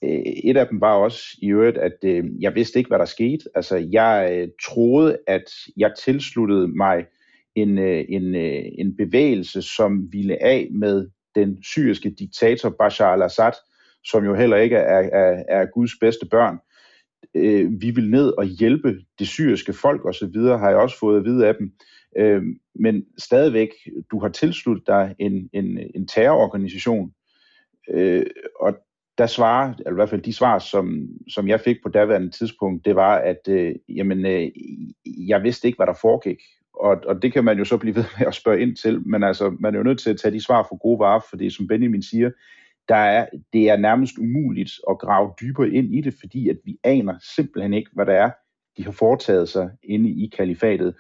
øh, 0.03 0.09
et 0.43 0.57
af 0.57 0.67
dem 0.67 0.81
var 0.81 0.93
også 0.93 1.19
i 1.41 1.49
øvrigt, 1.49 1.77
at 1.77 1.97
øh, 2.03 2.25
jeg 2.39 2.55
vidste 2.55 2.79
ikke, 2.79 2.87
hvad 2.87 2.99
der 2.99 3.05
skete. 3.05 3.45
Altså, 3.55 3.87
jeg 3.91 4.29
øh, 4.31 4.47
troede, 4.65 5.17
at 5.27 5.51
jeg 5.77 5.93
tilsluttede 5.97 6.67
mig 6.67 6.97
øh, 6.97 7.18
en, 7.61 7.77
øh, 7.77 8.05
en, 8.09 8.35
øh, 8.35 8.65
en 8.77 8.97
bevægelse, 8.97 9.61
som 9.61 10.13
ville 10.13 10.43
af 10.43 10.67
med 10.71 11.07
den 11.35 11.63
syriske 11.63 12.09
diktator 12.09 12.69
Bashar 12.69 13.13
al-Assad, 13.13 13.51
som 14.03 14.25
jo 14.25 14.35
heller 14.35 14.57
ikke 14.57 14.75
er, 14.75 15.09
er, 15.13 15.43
er 15.49 15.65
Guds 15.65 15.91
bedste 16.01 16.25
børn. 16.25 16.57
Øh, 17.35 17.81
vi 17.81 17.91
vil 17.91 18.09
ned 18.09 18.29
og 18.37 18.45
hjælpe 18.45 18.99
det 19.19 19.27
syriske 19.27 19.73
folk 19.73 20.05
osv., 20.05 20.35
har 20.35 20.69
jeg 20.69 20.77
også 20.77 20.99
fået 20.99 21.17
at 21.17 21.25
vide 21.25 21.47
af 21.47 21.55
dem. 21.55 21.71
Øh, 22.17 22.43
men 22.75 23.05
stadigvæk, 23.17 23.69
du 24.11 24.19
har 24.19 24.29
tilsluttet 24.29 24.87
dig 24.87 25.15
en, 25.19 25.49
en, 25.53 25.79
en 25.95 26.07
terrororganisation, 26.07 27.11
øh, 27.93 28.25
og 28.59 28.77
der 29.17 29.27
svarer, 29.27 29.73
eller 29.73 29.91
i 29.91 29.93
hvert 29.93 30.09
fald 30.09 30.21
de 30.21 30.33
svar, 30.33 30.59
som, 30.59 31.07
som 31.29 31.47
jeg 31.47 31.59
fik 31.59 31.77
på 31.83 31.89
daværende 31.89 32.29
tidspunkt, 32.29 32.85
det 32.85 32.95
var, 32.95 33.15
at 33.15 33.47
øh, 33.49 33.75
jamen, 33.89 34.25
øh, 34.25 34.49
jeg 35.05 35.43
vidste 35.43 35.67
ikke, 35.67 35.75
hvad 35.75 35.87
der 35.87 35.99
foregik 36.01 36.39
og, 36.79 36.97
og 37.05 37.21
det 37.21 37.33
kan 37.33 37.43
man 37.43 37.57
jo 37.57 37.65
så 37.65 37.77
blive 37.77 37.95
ved 37.95 38.05
med 38.19 38.27
at 38.27 38.35
spørge 38.35 38.61
ind 38.61 38.75
til, 38.75 39.07
men 39.07 39.23
altså, 39.23 39.55
man 39.59 39.73
er 39.73 39.77
jo 39.77 39.83
nødt 39.83 39.99
til 39.99 40.09
at 40.09 40.19
tage 40.19 40.33
de 40.33 40.43
svar 40.43 40.65
for 40.69 40.77
gode 40.77 40.99
varer, 40.99 41.35
det 41.39 41.53
som 41.53 41.67
Benjamin 41.67 42.03
siger, 42.03 42.31
der 42.89 42.95
er, 42.95 43.25
det 43.53 43.69
er 43.69 43.77
nærmest 43.77 44.17
umuligt 44.17 44.71
at 44.89 44.99
grave 44.99 45.31
dybere 45.41 45.69
ind 45.69 45.95
i 45.95 46.01
det, 46.01 46.13
fordi 46.19 46.49
at 46.49 46.57
vi 46.65 46.77
aner 46.83 47.15
simpelthen 47.35 47.73
ikke, 47.73 47.89
hvad 47.93 48.05
der 48.05 48.13
er, 48.13 48.31
de 48.77 48.83
har 48.85 48.91
foretaget 48.91 49.49
sig 49.49 49.69
inde 49.83 50.09
i 50.09 50.31
kalifatet. 50.37 50.95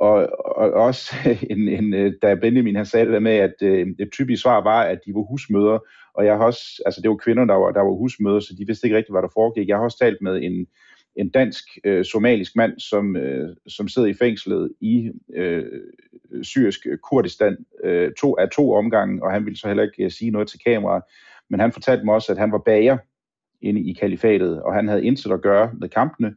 Og, 0.00 0.28
og 0.56 0.72
også, 0.72 1.14
en, 1.50 1.68
en, 1.68 2.14
da 2.22 2.34
Benjamin 2.34 2.76
han 2.76 2.86
sagde 2.86 3.06
det 3.06 3.12
der 3.12 3.20
med, 3.20 3.32
at 3.32 3.54
øh, 3.62 3.86
et 3.98 4.12
typisk 4.12 4.42
svar 4.42 4.62
var, 4.62 4.82
at 4.82 4.98
de 5.06 5.14
var 5.14 5.20
husmøder, 5.20 5.78
og 6.14 6.24
jeg 6.24 6.36
har 6.36 6.44
også, 6.44 6.82
altså 6.86 7.00
det 7.00 7.10
var 7.10 7.16
kvinder, 7.16 7.44
der 7.44 7.54
var, 7.54 7.72
der 7.72 7.80
var 7.80 7.92
husmøder, 7.92 8.40
så 8.40 8.54
de 8.58 8.66
vidste 8.66 8.86
ikke 8.86 8.96
rigtigt, 8.96 9.14
hvad 9.14 9.22
der 9.22 9.28
foregik. 9.34 9.68
Jeg 9.68 9.76
har 9.76 9.84
også 9.84 9.98
talt 9.98 10.22
med 10.22 10.42
en, 10.42 10.66
en 11.16 11.28
dansk-somalisk 11.28 12.52
øh, 12.52 12.56
mand, 12.56 12.78
som, 12.78 13.16
øh, 13.16 13.56
som 13.68 13.88
sidder 13.88 14.08
i 14.08 14.14
fængslet 14.14 14.72
i 14.80 15.10
øh, 15.34 15.64
syrisk 16.42 16.86
øh, 16.86 16.98
Kurdistan 16.98 17.56
øh, 17.84 18.12
to, 18.20 18.36
af 18.38 18.48
to 18.48 18.72
omgange, 18.72 19.22
og 19.22 19.32
han 19.32 19.44
ville 19.44 19.58
så 19.58 19.66
heller 19.66 19.82
ikke 19.82 20.04
øh, 20.04 20.10
sige 20.10 20.30
noget 20.30 20.48
til 20.48 20.60
kameraet. 20.66 21.02
Men 21.50 21.60
han 21.60 21.72
fortalte 21.72 22.04
mig 22.04 22.14
også, 22.14 22.32
at 22.32 22.38
han 22.38 22.52
var 22.52 22.58
bager 22.58 22.98
inde 23.62 23.80
i 23.80 23.92
kalifatet, 23.92 24.62
og 24.62 24.74
han 24.74 24.88
havde 24.88 25.04
intet 25.04 25.32
at 25.32 25.42
gøre 25.42 25.70
med 25.80 25.88
kampene. 25.88 26.34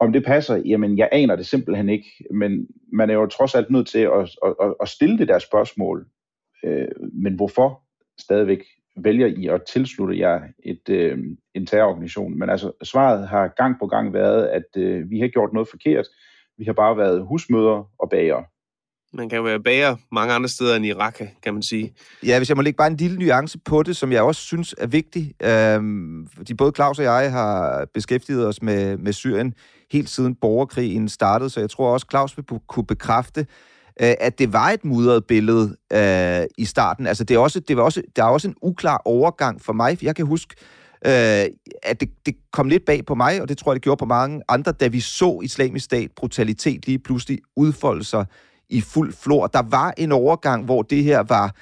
Om 0.00 0.12
det 0.12 0.24
passer, 0.24 0.56
jamen 0.56 0.98
jeg 0.98 1.08
aner 1.12 1.36
det 1.36 1.46
simpelthen 1.46 1.88
ikke, 1.88 2.08
men 2.30 2.66
man 2.92 3.10
er 3.10 3.14
jo 3.14 3.26
trods 3.26 3.54
alt 3.54 3.70
nødt 3.70 3.88
til 3.88 3.98
at, 3.98 4.36
at, 4.44 4.74
at 4.80 4.88
stille 4.88 5.18
det 5.18 5.28
der 5.28 5.38
spørgsmål. 5.38 6.06
Øh, 6.64 6.88
men 7.12 7.34
hvorfor 7.34 7.82
stadigvæk 8.20 8.64
vælger 8.96 9.26
I 9.26 9.46
at 9.46 9.62
tilslutte 9.72 10.18
jer 10.18 10.40
et, 10.64 10.88
øh, 10.88 11.18
en 11.54 11.66
terrororganisation. 11.66 12.38
Men 12.38 12.50
altså, 12.50 12.72
svaret 12.82 13.28
har 13.28 13.48
gang 13.48 13.76
på 13.80 13.86
gang 13.86 14.12
været, 14.12 14.46
at 14.46 14.82
øh, 14.82 15.10
vi 15.10 15.20
har 15.20 15.28
gjort 15.28 15.52
noget 15.52 15.68
forkert. 15.68 16.06
Vi 16.58 16.64
har 16.64 16.72
bare 16.72 16.96
været 16.96 17.26
husmøder 17.26 17.90
og 17.98 18.10
bager. 18.10 18.42
Man 19.14 19.28
kan 19.28 19.36
jo 19.36 19.44
være 19.44 19.60
bager 19.60 19.96
mange 20.12 20.34
andre 20.34 20.48
steder 20.48 20.76
end 20.76 20.86
i 20.86 20.92
Raqqa, 20.92 21.26
kan 21.42 21.54
man 21.54 21.62
sige. 21.62 21.94
Ja, 22.26 22.38
hvis 22.38 22.48
jeg 22.48 22.56
må 22.56 22.62
lægge 22.62 22.76
bare 22.76 22.86
en 22.86 22.96
lille 22.96 23.18
nuance 23.18 23.58
på 23.58 23.82
det, 23.82 23.96
som 23.96 24.12
jeg 24.12 24.22
også 24.22 24.40
synes 24.40 24.74
er 24.78 24.86
vigtig. 24.86 25.34
Øhm, 25.42 26.26
fordi 26.36 26.54
både 26.54 26.72
Claus 26.76 26.98
og 26.98 27.04
jeg 27.04 27.32
har 27.32 27.84
beskæftiget 27.94 28.46
os 28.46 28.62
med, 28.62 28.96
med 28.96 29.12
Syrien 29.12 29.54
helt 29.92 30.08
siden 30.08 30.34
borgerkrigen 30.34 31.08
startede, 31.08 31.50
så 31.50 31.60
jeg 31.60 31.70
tror 31.70 31.92
også, 31.92 32.06
Claus 32.10 32.36
vil 32.36 32.44
kunne 32.66 32.86
bekræfte, 32.86 33.46
øh, 34.00 34.14
at 34.20 34.38
det 34.38 34.52
var 34.52 34.70
et 34.70 34.84
mudret 34.84 35.24
billede 35.24 35.76
øh, 35.92 36.46
i 36.58 36.64
starten. 36.64 37.06
Altså, 37.06 37.24
det 37.24 37.34
er 37.34 37.38
også, 37.38 37.60
det 37.60 37.76
var 37.76 37.82
også, 37.82 38.02
der 38.16 38.24
er 38.24 38.28
også 38.28 38.48
en 38.48 38.54
uklar 38.62 39.02
overgang 39.04 39.62
for 39.62 39.72
mig. 39.72 40.02
Jeg 40.02 40.16
kan 40.16 40.26
huske, 40.26 40.54
øh, 41.06 41.46
at 41.82 42.00
det, 42.00 42.08
det 42.26 42.34
kom 42.52 42.68
lidt 42.68 42.84
bag 42.84 43.06
på 43.06 43.14
mig, 43.14 43.42
og 43.42 43.48
det 43.48 43.58
tror 43.58 43.72
jeg, 43.72 43.74
det 43.74 43.82
gjorde 43.82 43.98
på 43.98 44.04
mange 44.04 44.42
andre, 44.48 44.72
da 44.72 44.86
vi 44.86 45.00
så 45.00 45.40
islamisk 45.42 45.84
stat 45.84 46.10
brutalitet 46.16 46.86
lige 46.86 46.98
pludselig 46.98 47.38
udfolde 47.56 48.04
sig 48.04 48.26
i 48.70 48.80
fuld 48.80 49.12
flor. 49.12 49.46
Der 49.46 49.62
var 49.70 49.94
en 49.96 50.12
overgang, 50.12 50.64
hvor 50.64 50.82
det 50.82 51.04
her 51.04 51.22
var 51.22 51.54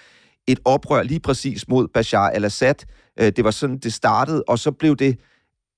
et 0.47 0.61
oprør 0.65 1.03
lige 1.03 1.21
præcis 1.21 1.69
mod 1.69 1.89
Bashar 1.89 2.29
al-Assad. 2.29 2.75
Øh, 3.21 3.33
det 3.37 3.45
var 3.45 3.51
sådan, 3.51 3.79
det 3.79 3.93
startede, 3.93 4.43
og 4.49 4.59
så 4.59 4.73
blev 4.73 4.97
det 4.97 5.19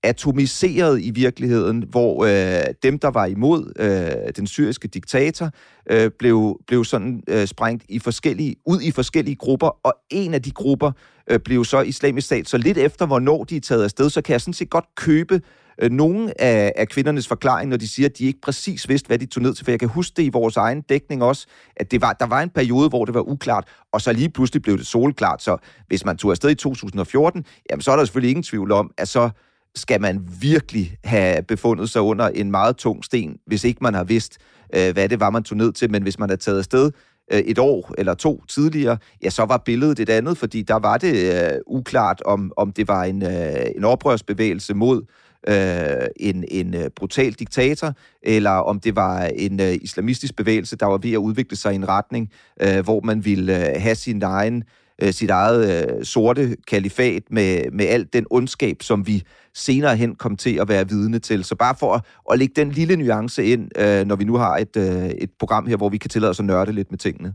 atomiseret 0.02 1.02
i 1.02 1.10
virkeligheden, 1.10 1.84
hvor 1.90 2.24
øh, 2.24 2.74
dem, 2.82 2.98
der 2.98 3.08
var 3.08 3.26
imod 3.26 3.72
øh, 3.78 4.32
den 4.36 4.46
syriske 4.46 4.88
diktator, 4.88 5.50
øh, 5.90 6.10
blev, 6.18 6.60
blev 6.66 6.84
sådan 6.84 7.22
øh, 7.28 7.46
sprængt 7.46 7.84
i 7.88 7.98
forskellige, 7.98 8.56
ud 8.66 8.80
i 8.80 8.90
forskellige 8.90 9.36
grupper, 9.36 9.78
og 9.86 9.94
en 10.10 10.34
af 10.34 10.42
de 10.42 10.50
grupper 10.50 10.92
øh, 11.30 11.38
blev 11.38 11.64
så 11.64 11.80
islamisk 11.80 12.26
stat. 12.26 12.48
Så 12.48 12.58
lidt 12.58 12.78
efter, 12.78 13.06
hvornår 13.06 13.44
de 13.44 13.56
er 13.56 13.60
taget 13.60 13.84
afsted, 13.84 14.10
så 14.10 14.22
kan 14.22 14.32
jeg 14.32 14.40
sådan 14.40 14.54
set 14.54 14.70
godt 14.70 14.84
købe 14.96 15.40
øh, 15.82 15.90
nogle 15.90 16.40
af, 16.40 16.72
af 16.76 16.88
kvindernes 16.88 17.28
forklaring, 17.28 17.70
når 17.70 17.76
de 17.76 17.88
siger, 17.88 18.08
at 18.08 18.18
de 18.18 18.24
ikke 18.24 18.40
præcis 18.40 18.88
vidste, 18.88 19.06
hvad 19.06 19.18
de 19.18 19.26
tog 19.26 19.42
ned 19.42 19.54
til. 19.54 19.64
For 19.64 19.72
jeg 19.72 19.80
kan 19.80 19.88
huske 19.88 20.14
det 20.16 20.22
i 20.22 20.28
vores 20.28 20.56
egen 20.56 20.80
dækning 20.80 21.22
også, 21.22 21.46
at 21.76 21.90
det 21.90 22.00
var, 22.00 22.12
der 22.12 22.26
var 22.26 22.40
en 22.42 22.50
periode, 22.50 22.88
hvor 22.88 23.04
det 23.04 23.14
var 23.14 23.28
uklart, 23.28 23.68
og 23.92 24.00
så 24.00 24.12
lige 24.12 24.30
pludselig 24.30 24.62
blev 24.62 24.78
det 24.78 24.86
solklart. 24.86 25.42
Så 25.42 25.56
hvis 25.86 26.04
man 26.04 26.16
tog 26.16 26.30
afsted 26.30 26.50
i 26.50 26.54
2014, 26.54 27.44
jamen 27.70 27.82
så 27.82 27.92
er 27.92 27.96
der 27.96 28.04
selvfølgelig 28.04 28.30
ingen 28.30 28.42
tvivl 28.42 28.72
om, 28.72 28.90
at 28.98 29.08
så 29.08 29.30
skal 29.74 30.00
man 30.00 30.28
virkelig 30.40 30.96
have 31.04 31.42
befundet 31.42 31.90
sig 31.90 32.02
under 32.02 32.28
en 32.28 32.50
meget 32.50 32.76
tung 32.76 33.04
sten, 33.04 33.37
hvis 33.46 33.64
ikke 33.64 33.78
man 33.82 33.94
har 33.94 34.04
vidst, 34.04 34.38
øh, 34.76 34.92
hvad 34.92 35.08
det 35.08 35.20
var, 35.20 35.30
man 35.30 35.42
tog 35.42 35.58
ned 35.58 35.72
til. 35.72 35.90
Men 35.90 36.02
hvis 36.02 36.18
man 36.18 36.30
er 36.30 36.37
taget 36.37 36.58
afsted 36.58 36.90
øh, 37.32 37.38
et 37.38 37.58
år 37.58 37.94
eller 37.98 38.14
to 38.14 38.44
tidligere, 38.48 38.98
ja, 39.22 39.30
så 39.30 39.44
var 39.44 39.62
billedet 39.64 40.00
et 40.00 40.08
andet, 40.08 40.38
fordi 40.38 40.62
der 40.62 40.78
var 40.78 40.98
det 40.98 41.35
øh, 41.35 41.58
uklart, 41.66 42.22
om, 42.24 42.52
om 42.56 42.72
det 42.72 42.88
var 42.88 43.04
en, 43.04 43.22
øh, 43.22 43.66
en 43.76 43.85
oprørsbevægelse 43.85 44.74
mod 44.74 45.02
øh, 45.48 46.06
en, 46.16 46.44
en 46.48 46.74
øh, 46.74 46.90
brutal 46.96 47.32
diktator, 47.32 47.92
eller 48.22 48.50
om 48.50 48.80
det 48.80 48.96
var 48.96 49.22
en 49.22 49.61
øh, 49.61 49.74
islamistisk 49.82 50.37
bevægelse, 50.37 50.76
der 50.76 50.87
var 50.87 50.98
ved 50.98 51.12
at 51.12 51.16
udvikle 51.16 51.56
sig 51.56 51.72
i 51.72 51.76
en 51.76 51.88
retning, 51.88 52.30
øh, 52.62 52.85
hvor 52.85 53.00
man 53.00 53.24
ville 53.24 53.68
øh, 53.68 53.82
have 53.82 53.94
sin 53.94 54.22
egen 54.22 54.64
øh, 55.02 55.12
sit 55.12 55.30
eget 55.30 55.86
øh, 55.98 56.04
sorte 56.04 56.56
kalifat 56.68 57.22
med, 57.30 57.70
med 57.72 57.86
alt 57.86 58.12
den 58.12 58.26
ondskab, 58.30 58.82
som 58.82 59.06
vi 59.06 59.22
senere 59.54 59.96
hen 59.96 60.14
kom 60.14 60.36
til 60.36 60.60
at 60.60 60.68
være 60.68 60.88
vidne 60.88 61.18
til. 61.18 61.44
Så 61.44 61.54
bare 61.54 61.74
for 61.80 61.94
at, 61.94 62.04
at 62.32 62.38
lægge 62.38 62.54
den 62.56 62.70
lille 62.70 62.96
nuance 62.96 63.44
ind, 63.44 63.78
øh, 63.78 64.04
når 64.06 64.16
vi 64.16 64.24
nu 64.24 64.36
har 64.36 64.56
et, 64.56 64.76
øh, 64.76 65.10
et 65.10 65.30
program 65.38 65.66
her, 65.66 65.76
hvor 65.76 65.88
vi 65.88 65.98
kan 65.98 66.10
tillade 66.10 66.30
os 66.30 66.38
at 66.38 66.44
nørde 66.44 66.72
lidt 66.72 66.90
med 66.90 66.98
tingene. 66.98 67.34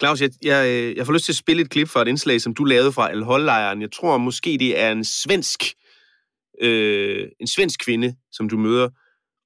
Claus, 0.00 0.20
jeg, 0.20 0.30
jeg, 0.42 0.68
øh, 0.68 0.96
jeg 0.96 1.06
får 1.06 1.12
lyst 1.12 1.24
til 1.24 1.32
at 1.32 1.36
spille 1.36 1.62
et 1.62 1.70
klip 1.70 1.88
fra 1.88 2.02
et 2.02 2.08
indslag, 2.08 2.40
som 2.40 2.54
du 2.54 2.64
lavede 2.64 2.92
fra 2.92 3.10
Al-Hol-lejren. 3.10 3.82
Jeg 3.82 3.92
tror 3.92 4.18
måske, 4.18 4.56
det 4.60 4.80
er 4.80 4.92
en 4.92 5.04
svensk, 5.04 5.62
øh, 6.60 7.28
en 7.40 7.46
svensk 7.46 7.80
kvinde, 7.84 8.14
som 8.32 8.48
du 8.48 8.56
møder, 8.56 8.88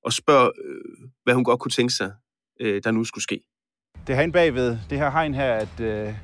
og 0.05 0.13
spørger, 0.13 0.47
øh, 0.65 1.09
hvad 1.25 1.35
hun 1.35 1.45
godt 1.45 1.61
kunne 1.61 1.73
tænke 1.73 1.95
sig, 1.95 2.13
øh, 2.61 2.83
der 2.85 2.91
nu 2.91 3.05
skulle 3.05 3.23
ske. 3.23 3.41
Det 4.07 4.13
er 4.13 4.17
herinde 4.17 4.33
bagved 4.33 4.79
det 4.91 4.99
her 4.99 5.11
hegn 5.11 5.35
her, 5.35 5.53
at 5.53 5.81
øh, 5.81 6.15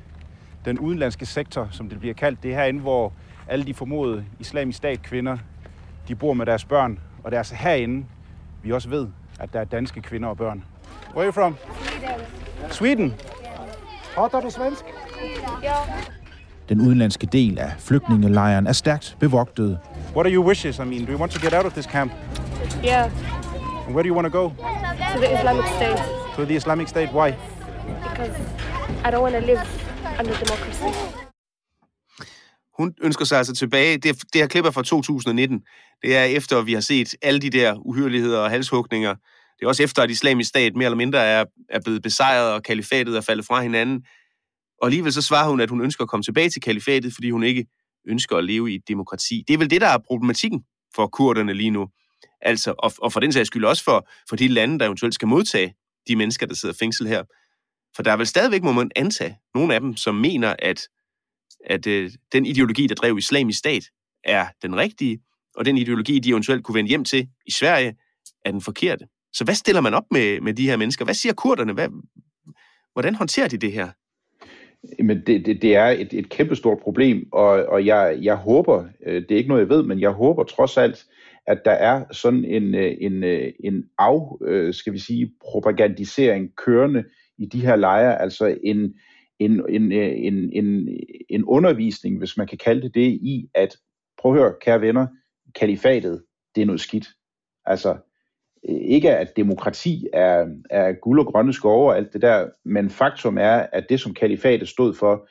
den 0.65 0.79
udenlandske 0.79 1.25
sektor, 1.25 1.67
som 1.71 1.89
det 1.89 1.99
bliver 1.99 2.13
kaldt, 2.13 2.43
det 2.43 2.51
er 2.51 2.55
herinde, 2.55 2.79
hvor 2.79 3.13
alle 3.47 3.65
de 3.65 3.73
formodede 3.73 4.25
islamisk 4.39 4.77
stat 4.77 5.01
kvinder, 5.01 5.37
de 6.07 6.15
bor 6.15 6.33
med 6.33 6.45
deres 6.45 6.65
børn, 6.65 6.99
og 7.23 7.31
det 7.31 7.35
er 7.35 7.39
altså 7.39 7.55
herinde, 7.55 8.05
vi 8.63 8.71
også 8.71 8.89
ved, 8.89 9.07
at 9.39 9.53
der 9.53 9.59
er 9.59 9.63
danske 9.63 10.01
kvinder 10.01 10.29
og 10.29 10.37
børn. 10.37 10.63
Where 11.15 11.19
are 11.19 11.25
you 11.25 11.31
from? 11.31 11.55
Sweden. 12.69 12.69
Sweden? 12.69 13.13
Hatar 14.17 14.41
du 14.41 14.49
svensk? 14.49 14.85
Ja. 15.63 15.73
Den 16.69 16.81
udenlandske 16.81 17.27
del 17.27 17.59
af 17.59 17.71
flygtningelejren 17.79 18.67
er 18.67 18.71
stærkt 18.71 19.17
bevogtet. 19.19 19.79
What 20.15 20.25
are 20.25 20.33
your 20.35 20.47
wishes? 20.47 20.79
I 20.79 20.83
mean, 20.83 21.05
do 21.05 21.11
you 21.11 21.19
want 21.19 21.31
to 21.31 21.39
get 21.39 21.53
out 21.53 21.65
of 21.65 21.73
this 21.73 21.85
camp? 21.85 22.11
Yeah. 22.85 23.11
And 23.87 23.95
where 23.95 24.03
do 24.03 24.07
you 24.07 24.15
want 24.15 24.33
to 24.33 24.39
go? 24.39 24.49
To 25.13 25.19
the 25.19 25.39
Islamic 25.39 25.65
State. 25.65 26.03
To 26.35 26.45
the 26.45 26.55
Islamic 26.55 26.87
State. 26.87 27.09
Why? 27.13 27.35
Because 28.09 28.35
I 29.05 29.11
don't 29.11 29.21
want 29.21 29.35
to 29.35 29.41
live 29.41 29.61
under 30.19 30.33
democracy. 30.43 30.83
Hun 32.77 32.93
ønsker 33.01 33.25
sig 33.25 33.37
altså 33.37 33.53
tilbage. 33.53 33.97
Det, 33.97 34.23
det 34.33 34.41
her 34.41 34.47
klip 34.47 34.65
er 34.65 34.71
fra 34.71 34.83
2019. 34.83 35.61
Det 36.01 36.15
er 36.15 36.23
efter, 36.23 36.61
vi 36.61 36.73
har 36.73 36.81
set 36.81 37.15
alle 37.21 37.39
de 37.39 37.49
der 37.49 37.75
uhyreligheder 37.85 38.39
og 38.39 38.49
halshugninger. 38.49 39.15
Det 39.59 39.65
er 39.65 39.67
også 39.67 39.83
efter, 39.83 40.03
at 40.03 40.11
islamisk 40.11 40.49
stat 40.49 40.75
mere 40.75 40.85
eller 40.85 40.97
mindre 40.97 41.19
er, 41.25 41.45
er 41.69 41.79
blevet 41.83 42.01
besejret, 42.01 42.53
og 42.53 42.63
kalifatet 42.63 43.17
er 43.17 43.21
faldet 43.21 43.45
fra 43.45 43.61
hinanden. 43.61 44.05
Og 44.81 44.87
alligevel 44.87 45.13
så 45.13 45.21
svarer 45.21 45.49
hun, 45.49 45.59
at 45.59 45.69
hun 45.69 45.81
ønsker 45.81 46.03
at 46.03 46.09
komme 46.09 46.23
tilbage 46.23 46.49
til 46.49 46.61
kalifatet, 46.61 47.13
fordi 47.13 47.29
hun 47.31 47.43
ikke 47.43 47.65
ønsker 48.07 48.37
at 48.37 48.43
leve 48.45 48.71
i 48.71 48.75
et 48.75 48.87
demokrati. 48.87 49.43
Det 49.47 49.53
er 49.53 49.57
vel 49.57 49.69
det, 49.69 49.81
der 49.81 49.87
er 49.87 49.97
problematikken 50.07 50.63
for 50.95 51.07
kurderne 51.07 51.53
lige 51.53 51.71
nu. 51.71 51.87
Altså, 52.41 52.73
og, 52.77 52.93
og 52.97 53.13
for 53.13 53.19
den 53.19 53.31
sags 53.31 53.47
skyld 53.47 53.65
også 53.65 53.83
for, 53.83 54.07
for 54.29 54.35
de 54.35 54.47
lande, 54.47 54.79
der 54.79 54.85
eventuelt 54.85 55.15
skal 55.15 55.27
modtage 55.27 55.73
de 56.07 56.15
mennesker, 56.15 56.45
der 56.45 56.55
sidder 56.55 56.75
fængsel 56.79 57.07
her. 57.07 57.23
For 57.95 58.03
der 58.03 58.11
er 58.11 58.17
vel 58.17 58.27
stadigvæk, 58.27 58.63
må 58.63 58.71
man 58.71 58.91
antage, 58.95 59.37
nogle 59.55 59.73
af 59.75 59.81
dem, 59.81 59.95
som 59.95 60.15
mener, 60.15 60.55
at, 60.59 60.87
at 61.65 61.87
øh, 61.87 62.11
den 62.33 62.45
ideologi, 62.45 62.87
der 62.87 62.95
drev 62.95 63.17
islamisk 63.17 63.59
stat, 63.59 63.83
er 64.23 64.45
den 64.61 64.75
rigtige, 64.75 65.19
og 65.55 65.65
den 65.65 65.77
ideologi, 65.77 66.19
de 66.19 66.29
eventuelt 66.29 66.63
kunne 66.63 66.75
vende 66.75 66.89
hjem 66.89 67.03
til 67.03 67.27
i 67.45 67.51
Sverige, 67.51 67.95
er 68.45 68.51
den 68.51 68.61
forkerte. 68.61 69.05
Så 69.33 69.43
hvad 69.43 69.55
stiller 69.55 69.81
man 69.81 69.93
op 69.93 70.05
med, 70.11 70.41
med 70.41 70.53
de 70.53 70.69
her 70.69 70.77
mennesker? 70.77 71.05
Hvad 71.05 71.13
siger 71.13 71.33
kurderne? 71.33 71.73
Hvad, 71.73 71.89
hvordan 72.93 73.15
håndterer 73.15 73.47
de 73.47 73.57
det 73.57 73.71
her? 73.71 73.89
Men 75.03 75.21
det, 75.27 75.45
det, 75.45 75.61
det 75.61 75.75
er 75.75 75.85
et, 75.85 76.13
et 76.13 76.29
kæmpestort 76.29 76.77
problem, 76.79 77.27
og, 77.31 77.49
og 77.65 77.85
jeg, 77.85 78.19
jeg 78.21 78.35
håber, 78.35 78.85
øh, 79.05 79.21
det 79.21 79.31
er 79.31 79.35
ikke 79.35 79.49
noget, 79.49 79.61
jeg 79.61 79.69
ved, 79.69 79.83
men 79.83 79.99
jeg 79.99 80.09
håber 80.09 80.43
trods 80.43 80.77
alt, 80.77 81.05
at 81.47 81.61
der 81.65 81.71
er 81.71 82.03
sådan 82.11 82.45
en, 82.45 82.75
øh, 82.75 82.95
en, 83.01 83.23
øh, 83.23 83.51
en 83.59 83.85
af, 83.97 84.73
skal 84.73 84.93
vi 84.93 84.99
sige, 84.99 85.31
propagandisering 85.41 86.55
kørende 86.55 87.03
i 87.37 87.45
de 87.45 87.61
her 87.61 87.75
lejre, 87.75 88.21
altså 88.21 88.57
en, 88.63 88.93
en, 89.39 89.69
en, 89.69 89.91
øh, 89.91 90.11
en, 90.15 90.49
en, 90.53 90.89
en 91.29 91.43
undervisning, 91.43 92.17
hvis 92.17 92.37
man 92.37 92.47
kan 92.47 92.57
kalde 92.57 92.81
det 92.81 92.95
det, 92.95 93.11
i 93.11 93.49
at, 93.53 93.77
prøv 94.17 94.33
at 94.33 94.39
høre, 94.39 94.53
kære 94.61 94.81
venner, 94.81 95.07
kalifatet, 95.55 96.23
det 96.55 96.61
er 96.61 96.65
noget 96.65 96.81
skidt. 96.81 97.07
Altså, 97.65 97.97
øh, 98.69 98.75
ikke 98.75 99.17
at 99.17 99.35
demokrati 99.35 100.07
er, 100.13 100.45
er 100.69 100.93
guld 100.93 101.19
og 101.19 101.25
grønne 101.25 101.53
skove 101.53 101.89
og 101.89 101.97
alt 101.97 102.13
det 102.13 102.21
der, 102.21 102.49
men 102.65 102.89
faktum 102.89 103.37
er, 103.37 103.65
at 103.73 103.85
det, 103.89 103.99
som 103.99 104.13
kalifatet 104.13 104.67
stod 104.67 104.93
for, 104.93 105.27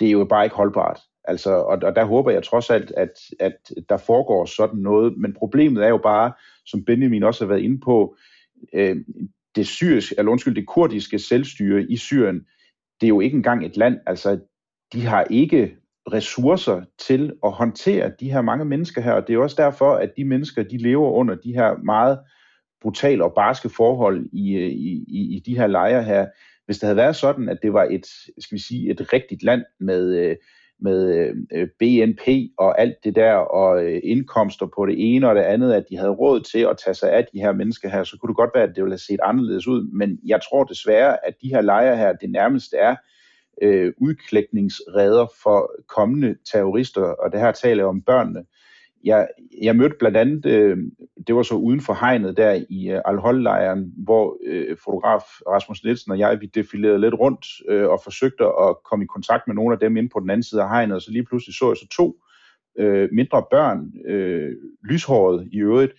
det 0.00 0.08
er 0.08 0.12
jo 0.12 0.24
bare 0.24 0.44
ikke 0.44 0.56
holdbart. 0.56 1.00
Altså, 1.24 1.50
og, 1.54 1.78
og 1.82 1.96
der 1.96 2.04
håber 2.04 2.30
jeg 2.30 2.42
trods 2.42 2.70
alt, 2.70 2.92
at, 2.96 3.12
at 3.40 3.56
der 3.88 3.96
foregår 3.96 4.44
sådan 4.44 4.78
noget. 4.78 5.18
Men 5.18 5.32
problemet 5.32 5.84
er 5.84 5.88
jo 5.88 5.98
bare, 5.98 6.32
som 6.66 6.84
Benjamin 6.84 7.22
også 7.22 7.44
har 7.44 7.48
været 7.48 7.62
inde 7.62 7.80
på, 7.80 8.16
øh, 8.72 8.96
det 9.56 9.66
syriske, 9.66 10.14
eller 10.18 10.32
undskyld, 10.32 10.54
det 10.54 10.66
kurdiske 10.66 11.18
selvstyre 11.18 11.82
i 11.82 11.96
Syrien, 11.96 12.46
det 13.00 13.06
er 13.06 13.08
jo 13.08 13.20
ikke 13.20 13.36
engang 13.36 13.66
et 13.66 13.76
land. 13.76 13.98
Altså, 14.06 14.40
de 14.92 15.06
har 15.06 15.24
ikke 15.30 15.76
ressourcer 16.12 16.82
til 16.98 17.32
at 17.44 17.52
håndtere 17.52 18.12
de 18.20 18.32
her 18.32 18.42
mange 18.42 18.64
mennesker 18.64 19.00
her, 19.00 19.12
og 19.12 19.28
det 19.28 19.34
er 19.34 19.38
også 19.38 19.62
derfor, 19.62 19.94
at 19.94 20.12
de 20.16 20.24
mennesker, 20.24 20.62
de 20.62 20.78
lever 20.78 21.10
under 21.10 21.34
de 21.34 21.52
her 21.52 21.76
meget 21.84 22.18
brutale 22.82 23.24
og 23.24 23.32
barske 23.34 23.68
forhold 23.68 24.28
i, 24.32 24.56
i, 25.08 25.36
i 25.36 25.42
de 25.46 25.56
her 25.56 25.66
lejre 25.66 26.04
her. 26.04 26.26
Hvis 26.66 26.78
det 26.78 26.86
havde 26.86 26.96
været 26.96 27.16
sådan, 27.16 27.48
at 27.48 27.58
det 27.62 27.72
var 27.72 27.84
et, 27.84 28.06
skal 28.38 28.56
vi 28.56 28.62
sige, 28.62 28.90
et 28.90 29.12
rigtigt 29.12 29.42
land 29.42 29.62
med, 29.80 30.16
øh, 30.16 30.36
med 30.80 31.14
øh, 31.14 31.34
øh 31.52 31.68
BNP 31.78 32.28
og 32.58 32.80
alt 32.80 33.04
det 33.04 33.14
der, 33.14 33.32
og 33.32 33.84
øh, 33.84 34.00
indkomster 34.04 34.66
på 34.76 34.86
det 34.86 34.94
ene 34.98 35.28
og 35.28 35.34
det 35.34 35.42
andet, 35.42 35.72
at 35.72 35.84
de 35.90 35.96
havde 35.96 36.10
råd 36.10 36.40
til 36.40 36.58
at 36.58 36.78
tage 36.84 36.94
sig 36.94 37.12
af 37.12 37.26
de 37.32 37.40
her 37.40 37.52
mennesker 37.52 37.88
her, 37.88 38.04
så 38.04 38.18
kunne 38.18 38.28
det 38.28 38.36
godt 38.36 38.50
være, 38.54 38.62
at 38.62 38.74
det 38.74 38.84
ville 38.84 38.92
have 38.92 38.98
set 38.98 39.20
anderledes 39.22 39.66
ud. 39.66 39.90
Men 39.92 40.18
jeg 40.26 40.40
tror 40.50 40.64
desværre, 40.64 41.26
at 41.26 41.34
de 41.42 41.48
her 41.48 41.60
lejre 41.60 41.96
her, 41.96 42.12
det 42.12 42.30
nærmest 42.30 42.74
er 42.78 42.96
øh, 43.62 43.92
udklækningsredder 44.00 45.26
for 45.42 45.70
kommende 45.88 46.36
terrorister, 46.52 47.02
og 47.02 47.32
det 47.32 47.40
her 47.40 47.52
taler 47.52 47.82
jeg 47.82 47.88
om 47.88 48.02
børnene 48.02 48.44
jeg, 49.06 49.28
jeg 49.62 49.76
mødte 49.76 49.96
blandt 49.98 50.16
andet, 50.16 50.46
øh, 50.46 50.78
det 51.26 51.34
var 51.34 51.42
så 51.42 51.54
uden 51.54 51.80
for 51.80 51.94
hegnet 52.00 52.36
der 52.36 52.62
i 52.68 52.90
øh, 52.90 53.00
Al-Hol-lejren, 53.04 53.92
hvor 53.96 54.38
øh, 54.46 54.76
fotograf 54.84 55.22
Rasmus 55.48 55.84
Nielsen 55.84 56.12
og 56.12 56.18
jeg, 56.18 56.40
vi 56.40 56.46
defilerede 56.46 57.00
lidt 57.00 57.14
rundt 57.14 57.46
øh, 57.68 57.88
og 57.88 58.00
forsøgte 58.04 58.44
at 58.44 58.76
komme 58.84 59.04
i 59.04 59.12
kontakt 59.14 59.46
med 59.46 59.54
nogle 59.54 59.72
af 59.74 59.80
dem 59.80 59.96
inde 59.96 60.08
på 60.08 60.20
den 60.20 60.30
anden 60.30 60.42
side 60.42 60.62
af 60.62 60.68
hegnet, 60.68 60.94
og 60.94 61.02
så 61.02 61.10
lige 61.10 61.24
pludselig 61.24 61.54
så 61.54 61.68
jeg 61.68 61.76
så 61.76 61.88
to 61.96 62.16
øh, 62.78 63.08
mindre 63.12 63.44
børn, 63.50 63.92
øh, 64.06 64.52
lyshåret 64.90 65.48
i 65.52 65.58
øvrigt, 65.58 65.92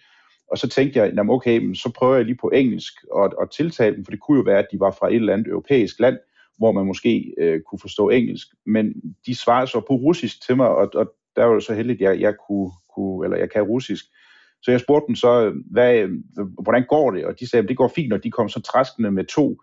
og 0.51 0.57
så 0.57 0.69
tænkte 0.69 0.99
jeg, 0.99 1.13
jamen 1.15 1.35
okay, 1.35 1.73
så 1.73 1.91
prøver 1.95 2.15
jeg 2.15 2.25
lige 2.25 2.37
på 2.41 2.49
engelsk 2.49 2.93
og, 3.11 3.33
og 3.37 3.51
tiltale 3.51 3.95
dem, 3.95 4.05
for 4.05 4.11
det 4.11 4.19
kunne 4.19 4.37
jo 4.37 4.43
være, 4.43 4.59
at 4.59 4.67
de 4.71 4.79
var 4.79 4.91
fra 4.91 5.09
et 5.09 5.15
eller 5.15 5.33
andet 5.33 5.47
europæisk 5.47 5.99
land, 5.99 6.17
hvor 6.57 6.71
man 6.71 6.85
måske 6.85 7.33
øh, 7.37 7.61
kunne 7.61 7.79
forstå 7.79 8.09
engelsk, 8.09 8.47
men 8.65 8.93
de 9.25 9.35
svarede 9.35 9.67
så 9.67 9.79
på 9.79 9.93
russisk 9.93 10.45
til 10.45 10.57
mig, 10.57 10.67
og, 10.67 10.89
og 10.95 11.13
der 11.35 11.45
var 11.45 11.53
det 11.53 11.63
så 11.63 11.73
heldigt, 11.73 12.01
at 12.01 12.09
jeg, 12.09 12.21
jeg 12.21 12.33
kunne, 12.47 12.71
kunne, 12.97 13.25
eller 13.25 13.37
jeg 13.37 13.51
kan 13.51 13.61
russisk. 13.61 14.05
Så 14.61 14.71
jeg 14.71 14.79
spurgte 14.79 15.07
dem 15.07 15.15
så, 15.15 15.53
hvad, 15.71 16.07
hvordan 16.63 16.85
går 16.89 17.11
det? 17.11 17.25
Og 17.25 17.39
de 17.39 17.49
sagde, 17.49 17.63
at 17.63 17.69
det 17.69 17.77
går 17.77 17.91
fint, 17.95 18.13
og 18.13 18.23
de 18.23 18.31
kom 18.31 18.49
så 18.49 18.61
træskende 18.61 19.11
med 19.11 19.25
to 19.25 19.57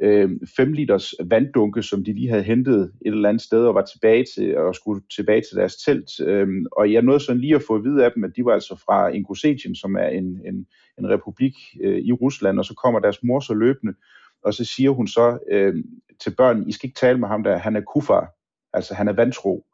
øh, 0.00 0.30
5 0.56 0.72
liters 0.72 1.14
vanddunke, 1.24 1.82
som 1.82 2.04
de 2.04 2.12
lige 2.12 2.28
havde 2.28 2.42
hentet 2.42 2.92
et 3.06 3.12
eller 3.12 3.28
andet 3.28 3.42
sted 3.42 3.66
og 3.66 3.74
var 3.74 3.84
tilbage 3.84 4.24
til, 4.34 4.56
og 4.58 4.74
skulle 4.74 5.02
tilbage 5.16 5.40
til 5.40 5.56
deres 5.56 5.76
telt. 5.76 6.20
Øh, 6.20 6.48
og 6.72 6.92
jeg 6.92 7.02
nåede 7.02 7.20
sådan 7.20 7.40
lige 7.40 7.54
at 7.54 7.62
få 7.66 7.74
at 7.74 7.84
vide 7.84 8.04
af 8.04 8.12
dem, 8.14 8.24
at 8.24 8.36
de 8.36 8.44
var 8.44 8.52
altså 8.52 8.82
fra 8.84 9.08
Ingusjetien, 9.08 9.74
som 9.74 9.96
er 9.96 10.08
en, 10.08 10.24
en, 10.24 10.66
en 10.98 11.08
republik 11.08 11.54
øh, 11.80 11.98
i 11.98 12.12
Rusland, 12.12 12.58
og 12.58 12.64
så 12.64 12.74
kommer 12.74 13.00
deres 13.00 13.22
mor 13.22 13.40
så 13.40 13.54
løbende, 13.54 13.94
og 14.42 14.54
så 14.54 14.64
siger 14.64 14.90
hun 14.90 15.06
så 15.06 15.38
øh, 15.50 15.74
til 16.20 16.34
børnene, 16.36 16.68
I 16.68 16.72
skal 16.72 16.86
ikke 16.86 17.00
tale 17.00 17.18
med 17.18 17.28
ham 17.28 17.42
der, 17.42 17.56
han 17.56 17.76
er 17.76 17.80
kufar, 17.80 18.32
altså 18.72 18.94
han 18.94 19.08
er 19.08 19.12
vantro. 19.12 19.66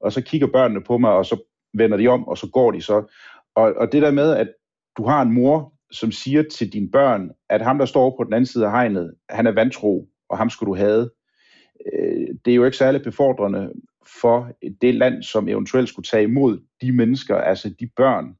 Og 0.00 0.12
så 0.12 0.22
kigger 0.22 0.46
børnene 0.46 0.84
på 0.84 0.98
mig, 0.98 1.10
og 1.10 1.26
så 1.26 1.42
vender 1.78 1.96
de 1.96 2.08
om, 2.08 2.28
og 2.28 2.38
så 2.38 2.50
går 2.52 2.70
de 2.70 2.82
så. 2.82 3.14
Og, 3.54 3.74
og 3.76 3.92
det 3.92 4.02
der 4.02 4.10
med, 4.10 4.36
at 4.36 4.48
du 4.96 5.06
har 5.06 5.22
en 5.22 5.32
mor, 5.32 5.72
som 5.90 6.12
siger 6.12 6.42
til 6.42 6.72
dine 6.72 6.90
børn, 6.90 7.30
at 7.48 7.62
ham, 7.62 7.78
der 7.78 7.86
står 7.86 8.16
på 8.16 8.24
den 8.24 8.32
anden 8.32 8.46
side 8.46 8.66
af 8.66 8.70
hegnet, 8.70 9.14
han 9.28 9.46
er 9.46 9.52
vantro, 9.52 10.08
og 10.28 10.38
ham 10.38 10.50
skulle 10.50 10.68
du 10.68 10.76
have. 10.76 11.10
Øh, 11.92 12.28
det 12.44 12.50
er 12.50 12.54
jo 12.54 12.64
ikke 12.64 12.76
særlig 12.76 13.02
befordrende 13.02 13.72
for 14.20 14.52
det 14.82 14.94
land, 14.94 15.22
som 15.22 15.48
eventuelt 15.48 15.88
skulle 15.88 16.06
tage 16.06 16.22
imod 16.22 16.58
de 16.80 16.92
mennesker, 16.92 17.36
altså 17.36 17.74
de 17.80 17.90
børn, 17.96 18.36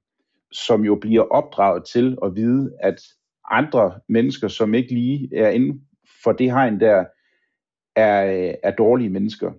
som 0.53 0.84
jo 0.84 0.95
bliver 0.95 1.22
opdraget 1.22 1.84
til 1.84 2.18
at 2.24 2.34
vide, 2.34 2.72
at 2.80 3.03
andre 3.51 4.01
mennesker, 4.09 4.49
som 4.49 4.74
ikke 4.74 4.95
lige 4.95 5.36
er 5.36 5.49
inden 5.49 5.80
for 6.24 6.32
det 6.32 6.53
hegn 6.53 6.80
der, 6.80 7.05
er, 7.97 8.55
er 8.62 8.70
dårlige 8.70 9.11
mennesker 9.11 9.53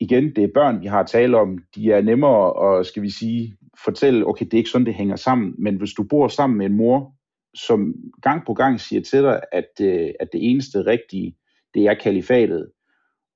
igen, 0.00 0.36
det 0.36 0.44
er 0.44 0.48
børn, 0.54 0.80
vi 0.80 0.86
har 0.86 1.02
tale 1.02 1.36
om. 1.38 1.58
De 1.74 1.92
er 1.92 2.02
nemmere 2.02 2.78
at, 2.78 2.86
skal 2.86 3.02
vi 3.02 3.10
sige, 3.10 3.56
fortælle, 3.84 4.26
okay, 4.26 4.44
det 4.44 4.54
er 4.54 4.58
ikke 4.58 4.70
sådan, 4.70 4.86
det 4.86 4.94
hænger 4.94 5.16
sammen, 5.16 5.54
men 5.58 5.76
hvis 5.76 5.92
du 5.92 6.02
bor 6.02 6.28
sammen 6.28 6.58
med 6.58 6.66
en 6.66 6.76
mor, 6.76 7.12
som 7.54 7.94
gang 8.22 8.46
på 8.46 8.54
gang 8.54 8.80
siger 8.80 9.02
til 9.02 9.22
dig, 9.22 9.40
at, 9.52 9.70
øh, 9.80 10.10
at 10.20 10.28
det 10.32 10.50
eneste 10.50 10.86
rigtige, 10.86 11.36
det 11.74 11.86
er 11.86 11.94
kalifatet, 11.94 12.70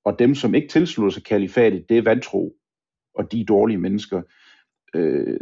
og 0.05 0.19
dem, 0.19 0.35
som 0.35 0.55
ikke 0.55 0.67
tilslutter 0.67 1.13
sig 1.13 1.23
kalifatet, 1.23 1.89
det 1.89 1.97
er 1.97 2.01
vantro, 2.01 2.53
og 3.15 3.31
de 3.31 3.41
er 3.41 3.45
dårlige 3.45 3.77
mennesker, 3.77 4.21
øh, 4.93 5.37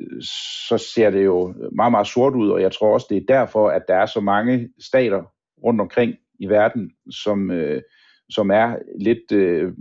så 0.67 0.77
ser 0.93 1.09
det 1.09 1.25
jo 1.25 1.53
meget, 1.75 1.91
meget 1.91 2.07
sort 2.07 2.35
ud, 2.35 2.49
og 2.49 2.61
jeg 2.61 2.71
tror 2.71 2.93
også, 2.93 3.07
det 3.09 3.17
er 3.17 3.25
derfor, 3.27 3.69
at 3.69 3.81
der 3.87 3.95
er 3.95 4.05
så 4.05 4.21
mange 4.21 4.69
stater 4.79 5.23
rundt 5.63 5.81
omkring 5.81 6.15
i 6.39 6.45
verden, 6.45 6.91
som, 7.11 7.51
øh, 7.51 7.81
som 8.29 8.51
er 8.51 8.75
lidt, 8.99 9.31
øh, 9.31 9.73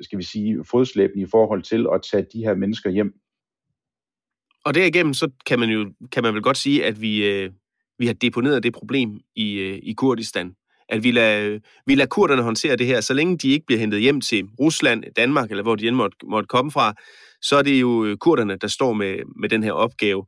skal 0.00 0.18
vi 0.18 0.24
sige, 0.24 0.64
fodslæbende 0.64 1.22
i 1.22 1.26
forhold 1.30 1.62
til 1.62 1.86
at 1.94 2.00
tage 2.10 2.26
de 2.32 2.38
her 2.38 2.54
mennesker 2.54 2.90
hjem. 2.90 3.14
Og 4.64 4.74
derigennem, 4.74 5.14
så 5.14 5.30
kan 5.46 5.58
man 5.58 5.68
jo 5.68 5.92
kan 6.12 6.22
man 6.22 6.34
vel 6.34 6.42
godt 6.42 6.56
sige, 6.56 6.84
at 6.84 7.00
vi, 7.00 7.26
øh, 7.26 7.50
vi 7.98 8.06
har 8.06 8.12
deponeret 8.12 8.62
det 8.62 8.72
problem 8.72 9.20
i, 9.36 9.58
øh, 9.58 9.78
i 9.82 9.92
Kurdistan. 9.92 10.54
At 10.88 11.02
vi 11.02 11.10
lader, 11.10 11.58
vi 11.86 11.94
lader 11.94 12.08
kurderne 12.08 12.42
håndtere 12.42 12.76
det 12.76 12.86
her, 12.86 13.00
så 13.00 13.14
længe 13.14 13.38
de 13.38 13.48
ikke 13.48 13.66
bliver 13.66 13.80
hentet 13.80 14.00
hjem 14.00 14.20
til 14.20 14.44
Rusland, 14.60 15.04
Danmark, 15.16 15.50
eller 15.50 15.62
hvor 15.62 15.76
de 15.76 15.88
end 15.88 15.96
måtte, 15.96 16.16
måtte 16.24 16.46
komme 16.46 16.70
fra, 16.70 16.94
så 17.42 17.56
er 17.56 17.62
det 17.62 17.80
jo 17.80 18.04
øh, 18.04 18.16
kurderne, 18.16 18.56
der 18.56 18.66
står 18.66 18.92
med, 18.92 19.18
med 19.36 19.48
den 19.48 19.62
her 19.62 19.72
opgave. 19.72 20.26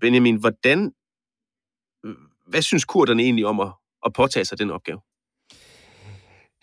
Benjamin, 0.00 0.36
hvordan, 0.36 0.92
hvad 2.46 2.62
synes 2.62 2.84
kurderne 2.84 3.22
egentlig 3.22 3.46
om 3.46 3.60
at, 3.60 3.72
at 4.06 4.12
påtage 4.12 4.44
sig 4.44 4.58
den 4.58 4.70
opgave? 4.70 5.00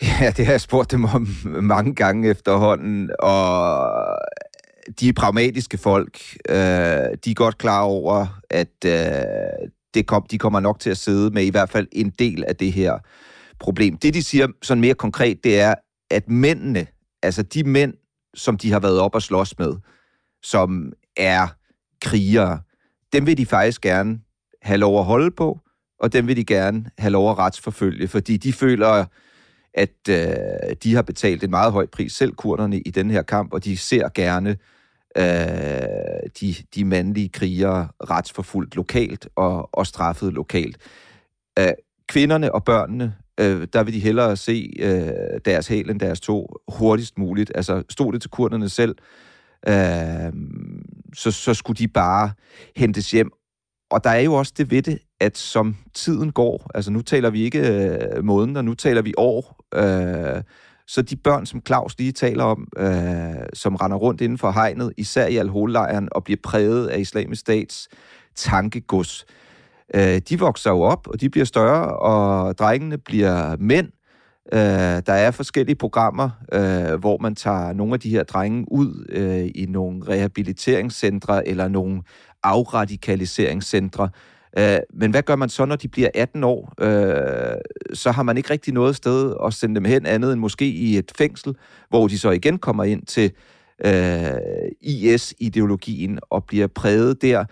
Ja, 0.02 0.34
det 0.38 0.46
har 0.46 0.54
jeg 0.54 0.62
spurgt 0.62 0.92
dem 0.92 1.06
om 1.06 1.28
mange 1.46 1.96
gange 1.96 2.30
efterhånden, 2.30 3.10
og 3.20 3.90
de 5.00 5.10
er 5.10 5.14
pragmatiske 5.14 5.78
folk. 5.78 6.20
Øh, 6.50 6.56
de 7.26 7.32
er 7.32 7.34
godt 7.34 7.58
klar 7.58 7.82
over, 7.82 8.42
at 8.50 8.86
øh, 8.86 9.70
det 9.94 10.08
kom, 10.08 10.26
de 10.32 10.38
kommer 10.38 10.60
nok 10.60 10.80
til 10.80 10.90
at 10.90 10.98
sidde 10.98 11.32
med 11.32 11.44
i 11.44 11.50
hvert 11.50 11.70
fald 11.70 11.88
en 11.92 12.10
del 12.10 12.44
af 12.48 12.56
det 12.56 12.74
her 12.74 12.98
problem. 13.60 13.98
Det, 13.98 14.14
de 14.14 14.24
siger 14.24 14.48
sådan 14.62 14.82
mere 14.82 14.94
konkret, 14.94 15.44
det 15.44 15.60
er, 15.60 15.76
at 16.12 16.30
mændene, 16.30 16.88
altså 17.24 17.44
de 17.44 17.64
mænd, 17.64 17.94
som 18.34 18.58
de 18.58 18.72
har 18.72 18.80
været 18.80 19.00
op 19.00 19.16
og 19.16 19.22
slås 19.22 19.60
med, 19.60 19.74
som 20.44 20.94
er 21.18 21.48
krigere, 22.02 22.60
dem 23.14 23.26
vil 23.26 23.38
de 23.38 23.46
faktisk 23.46 23.82
gerne 23.82 24.20
have 24.62 24.78
lov 24.78 25.00
at 25.00 25.06
holde 25.06 25.32
på, 25.32 25.60
og 26.00 26.14
dem 26.14 26.28
vil 26.28 26.38
de 26.38 26.46
gerne 26.46 26.86
have 26.98 27.12
lov 27.12 27.32
at 27.32 27.38
retsforfølge, 27.38 28.08
fordi 28.08 28.38
de 28.38 28.54
føler, 28.54 29.06
at 29.74 30.10
øh, 30.10 30.76
de 30.84 30.96
har 30.96 31.02
betalt 31.02 31.44
en 31.44 31.50
meget 31.50 31.72
høj 31.72 31.86
pris, 31.86 32.14
selv 32.14 32.34
kurderne, 32.34 32.80
i 32.80 32.90
den 32.90 33.12
her 33.12 33.22
kamp, 33.22 33.54
og 33.54 33.64
de 33.64 33.78
ser 33.78 34.10
gerne 34.10 34.58
øh, 35.18 36.30
de, 36.42 36.56
de 36.76 36.86
mandlige 36.86 37.30
krigere 37.30 37.88
retsforfulgt 38.10 38.76
lokalt 38.76 39.28
og, 39.36 39.70
og 39.74 39.88
straffet 39.88 40.34
lokalt. 40.34 40.78
Øh, 41.60 41.72
kvinderne 42.08 42.56
og 42.56 42.64
børnene, 42.64 43.16
øh, 43.40 43.68
der 43.74 43.84
vil 43.84 43.94
de 43.94 44.00
hellere 44.00 44.38
se 44.38 44.74
øh, 44.80 45.40
deres 45.46 45.68
hæl 45.68 45.90
end 45.90 46.00
deres 46.00 46.20
to 46.20 46.56
hurtigst 46.68 47.18
muligt. 47.18 47.52
Altså, 47.56 47.84
stod 47.90 48.14
det 48.14 48.22
til 48.22 48.30
kurderne 48.30 48.70
selv, 48.70 48.96
øh, 49.68 50.34
så, 51.16 51.32
så 51.32 51.54
skulle 51.54 51.78
de 51.78 51.88
bare 51.88 52.32
hentes 52.76 53.12
hjem. 53.12 53.32
Og 53.92 54.04
der 54.04 54.10
er 54.10 54.20
jo 54.20 54.34
også 54.34 54.54
det 54.58 54.72
ved 54.72 54.82
det, 54.82 55.00
at 55.22 55.38
som 55.38 55.76
tiden 55.94 56.32
går, 56.32 56.72
altså 56.76 56.92
nu 56.92 57.02
taler 57.02 57.30
vi 57.30 57.42
ikke 57.42 57.60
øh, 57.60 58.24
måneder, 58.24 58.62
nu 58.62 58.74
taler 58.74 59.02
vi 59.02 59.14
år, 59.18 59.66
øh, 59.76 60.44
så 60.88 61.02
de 61.02 61.16
børn, 61.16 61.46
som 61.46 61.62
Claus 61.68 61.98
lige 61.98 62.12
taler 62.12 62.44
om, 62.44 62.68
øh, 62.78 63.46
som 63.54 63.76
render 63.76 63.98
rundt 63.98 64.22
inden 64.22 64.38
for 64.38 64.52
hegnet, 64.52 64.94
især 64.98 65.28
i 65.28 65.38
al 65.38 65.50
og 66.12 66.24
bliver 66.24 66.40
præget 66.44 66.88
af 66.88 67.00
islamisk 67.00 67.40
stats 67.40 67.88
tankegods, 68.36 69.26
øh, 69.96 70.22
de 70.30 70.40
vokser 70.40 70.72
jo 70.72 70.82
op, 70.82 71.08
og 71.08 71.22
de 71.22 71.30
bliver 71.30 71.46
større, 71.46 71.98
og 71.98 72.58
drengene 72.58 72.98
bliver 72.98 73.56
mænd. 73.60 73.88
Øh, 74.54 74.60
der 75.06 75.14
er 75.14 75.32
forskellige 75.32 75.76
programmer, 75.76 76.30
øh, 76.54 77.00
hvor 77.00 77.18
man 77.18 77.36
tager 77.36 77.74
nogle 77.74 77.94
af 77.94 78.00
de 78.00 78.10
her 78.10 78.24
drenge 78.24 78.72
ud 78.72 79.06
øh, 79.10 79.50
i 79.56 79.66
nogle 79.70 80.02
rehabiliteringscentre 80.08 81.48
eller 81.48 81.68
nogle 81.68 82.02
afradikaliseringscentre, 82.44 84.10
Øh, 84.58 84.78
men 84.94 85.12
hvad 85.12 85.24
gør 85.24 85.36
man 85.36 85.50
så, 85.50 85.66
når 85.66 85.76
de 85.76 85.88
bliver 85.88 86.10
18 86.14 86.44
år? 86.44 86.74
Øh, 86.82 87.58
så 87.94 88.12
har 88.12 88.24
man 88.24 88.38
ikke 88.38 88.50
rigtig 88.50 88.74
noget 88.74 88.96
sted 88.96 89.36
at 89.46 89.54
sende 89.54 89.76
dem 89.76 89.86
hen 89.86 90.06
andet 90.06 90.34
end 90.34 90.40
måske 90.40 90.66
i 90.66 90.98
et 90.98 91.12
fængsel, 91.18 91.56
hvor 91.90 92.08
de 92.08 92.20
så 92.20 92.30
igen 92.30 92.58
kommer 92.58 92.84
ind 92.84 93.06
til 93.06 93.32
øh, 93.86 94.72
IS-ideologien 94.82 96.20
og 96.30 96.46
bliver 96.46 96.68
præget 96.68 97.22
der. 97.22 97.46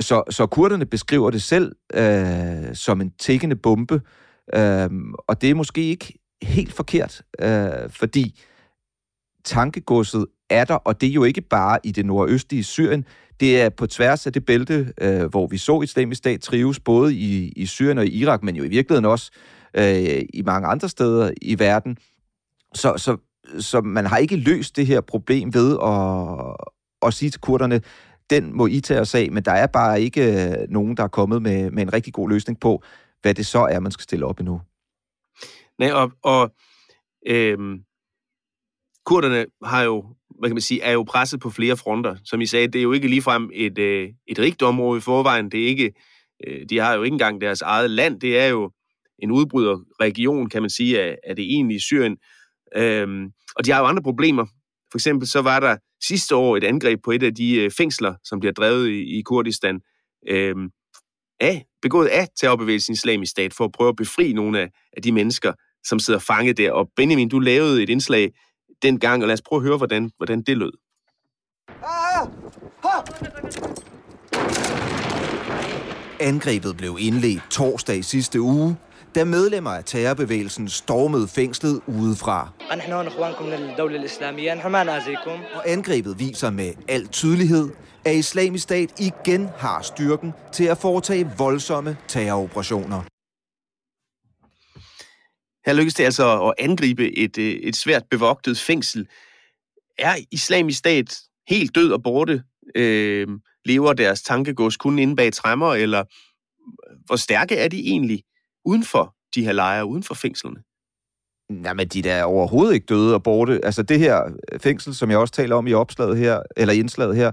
Så, 0.00 0.22
så 0.30 0.46
kurderne 0.46 0.86
beskriver 0.86 1.30
det 1.30 1.42
selv 1.42 1.72
øh, 1.94 2.74
som 2.74 3.00
en 3.00 3.12
tækkende 3.18 3.56
bombe, 3.56 4.00
øh, 4.54 4.90
og 5.28 5.40
det 5.40 5.50
er 5.50 5.54
måske 5.54 5.82
ikke 5.82 6.18
helt 6.42 6.72
forkert, 6.72 7.22
øh, 7.42 7.90
fordi 7.90 8.40
tankegodset 9.44 10.26
er 10.50 10.64
der, 10.64 10.74
og 10.74 11.00
det 11.00 11.08
er 11.08 11.12
jo 11.12 11.24
ikke 11.24 11.40
bare 11.40 11.78
i 11.84 11.92
det 11.92 12.06
nordøstlige 12.06 12.64
Syrien, 12.64 13.04
det 13.40 13.60
er 13.60 13.68
på 13.68 13.86
tværs 13.86 14.26
af 14.26 14.32
det 14.32 14.44
bælte, 14.44 14.92
øh, 15.00 15.24
hvor 15.24 15.46
vi 15.46 15.58
så 15.58 15.82
islamisk 15.82 16.18
stat 16.18 16.40
trives, 16.40 16.80
både 16.80 17.14
i, 17.14 17.52
i 17.56 17.66
Syrien 17.66 17.98
og 17.98 18.06
i 18.06 18.10
Irak, 18.10 18.42
men 18.42 18.56
jo 18.56 18.64
i 18.64 18.68
virkeligheden 18.68 19.04
også 19.04 19.30
øh, 19.76 20.22
i 20.34 20.42
mange 20.44 20.68
andre 20.68 20.88
steder 20.88 21.30
i 21.42 21.58
verden. 21.58 21.98
Så, 22.74 22.94
så, 22.96 23.16
så 23.58 23.80
man 23.80 24.06
har 24.06 24.16
ikke 24.16 24.36
løst 24.36 24.76
det 24.76 24.86
her 24.86 25.00
problem 25.00 25.54
ved 25.54 25.78
at, 25.82 27.08
at 27.08 27.14
sige 27.14 27.30
til 27.30 27.40
kurderne, 27.40 27.80
den 28.30 28.56
må 28.56 28.66
I 28.66 28.80
tage 28.80 29.00
os 29.00 29.14
af, 29.14 29.28
men 29.32 29.44
der 29.44 29.52
er 29.52 29.66
bare 29.66 30.00
ikke 30.00 30.50
øh, 30.50 30.68
nogen, 30.68 30.96
der 30.96 31.02
er 31.02 31.08
kommet 31.08 31.42
med, 31.42 31.70
med 31.70 31.82
en 31.82 31.92
rigtig 31.92 32.12
god 32.12 32.28
løsning 32.28 32.60
på, 32.60 32.82
hvad 33.22 33.34
det 33.34 33.46
så 33.46 33.58
er, 33.58 33.80
man 33.80 33.92
skal 33.92 34.02
stille 34.02 34.26
op 34.26 34.40
endnu. 34.40 34.60
Nej, 35.78 35.92
og, 35.92 36.12
og 36.22 36.54
øhm, 37.26 37.80
kurderne 39.06 39.46
har 39.64 39.82
jo, 39.82 40.04
hvad 40.38 40.50
kan 40.50 40.54
man 40.54 40.62
sige, 40.62 40.82
er 40.82 40.92
jo 40.92 41.02
presset 41.02 41.40
på 41.40 41.50
flere 41.50 41.76
fronter. 41.76 42.16
Som 42.24 42.40
I 42.40 42.46
sagde, 42.46 42.66
det 42.66 42.78
er 42.78 42.82
jo 42.82 42.92
ikke 42.92 43.08
ligefrem 43.08 43.50
et, 43.52 43.78
øh, 43.78 44.08
et 44.28 44.38
rigt 44.38 44.62
område 44.62 44.98
i 44.98 45.00
forvejen. 45.00 45.50
Det 45.50 45.62
er 45.62 45.66
ikke, 45.66 45.92
øh, 46.46 46.66
de 46.70 46.78
har 46.78 46.94
jo 46.94 47.02
ikke 47.02 47.14
engang 47.14 47.40
deres 47.40 47.62
eget 47.62 47.90
land. 47.90 48.20
Det 48.20 48.38
er 48.38 48.46
jo 48.46 48.70
en 49.18 49.30
udbryderregion, 49.30 50.48
kan 50.48 50.62
man 50.62 50.70
sige, 50.70 51.02
af, 51.02 51.16
af 51.24 51.36
det 51.36 51.44
egentlige 51.44 51.80
Syrien. 51.80 52.16
Øhm, 52.76 53.24
og 53.56 53.66
de 53.66 53.70
har 53.70 53.80
jo 53.80 53.86
andre 53.86 54.02
problemer. 54.02 54.46
For 54.90 54.98
eksempel 54.98 55.28
så 55.28 55.42
var 55.42 55.60
der 55.60 55.76
sidste 56.02 56.36
år 56.36 56.56
et 56.56 56.64
angreb 56.64 57.00
på 57.04 57.10
et 57.10 57.22
af 57.22 57.34
de 57.34 57.56
øh, 57.56 57.70
fængsler, 57.70 58.14
som 58.24 58.40
bliver 58.40 58.52
drevet 58.52 58.88
i, 58.88 59.18
i 59.18 59.22
Kurdistan, 59.22 59.80
øhm, 60.28 60.68
af, 61.40 61.64
begået 61.82 62.06
af 62.06 62.28
terrorbevægelsen 62.40 62.92
Islamisk 62.92 63.30
Stat, 63.30 63.54
for 63.54 63.64
at 63.64 63.72
prøve 63.72 63.88
at 63.88 63.96
befri 63.96 64.32
nogle 64.32 64.60
af, 64.60 64.70
af 64.96 65.02
de 65.02 65.12
mennesker, 65.12 65.52
som 65.84 65.98
sidder 65.98 66.20
fanget 66.20 66.58
der. 66.58 66.72
Og 66.72 66.90
Benjamin, 66.96 67.28
du 67.28 67.38
lavede 67.38 67.82
et 67.82 67.90
indslag 67.90 68.32
dengang, 68.82 69.22
og 69.22 69.26
lad 69.28 69.34
os 69.34 69.42
prøve 69.42 69.60
at 69.60 69.66
høre, 69.66 69.76
hvordan, 69.76 70.10
hvordan 70.16 70.42
det 70.42 70.56
lød. 70.56 70.72
Angrebet 76.20 76.76
blev 76.76 76.96
indledt 77.00 77.42
torsdag 77.50 78.04
sidste 78.04 78.40
uge, 78.40 78.76
da 79.14 79.24
medlemmer 79.24 79.70
af 79.70 79.84
terrorbevægelsen 79.84 80.68
stormede 80.68 81.28
fængslet 81.28 81.80
udefra. 81.86 82.48
Og 85.54 85.68
angrebet 85.68 86.18
viser 86.18 86.50
med 86.50 86.72
al 86.88 87.06
tydelighed, 87.06 87.68
at 88.04 88.14
islamisk 88.14 88.62
stat 88.62 89.00
igen 89.00 89.48
har 89.56 89.82
styrken 89.82 90.32
til 90.52 90.64
at 90.64 90.78
foretage 90.78 91.30
voldsomme 91.38 91.96
terroroperationer. 92.08 93.02
Her 95.66 95.72
lykkes 95.72 95.94
det 95.94 96.04
altså 96.04 96.42
at 96.42 96.54
angribe 96.58 97.18
et, 97.18 97.38
øh, 97.38 97.44
et 97.52 97.76
svært 97.76 98.02
bevogtet 98.10 98.58
fængsel. 98.58 99.08
Er 99.98 100.16
islamisk 100.30 100.78
stat 100.78 101.18
helt 101.48 101.74
død 101.74 101.92
og 101.92 102.02
borte? 102.02 102.42
Øh, 102.74 103.28
lever 103.64 103.92
deres 103.92 104.22
tankegås 104.22 104.76
kun 104.76 104.98
inde 104.98 105.16
bag 105.16 105.32
træmmer, 105.32 105.74
eller 105.74 106.04
hvor 107.06 107.16
stærke 107.16 107.56
er 107.56 107.68
de 107.68 107.78
egentlig 107.78 108.22
uden 108.64 108.84
for 108.84 109.14
de 109.34 109.44
her 109.44 109.52
lejre, 109.52 109.86
uden 109.86 110.02
for 110.02 110.14
fængslerne? 110.14 110.62
men 111.48 111.88
de 111.88 112.02
der 112.02 112.14
er 112.14 112.24
overhovedet 112.24 112.74
ikke 112.74 112.86
døde 112.86 113.14
og 113.14 113.22
borte. 113.22 113.64
Altså 113.64 113.82
det 113.82 113.98
her 113.98 114.24
øh, 114.52 114.60
fængsel, 114.60 114.94
som 114.94 115.10
jeg 115.10 115.18
også 115.18 115.34
taler 115.34 115.56
om 115.56 115.66
i 115.66 115.72
opslaget 115.72 116.18
her, 116.18 116.42
eller 116.56 116.74
indslaget 116.74 117.16
her, 117.16 117.32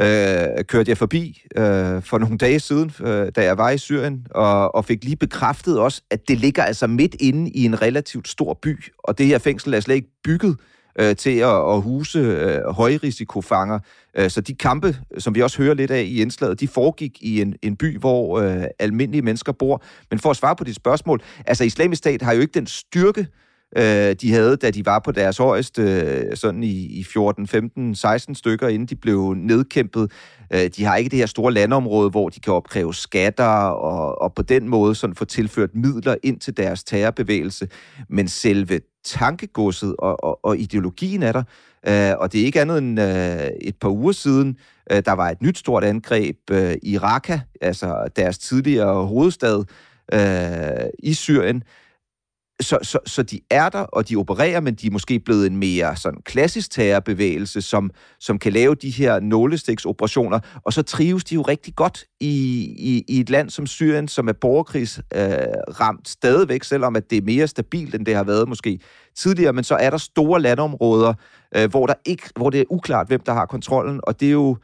øh, 0.00 0.64
kørte 0.64 0.90
jeg 0.90 0.98
forbi 0.98 1.42
øh, 1.56 2.02
for 2.02 2.18
nogle 2.18 2.38
dage 2.38 2.60
siden, 2.60 2.92
øh, 3.00 3.32
da 3.36 3.44
jeg 3.44 3.58
var 3.58 3.70
i 3.70 3.78
Syrien, 3.78 4.26
og, 4.30 4.74
og 4.74 4.84
fik 4.84 5.04
lige 5.04 5.16
bekræftet 5.16 5.78
også, 5.78 6.02
at 6.10 6.28
det 6.28 6.38
ligger 6.38 6.62
altså 6.62 6.86
midt 6.86 7.16
inde 7.20 7.50
i 7.50 7.64
en 7.64 7.82
relativt 7.82 8.28
stor 8.28 8.58
by, 8.62 8.84
og 8.98 9.18
det 9.18 9.26
her 9.26 9.38
fængsel 9.38 9.74
er 9.74 9.80
slet 9.80 9.94
ikke 9.94 10.10
bygget 10.24 10.56
øh, 11.00 11.16
til 11.16 11.38
at, 11.38 11.74
at 11.74 11.82
huse 11.82 12.18
øh, 12.18 12.62
højrisikofanger. 12.68 13.78
Øh, 14.16 14.30
så 14.30 14.40
de 14.40 14.54
kampe, 14.54 14.96
som 15.18 15.34
vi 15.34 15.42
også 15.42 15.62
hører 15.62 15.74
lidt 15.74 15.90
af 15.90 16.02
i 16.02 16.20
indslaget, 16.20 16.60
de 16.60 16.68
foregik 16.68 17.22
i 17.22 17.40
en, 17.40 17.54
en 17.62 17.76
by, 17.76 17.98
hvor 17.98 18.40
øh, 18.40 18.64
almindelige 18.78 19.22
mennesker 19.22 19.52
bor. 19.52 19.82
Men 20.10 20.18
for 20.18 20.30
at 20.30 20.36
svare 20.36 20.56
på 20.56 20.64
dit 20.64 20.76
spørgsmål, 20.76 21.22
altså 21.46 21.64
islamisk 21.64 21.98
stat 21.98 22.22
har 22.22 22.32
jo 22.32 22.40
ikke 22.40 22.54
den 22.54 22.66
styrke, 22.66 23.20
øh, 23.20 23.26
øh, 23.76 24.16
de 24.20 24.32
havde, 24.32 24.56
da 24.56 24.70
de 24.70 24.86
var 24.86 24.98
på 24.98 25.12
deres 25.12 25.36
højeste, 25.36 25.82
øh, 25.82 26.36
sådan 26.36 26.62
i, 26.62 26.98
i 26.98 27.04
14, 27.04 27.46
15, 27.46 27.94
16 27.94 28.34
stykker, 28.34 28.68
inden 28.68 28.88
de 28.88 28.96
blev 28.96 29.34
nedkæmpet. 29.36 30.12
Øh, 30.52 30.70
de 30.76 30.84
har 30.84 30.96
ikke 30.96 31.10
det 31.10 31.18
her 31.18 31.26
store 31.26 31.52
landområde, 31.52 32.10
hvor 32.10 32.28
de 32.28 32.40
kan 32.40 32.52
opkræve 32.52 32.94
skatter 32.94 33.44
og, 33.68 34.22
og 34.22 34.34
på 34.34 34.42
den 34.42 34.68
måde 34.68 34.94
sådan 34.94 35.16
få 35.16 35.24
tilført 35.24 35.70
midler 35.74 36.14
ind 36.22 36.40
til 36.40 36.56
deres 36.56 36.84
terrorbevægelse. 36.84 37.68
Men 38.08 38.28
selve 38.28 38.80
tankegodset 39.04 39.94
og, 39.98 40.24
og, 40.24 40.44
og 40.44 40.58
ideologien 40.58 41.22
er 41.22 41.32
der, 41.32 41.42
øh, 41.88 42.18
og 42.18 42.32
det 42.32 42.40
er 42.40 42.44
ikke 42.44 42.60
andet 42.60 42.78
end 42.78 43.00
øh, 43.00 43.50
et 43.60 43.76
par 43.80 43.88
uger 43.88 44.12
siden, 44.12 44.56
øh, 44.90 45.02
der 45.04 45.12
var 45.12 45.30
et 45.30 45.42
nyt 45.42 45.58
stort 45.58 45.84
angreb 45.84 46.36
øh, 46.50 46.74
i 46.82 46.98
Raqqa, 46.98 47.40
altså 47.60 48.08
deres 48.16 48.38
tidligere 48.38 49.06
hovedstad 49.06 49.64
øh, 50.12 50.86
i 50.98 51.14
Syrien, 51.14 51.62
så, 52.60 52.78
så, 52.82 52.98
så 53.06 53.22
de 53.22 53.40
er 53.50 53.68
der, 53.68 53.80
og 53.80 54.08
de 54.08 54.16
opererer, 54.16 54.60
men 54.60 54.74
de 54.74 54.86
er 54.86 54.90
måske 54.90 55.20
blevet 55.20 55.46
en 55.46 55.56
mere 55.56 55.96
sådan 55.96 56.20
klassisk 56.24 56.70
terrorbevægelse, 56.70 57.62
som, 57.62 57.90
som 58.20 58.38
kan 58.38 58.52
lave 58.52 58.74
de 58.74 58.90
her 58.90 59.20
nålestiksoperationer, 59.20 60.40
og 60.64 60.72
så 60.72 60.82
trives 60.82 61.24
de 61.24 61.34
jo 61.34 61.42
rigtig 61.42 61.74
godt 61.76 62.04
i, 62.20 62.34
i, 62.78 63.04
i 63.08 63.20
et 63.20 63.30
land 63.30 63.50
som 63.50 63.66
Syrien, 63.66 64.08
som 64.08 64.28
er 64.28 64.32
borgerkrigsramt 64.32 66.00
øh, 66.00 66.06
stadigvæk, 66.06 66.64
selvom 66.64 66.96
at 66.96 67.10
det 67.10 67.18
er 67.18 67.22
mere 67.22 67.46
stabilt, 67.46 67.94
end 67.94 68.06
det 68.06 68.14
har 68.14 68.24
været 68.24 68.48
måske 68.48 68.78
tidligere, 69.16 69.52
men 69.52 69.64
så 69.64 69.74
er 69.74 69.90
der 69.90 69.98
store 69.98 70.40
landområder, 70.40 71.14
øh, 71.56 71.70
hvor, 71.70 71.86
der 71.86 71.94
ikke, 72.04 72.30
hvor 72.36 72.50
det 72.50 72.60
er 72.60 72.64
uklart, 72.70 73.06
hvem 73.06 73.20
der 73.20 73.32
har 73.32 73.46
kontrollen, 73.46 74.00
og 74.02 74.20
det 74.20 74.28
er 74.28 74.32
jo 74.32 74.56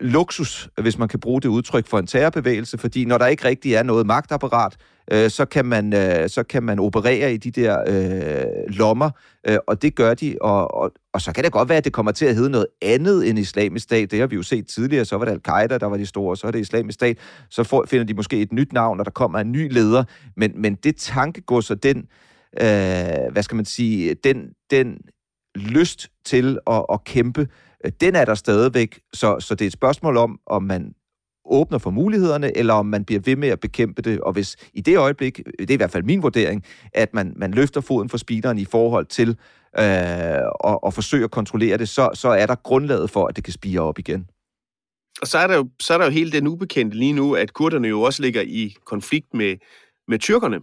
luksus, 0.00 0.68
hvis 0.80 0.98
man 0.98 1.08
kan 1.08 1.20
bruge 1.20 1.40
det 1.40 1.48
udtryk 1.48 1.86
for 1.86 1.98
en 1.98 2.06
terrorbevægelse, 2.06 2.78
fordi 2.78 3.04
når 3.04 3.18
der 3.18 3.26
ikke 3.26 3.44
rigtig 3.44 3.74
er 3.74 3.82
noget 3.82 4.06
magtapparat, 4.06 4.76
øh, 5.12 5.30
så, 5.30 5.44
kan 5.44 5.64
man, 5.66 5.94
øh, 5.94 6.28
så 6.28 6.42
kan 6.42 6.62
man 6.62 6.78
operere 6.78 7.34
i 7.34 7.36
de 7.36 7.50
der 7.50 7.84
øh, 7.86 8.74
lommer, 8.74 9.10
øh, 9.48 9.58
og 9.66 9.82
det 9.82 9.94
gør 9.94 10.14
de, 10.14 10.36
og, 10.40 10.74
og, 10.74 10.92
og 11.14 11.20
så 11.20 11.32
kan 11.32 11.44
det 11.44 11.52
godt 11.52 11.68
være, 11.68 11.78
at 11.78 11.84
det 11.84 11.92
kommer 11.92 12.12
til 12.12 12.26
at 12.26 12.34
hedde 12.34 12.50
noget 12.50 12.66
andet 12.82 13.28
end 13.28 13.38
islamisk 13.38 13.84
stat. 13.84 14.10
Det 14.10 14.20
har 14.20 14.26
vi 14.26 14.36
jo 14.36 14.42
set 14.42 14.66
tidligere, 14.66 15.04
så 15.04 15.16
var 15.18 15.24
det 15.24 15.32
al-Qaida, 15.32 15.78
der 15.78 15.86
var 15.86 15.96
de 15.96 16.06
store, 16.06 16.36
så 16.36 16.46
er 16.46 16.50
det 16.50 16.60
islamisk 16.60 16.94
stat, 16.94 17.18
så 17.50 17.64
får, 17.64 17.84
finder 17.86 18.04
de 18.04 18.14
måske 18.14 18.40
et 18.40 18.52
nyt 18.52 18.72
navn, 18.72 19.00
og 19.00 19.04
der 19.04 19.12
kommer 19.12 19.38
en 19.38 19.52
ny 19.52 19.72
leder, 19.72 20.04
men, 20.36 20.52
men 20.56 20.74
det 20.74 20.96
tankegods 20.96 21.70
og 21.70 21.82
den, 21.82 21.98
øh, 22.60 23.32
hvad 23.32 23.42
skal 23.42 23.56
man 23.56 23.64
sige, 23.64 24.14
den, 24.24 24.36
den 24.70 24.98
lyst 25.54 26.08
til 26.24 26.58
at, 26.66 26.84
at 26.92 27.04
kæmpe, 27.04 27.40
øh, 27.40 27.46
den 28.00 28.14
er 28.14 28.24
der 28.24 28.34
stadigvæk. 28.34 29.00
Så, 29.12 29.40
så 29.40 29.54
det 29.54 29.64
er 29.64 29.66
et 29.66 29.72
spørgsmål 29.72 30.16
om, 30.16 30.40
om 30.46 30.62
man 30.62 30.94
åbner 31.44 31.78
for 31.78 31.90
mulighederne, 31.90 32.56
eller 32.56 32.74
om 32.74 32.86
man 32.86 33.04
bliver 33.04 33.20
ved 33.24 33.36
med 33.36 33.48
at 33.48 33.60
bekæmpe 33.60 34.02
det. 34.02 34.20
Og 34.20 34.32
hvis 34.32 34.56
i 34.74 34.80
det 34.80 34.96
øjeblik, 34.96 35.40
det 35.58 35.70
er 35.70 35.74
i 35.74 35.76
hvert 35.76 35.90
fald 35.90 36.02
min 36.02 36.22
vurdering, 36.22 36.64
at 36.92 37.14
man, 37.14 37.32
man 37.36 37.50
løfter 37.50 37.80
foden 37.80 38.08
for 38.08 38.16
speederen 38.16 38.58
i 38.58 38.64
forhold 38.64 39.06
til 39.06 39.28
øh, 39.78 39.84
og, 40.60 40.84
og 40.84 40.94
forsøge 40.94 41.24
at 41.24 41.30
kontrollere 41.30 41.78
det, 41.78 41.88
så, 41.88 42.10
så 42.14 42.28
er 42.28 42.46
der 42.46 42.54
grundlaget 42.54 43.10
for, 43.10 43.26
at 43.26 43.36
det 43.36 43.44
kan 43.44 43.52
spire 43.52 43.80
op 43.80 43.98
igen. 43.98 44.26
Og 45.20 45.26
så 45.26 45.38
er 45.38 45.46
der 45.46 45.56
jo, 45.56 45.68
så 45.80 45.94
er 45.94 45.98
der 45.98 46.04
jo 46.04 46.10
hele 46.10 46.32
den 46.32 46.46
ubekendte 46.46 46.96
lige 46.96 47.12
nu, 47.12 47.34
at 47.34 47.52
kurderne 47.52 47.88
jo 47.88 48.02
også 48.02 48.22
ligger 48.22 48.42
i 48.42 48.74
konflikt 48.84 49.34
med, 49.34 49.56
med 50.08 50.18
tyrkerne. 50.18 50.60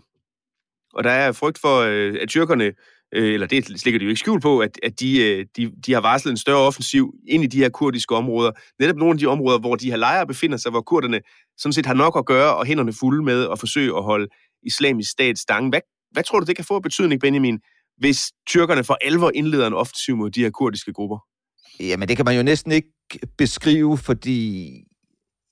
Og 0.93 1.03
der 1.03 1.09
er 1.09 1.31
frygt 1.31 1.59
for, 1.59 1.79
øh, 1.79 2.15
at 2.21 2.29
tyrkerne 2.29 2.73
øh, 3.15 3.33
eller 3.33 3.47
det 3.47 3.79
slikker 3.79 3.99
de 3.99 4.03
jo 4.03 4.09
ikke 4.09 4.19
skjul 4.19 4.41
på, 4.41 4.59
at, 4.59 4.79
at 4.83 4.99
de, 4.99 5.21
øh, 5.21 5.45
de, 5.57 5.71
de 5.85 5.93
har 5.93 6.01
varslet 6.01 6.31
en 6.31 6.37
større 6.37 6.57
offensiv 6.57 7.13
ind 7.27 7.43
i 7.43 7.47
de 7.47 7.57
her 7.57 7.69
kurdiske 7.69 8.15
områder. 8.15 8.51
Netop 8.79 8.95
nogle 8.95 9.11
af 9.13 9.17
de 9.17 9.25
områder, 9.25 9.59
hvor 9.59 9.75
de 9.75 9.89
her 9.89 9.97
lejre 9.97 10.27
befinder 10.27 10.57
sig, 10.57 10.71
hvor 10.71 10.81
kurderne 10.81 11.21
sådan 11.57 11.73
set 11.73 11.85
har 11.85 11.93
nok 11.93 12.17
at 12.17 12.25
gøre, 12.25 12.55
og 12.55 12.65
hænderne 12.65 12.93
fulde 12.93 13.23
med 13.23 13.47
at 13.51 13.59
forsøge 13.59 13.97
at 13.97 14.03
holde 14.03 14.27
islamisk 14.63 15.11
stat 15.11 15.37
stangen. 15.37 15.69
Hvad, 15.69 15.81
hvad 16.11 16.23
tror 16.23 16.39
du, 16.39 16.45
det 16.45 16.55
kan 16.55 16.65
få 16.65 16.79
betydning, 16.79 17.21
Benjamin, 17.21 17.59
hvis 17.97 18.31
tyrkerne 18.47 18.83
for 18.83 18.97
alvor 19.01 19.31
indleder 19.35 19.67
en 19.67 19.73
offensiv 19.73 20.17
mod 20.17 20.29
de 20.29 20.41
her 20.41 20.49
kurdiske 20.49 20.93
grupper? 20.93 21.17
Jamen, 21.79 22.07
det 22.07 22.17
kan 22.17 22.25
man 22.25 22.35
jo 22.35 22.43
næsten 22.43 22.71
ikke 22.71 22.89
beskrive, 23.37 23.97
fordi 23.97 24.69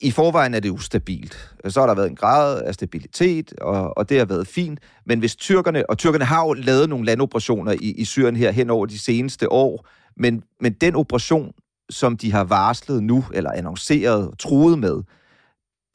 i 0.01 0.11
forvejen 0.11 0.53
er 0.53 0.59
det 0.59 0.69
ustabilt. 0.69 1.55
Så 1.67 1.79
har 1.79 1.87
der 1.87 1.95
været 1.95 2.09
en 2.09 2.15
grad 2.15 2.61
af 2.61 2.73
stabilitet, 2.73 3.53
og, 3.61 3.97
og 3.97 4.09
det 4.09 4.17
har 4.17 4.25
været 4.25 4.47
fint. 4.47 4.79
Men 5.05 5.19
hvis 5.19 5.35
tyrkerne, 5.35 5.89
og 5.89 5.97
tyrkerne 5.97 6.25
har 6.25 6.45
jo 6.47 6.53
lavet 6.53 6.89
nogle 6.89 7.05
landoperationer 7.05 7.71
i, 7.71 7.91
i 7.91 8.05
Syrien 8.05 8.35
her 8.35 8.51
hen 8.51 8.69
over 8.69 8.85
de 8.85 8.99
seneste 8.99 9.51
år, 9.51 9.87
men, 10.17 10.43
men 10.61 10.73
den 10.73 10.95
operation, 10.95 11.51
som 11.89 12.17
de 12.17 12.31
har 12.31 12.43
varslet 12.43 13.03
nu, 13.03 13.25
eller 13.33 13.51
annonceret, 13.51 14.39
truet 14.39 14.79
med, 14.79 15.03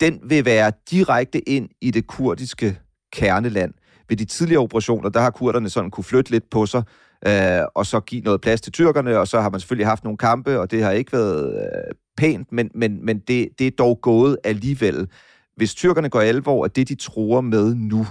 den 0.00 0.20
vil 0.24 0.44
være 0.44 0.72
direkte 0.90 1.48
ind 1.48 1.68
i 1.80 1.90
det 1.90 2.06
kurdiske 2.06 2.78
kerneland. 3.12 3.74
Ved 4.08 4.16
de 4.16 4.24
tidligere 4.24 4.62
operationer, 4.62 5.08
der 5.08 5.20
har 5.20 5.30
kurderne 5.30 5.70
sådan 5.70 5.90
kunne 5.90 6.04
flytte 6.04 6.30
lidt 6.30 6.50
på 6.50 6.66
sig, 6.66 6.82
øh, 7.26 7.66
og 7.74 7.86
så 7.86 8.00
give 8.00 8.22
noget 8.22 8.40
plads 8.40 8.60
til 8.60 8.72
tyrkerne, 8.72 9.18
og 9.18 9.28
så 9.28 9.40
har 9.40 9.50
man 9.50 9.60
selvfølgelig 9.60 9.86
haft 9.86 10.04
nogle 10.04 10.18
kampe, 10.18 10.60
og 10.60 10.70
det 10.70 10.82
har 10.82 10.90
ikke 10.90 11.12
været 11.12 11.54
øh, 11.54 11.94
pænt, 12.16 12.52
men, 12.52 12.70
men, 12.74 13.04
men 13.04 13.18
det, 13.18 13.48
det 13.58 13.66
er 13.66 13.70
dog 13.70 13.98
gået 14.02 14.36
alligevel. 14.44 15.08
Hvis 15.56 15.74
tyrkerne 15.74 16.08
går 16.08 16.20
alvor 16.20 16.64
af 16.64 16.70
det, 16.70 16.88
de 16.88 16.94
tror 16.94 17.40
med 17.40 17.74
nu, 17.74 18.06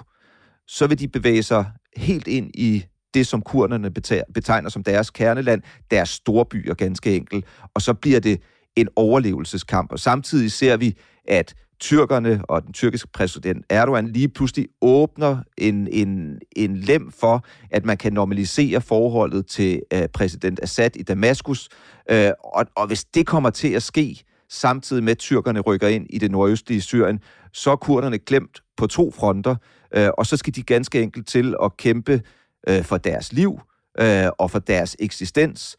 så 0.68 0.88
vil 0.88 1.00
de 1.00 1.08
bevæge 1.08 1.44
sig 1.44 1.66
helt 1.98 2.28
ind 2.28 2.52
i 2.54 2.86
det, 3.14 3.28
som 3.28 3.42
kurderne 3.42 3.92
betegner 4.34 4.70
som 4.70 4.84
deres 4.84 5.10
kerneland, 5.10 5.62
deres 5.92 6.10
storbyer 6.10 6.74
ganske 6.74 7.16
enkelt, 7.16 7.46
og 7.74 7.82
så 7.82 7.94
bliver 7.94 8.20
det 8.20 8.42
en 8.76 8.88
overlevelseskamp. 8.96 9.92
Og 9.92 10.00
samtidig 10.00 10.52
ser 10.52 10.78
vi, 10.78 10.98
at 11.28 11.54
tyrkerne 11.82 12.42
og 12.48 12.64
den 12.64 12.74
tyrkiske 12.74 13.08
præsident 13.14 13.66
Erdogan 13.70 14.08
lige 14.08 14.30
pludselig 14.30 14.68
åbner 14.82 15.38
en, 15.58 15.88
en, 15.92 16.40
en 16.56 16.78
lem 16.78 17.12
for, 17.12 17.46
at 17.72 17.86
man 17.86 17.98
kan 17.98 18.14
normalisere 18.14 18.82
forholdet 18.82 19.48
til 19.48 19.82
øh, 19.94 20.08
præsident 20.14 20.60
Assad 20.64 20.96
i 20.96 21.04
Damaskus. 21.04 21.70
Øh, 22.12 22.32
og, 22.44 22.66
og 22.76 22.88
hvis 22.88 23.04
det 23.04 23.28
kommer 23.28 23.50
til 23.50 23.68
at 23.74 23.84
ske, 23.84 24.24
samtidig 24.50 25.04
med 25.04 25.12
at 25.12 25.18
tyrkerne 25.18 25.60
rykker 25.60 25.88
ind 25.88 26.08
i 26.10 26.18
det 26.18 26.32
nordøstlige 26.32 26.82
Syrien, 26.82 27.20
så 27.54 27.72
er 27.72 27.76
kurderne 27.76 28.20
glemt 28.20 28.62
på 28.78 28.88
to 28.88 29.12
fronter, 29.12 29.56
øh, 29.96 30.10
og 30.18 30.26
så 30.26 30.38
skal 30.38 30.56
de 30.56 30.64
ganske 30.64 31.02
enkelt 31.02 31.28
til 31.28 31.56
at 31.64 31.78
kæmpe 31.78 32.22
øh, 32.68 32.84
for 32.84 32.98
deres 32.98 33.34
liv 33.34 33.60
øh, 34.00 34.28
og 34.38 34.52
for 34.52 34.60
deres 34.60 34.96
eksistens. 35.00 35.78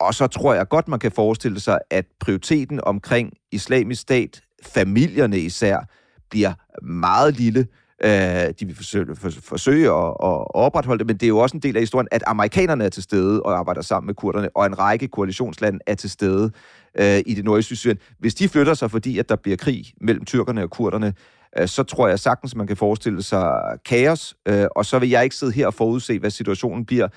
Og 0.00 0.14
så 0.14 0.26
tror 0.26 0.54
jeg 0.54 0.68
godt, 0.68 0.88
man 0.88 0.98
kan 0.98 1.12
forestille 1.12 1.60
sig, 1.60 1.78
at 1.90 2.06
prioriteten 2.20 2.80
omkring 2.84 3.32
islamisk 3.52 4.00
stat 4.02 4.42
familierne 4.62 5.38
især 5.38 5.78
bliver 6.30 6.52
meget 6.82 7.36
lille. 7.36 7.66
Øh, 8.04 8.10
de 8.60 8.66
vil 8.66 8.76
forsøge, 8.76 9.16
for, 9.16 9.30
forsøge 9.30 9.90
at, 9.90 10.06
at 10.06 10.54
opretholde 10.54 10.98
det, 10.98 11.06
men 11.06 11.16
det 11.16 11.22
er 11.22 11.28
jo 11.28 11.38
også 11.38 11.56
en 11.56 11.62
del 11.62 11.76
af 11.76 11.82
historien, 11.82 12.08
at 12.10 12.22
amerikanerne 12.26 12.84
er 12.84 12.88
til 12.88 13.02
stede 13.02 13.42
og 13.42 13.58
arbejder 13.58 13.82
sammen 13.82 14.06
med 14.06 14.14
kurderne, 14.14 14.56
og 14.56 14.66
en 14.66 14.78
række 14.78 15.08
koalitionslande 15.08 15.78
er 15.86 15.94
til 15.94 16.10
stede 16.10 16.50
øh, 16.98 17.20
i 17.26 17.34
det 17.34 17.44
nordøstlige 17.44 17.78
Syrien. 17.78 17.98
Hvis 18.18 18.34
de 18.34 18.48
flytter 18.48 18.74
sig, 18.74 18.90
fordi 18.90 19.18
at 19.18 19.28
der 19.28 19.36
bliver 19.36 19.56
krig 19.56 19.84
mellem 20.00 20.24
tyrkerne 20.24 20.62
og 20.62 20.70
kurderne, 20.70 21.14
øh, 21.58 21.68
så 21.68 21.82
tror 21.82 22.08
jeg 22.08 22.18
sagtens, 22.18 22.56
man 22.56 22.66
kan 22.66 22.76
forestille 22.76 23.22
sig 23.22 23.60
kaos, 23.84 24.34
øh, 24.48 24.66
og 24.76 24.86
så 24.86 24.98
vil 24.98 25.08
jeg 25.08 25.24
ikke 25.24 25.36
sidde 25.36 25.52
her 25.52 25.66
og 25.66 25.74
forudse, 25.74 26.18
hvad 26.18 26.30
situationen 26.30 26.84
bliver, 26.84 27.08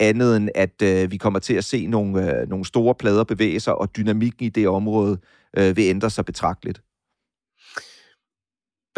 andet 0.00 0.36
end 0.36 0.48
at 0.54 0.82
øh, 0.82 1.10
vi 1.10 1.16
kommer 1.16 1.38
til 1.38 1.54
at 1.54 1.64
se 1.64 1.86
nogle, 1.86 2.40
øh, 2.40 2.48
nogle 2.48 2.64
store 2.64 2.94
plader 2.94 3.24
bevæge 3.24 3.60
sig, 3.60 3.74
og 3.74 3.96
dynamikken 3.96 4.46
i 4.46 4.48
det 4.48 4.68
område 4.68 5.18
øh, 5.56 5.76
vil 5.76 5.84
ændre 5.84 6.10
sig 6.10 6.24
betragteligt. 6.24 6.82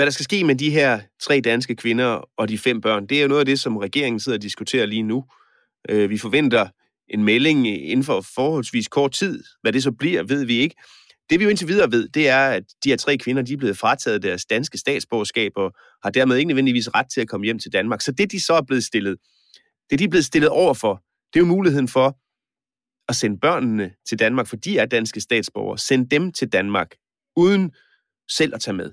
Hvad 0.00 0.06
der 0.06 0.12
skal 0.12 0.24
ske 0.24 0.44
med 0.44 0.54
de 0.54 0.70
her 0.70 1.00
tre 1.22 1.40
danske 1.40 1.76
kvinder 1.76 2.28
og 2.36 2.48
de 2.48 2.58
fem 2.58 2.80
børn, 2.80 3.06
det 3.06 3.18
er 3.18 3.22
jo 3.22 3.28
noget 3.28 3.40
af 3.40 3.46
det, 3.46 3.60
som 3.60 3.76
regeringen 3.76 4.20
sidder 4.20 4.38
og 4.38 4.42
diskuterer 4.42 4.86
lige 4.86 5.02
nu. 5.02 5.24
Øh, 5.88 6.10
vi 6.10 6.18
forventer 6.18 6.68
en 7.08 7.24
melding 7.24 7.68
inden 7.68 8.04
for 8.04 8.20
forholdsvis 8.34 8.88
kort 8.88 9.12
tid. 9.12 9.44
Hvad 9.62 9.72
det 9.72 9.82
så 9.82 9.92
bliver, 9.92 10.22
ved 10.22 10.44
vi 10.44 10.58
ikke. 10.58 10.74
Det 11.30 11.38
vi 11.38 11.44
jo 11.44 11.50
indtil 11.50 11.68
videre 11.68 11.92
ved, 11.92 12.08
det 12.08 12.28
er, 12.28 12.48
at 12.48 12.62
de 12.84 12.88
her 12.88 12.96
tre 12.96 13.16
kvinder, 13.16 13.42
de 13.42 13.52
er 13.52 13.56
blevet 13.56 13.78
frataget 13.78 14.22
deres 14.22 14.44
danske 14.44 14.78
statsborgerskab 14.78 15.52
og 15.56 15.72
har 16.02 16.10
dermed 16.10 16.36
ikke 16.36 16.48
nødvendigvis 16.48 16.94
ret 16.94 17.06
til 17.14 17.20
at 17.20 17.28
komme 17.28 17.44
hjem 17.44 17.58
til 17.58 17.72
Danmark. 17.72 18.00
Så 18.00 18.12
det, 18.12 18.32
de 18.32 18.40
så 18.40 18.54
er 18.54 18.62
blevet 18.62 18.84
stillet, 18.84 19.16
det 19.90 19.98
de 19.98 20.04
er 20.04 20.08
blevet 20.08 20.24
stillet 20.24 20.50
over 20.50 20.74
for, 20.74 21.02
det 21.32 21.40
er 21.40 21.40
jo 21.40 21.46
muligheden 21.46 21.88
for 21.88 22.18
at 23.08 23.16
sende 23.16 23.38
børnene 23.40 23.90
til 24.08 24.18
Danmark, 24.18 24.46
for 24.46 24.56
de 24.56 24.78
er 24.78 24.86
danske 24.86 25.20
statsborgere. 25.20 25.78
Send 25.78 26.10
dem 26.10 26.32
til 26.32 26.48
Danmark, 26.48 26.94
uden 27.36 27.72
selv 28.28 28.54
at 28.54 28.60
tage 28.60 28.74
med. 28.74 28.92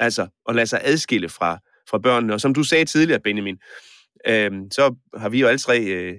Altså 0.00 0.28
at 0.48 0.54
lade 0.54 0.66
sig 0.66 0.80
adskille 0.84 1.28
fra, 1.28 1.58
fra 1.90 1.98
børnene. 1.98 2.34
Og 2.34 2.40
som 2.40 2.54
du 2.54 2.62
sagde 2.62 2.84
tidligere, 2.84 3.20
Benjamin, 3.20 3.58
øh, 4.26 4.52
så 4.70 4.94
har 5.16 5.28
vi 5.28 5.40
jo 5.40 5.46
alle 5.46 5.58
tre 5.58 5.80
øh, 5.80 6.14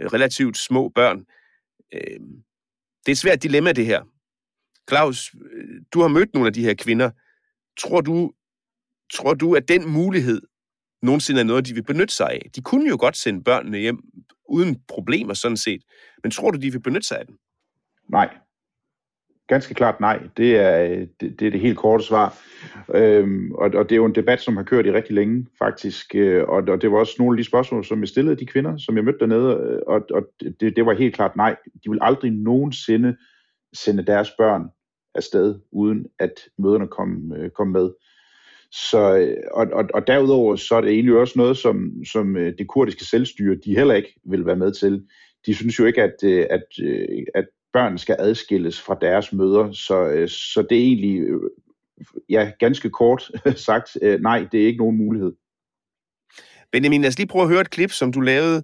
relativt 0.00 0.58
små 0.58 0.88
børn. 0.88 1.24
Øh, 1.94 2.20
det 3.00 3.08
er 3.08 3.12
et 3.12 3.18
svært 3.18 3.42
dilemma, 3.42 3.72
det 3.72 3.86
her. 3.86 4.02
Claus, 4.88 5.34
øh, 5.34 5.80
du 5.92 6.00
har 6.00 6.08
mødt 6.08 6.34
nogle 6.34 6.46
af 6.46 6.52
de 6.52 6.64
her 6.64 6.74
kvinder. 6.74 7.10
Tror 7.80 8.00
du, 8.00 8.32
tror 9.14 9.34
du, 9.34 9.54
at 9.54 9.68
den 9.68 9.88
mulighed 9.88 10.42
nogensinde 11.02 11.40
er 11.40 11.44
noget, 11.44 11.66
de 11.66 11.74
vil 11.74 11.84
benytte 11.84 12.14
sig 12.14 12.30
af? 12.30 12.50
De 12.56 12.60
kunne 12.60 12.88
jo 12.88 12.96
godt 13.00 13.16
sende 13.16 13.44
børnene 13.44 13.78
hjem 13.78 13.98
uden 14.48 14.82
problemer 14.88 15.34
sådan 15.34 15.56
set. 15.56 15.82
Men 16.22 16.30
tror 16.30 16.50
du, 16.50 16.58
de 16.58 16.72
vil 16.72 16.80
benytte 16.80 17.08
sig 17.08 17.18
af 17.18 17.26
den? 17.26 17.36
Nej 18.10 18.28
ganske 19.48 19.74
klart 19.74 20.00
nej. 20.00 20.22
Det 20.36 20.56
er 20.56 21.06
det, 21.20 21.40
det, 21.40 21.46
er 21.46 21.50
det 21.50 21.60
helt 21.60 21.78
korte 21.78 22.04
svar. 22.04 22.38
Øhm, 22.94 23.52
og, 23.52 23.70
og 23.74 23.88
det 23.88 23.92
er 23.92 23.96
jo 23.96 24.04
en 24.04 24.14
debat, 24.14 24.40
som 24.40 24.56
har 24.56 24.64
kørt 24.64 24.86
i 24.86 24.92
rigtig 24.92 25.14
længe, 25.14 25.46
faktisk. 25.58 26.14
Øh, 26.14 26.44
og, 26.48 26.62
og 26.68 26.82
det 26.82 26.92
var 26.92 26.98
også 26.98 27.14
nogle 27.18 27.34
af 27.34 27.36
de 27.36 27.44
spørgsmål, 27.44 27.84
som 27.84 28.00
jeg 28.00 28.08
stillede 28.08 28.36
de 28.36 28.46
kvinder, 28.46 28.76
som 28.76 28.96
jeg 28.96 29.04
mødte 29.04 29.18
dernede. 29.18 29.56
Øh, 29.56 29.78
og, 29.86 30.02
og 30.10 30.22
det, 30.60 30.76
det 30.76 30.86
var 30.86 30.94
helt 30.94 31.14
klart 31.14 31.36
nej. 31.36 31.56
De 31.84 31.90
vil 31.90 31.98
aldrig 32.02 32.30
nogensinde 32.30 33.16
sende 33.72 34.06
deres 34.06 34.30
børn 34.38 34.62
afsted, 35.14 35.60
uden 35.72 36.06
at 36.18 36.40
møderne 36.58 36.88
kom, 36.88 37.32
øh, 37.36 37.50
kom 37.50 37.68
med. 37.68 37.90
Så, 38.72 39.16
øh, 39.16 39.36
og, 39.52 39.66
og, 39.72 39.84
og 39.94 40.06
derudover 40.06 40.56
så 40.56 40.74
er 40.74 40.80
det 40.80 40.90
egentlig 40.90 41.16
også 41.16 41.34
noget, 41.36 41.56
som, 41.56 42.04
som 42.04 42.36
øh, 42.36 42.52
det 42.58 42.68
kurdiske 42.68 43.04
selvstyre, 43.04 43.56
de 43.64 43.76
heller 43.76 43.94
ikke 43.94 44.14
vil 44.24 44.46
være 44.46 44.56
med 44.56 44.72
til. 44.72 45.04
De 45.46 45.54
synes 45.54 45.78
jo 45.78 45.84
ikke, 45.84 46.02
at, 46.02 46.24
at, 46.50 46.64
at 47.34 47.46
børn 47.72 47.98
skal 47.98 48.16
adskilles 48.18 48.80
fra 48.80 48.98
deres 49.00 49.32
møder, 49.32 49.72
så, 49.72 50.26
så 50.28 50.66
det 50.70 50.78
er 50.78 50.82
egentlig 50.82 51.22
ja, 52.28 52.50
ganske 52.58 52.90
kort 52.90 53.30
sagt, 53.66 53.96
øh, 54.02 54.20
nej, 54.20 54.48
det 54.52 54.62
er 54.62 54.66
ikke 54.66 54.78
nogen 54.78 54.96
mulighed. 54.96 55.32
Benjamin, 56.72 57.00
lad 57.00 57.08
os 57.08 57.18
lige 57.18 57.26
prøve 57.26 57.42
at 57.42 57.48
høre 57.48 57.60
et 57.60 57.70
klip, 57.70 57.90
som 57.90 58.12
du 58.12 58.20
lavede, 58.20 58.62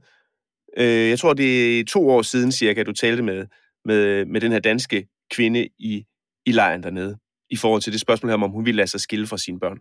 øh, 0.77 1.09
jeg 1.09 1.19
tror 1.19 1.33
det 1.33 1.81
er 1.81 1.85
to 1.85 2.09
år 2.09 2.23
siden 2.23 2.53
cirka, 2.53 2.83
du 2.83 2.93
talte 2.93 3.23
med, 3.23 3.47
med, 3.85 4.25
med 4.25 4.41
den 4.41 4.53
her 4.53 4.59
danske 4.59 5.09
kvinde 5.31 5.69
i, 5.79 6.05
i 6.47 6.53
lejren 6.53 6.83
dernede, 6.83 7.19
i 7.51 7.57
forhold 7.57 7.83
til 7.83 7.93
det 7.93 8.01
spørgsmål 8.01 8.31
her 8.31 8.35
om, 8.35 8.51
hun 8.51 8.65
ville 8.67 8.77
lade 8.77 8.89
sig 8.89 9.01
skille 9.01 9.27
fra 9.27 9.39
sine 9.39 9.61
børn. 9.61 9.79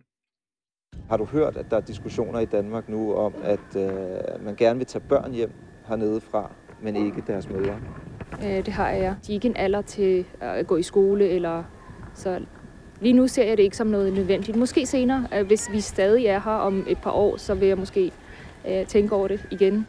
Har 1.08 1.16
du 1.16 1.24
hørt, 1.24 1.56
at 1.56 1.70
der 1.70 1.76
er 1.76 1.80
diskussioner 1.80 2.40
i 2.40 2.44
Danmark 2.44 2.88
nu 2.88 3.14
om, 3.14 3.34
at 3.42 3.76
øh, 3.76 4.44
man 4.44 4.56
gerne 4.56 4.78
vil 4.78 4.86
tage 4.86 5.04
børn 5.08 5.32
hjem 5.32 5.52
hernede 5.86 6.20
fra, 6.20 6.52
men 6.82 6.96
ikke 6.96 7.24
deres 7.26 7.48
mødre? 7.48 7.80
Øh, 8.32 8.66
det 8.66 8.68
har 8.68 8.90
jeg. 8.90 9.16
De 9.26 9.32
er 9.32 9.34
ikke 9.34 9.48
en 9.48 9.56
alder 9.56 9.82
til 9.82 10.24
at 10.40 10.66
gå 10.66 10.76
i 10.76 10.82
skole, 10.82 11.28
eller 11.28 11.64
så 12.14 12.40
Lige 13.00 13.12
nu 13.12 13.28
ser 13.28 13.44
jeg 13.44 13.56
det 13.56 13.62
ikke 13.62 13.76
som 13.76 13.86
noget 13.86 14.12
nødvendigt. 14.12 14.56
Måske 14.56 14.86
senere, 14.86 15.28
øh, 15.34 15.46
hvis 15.46 15.68
vi 15.72 15.80
stadig 15.80 16.26
er 16.26 16.40
her 16.40 16.50
om 16.52 16.84
et 16.88 16.98
par 17.02 17.10
år, 17.10 17.36
så 17.36 17.54
vil 17.54 17.68
jeg 17.68 17.78
måske 17.78 18.12
øh, 18.68 18.86
tænke 18.86 19.14
over 19.14 19.28
det 19.28 19.46
igen. 19.50 19.86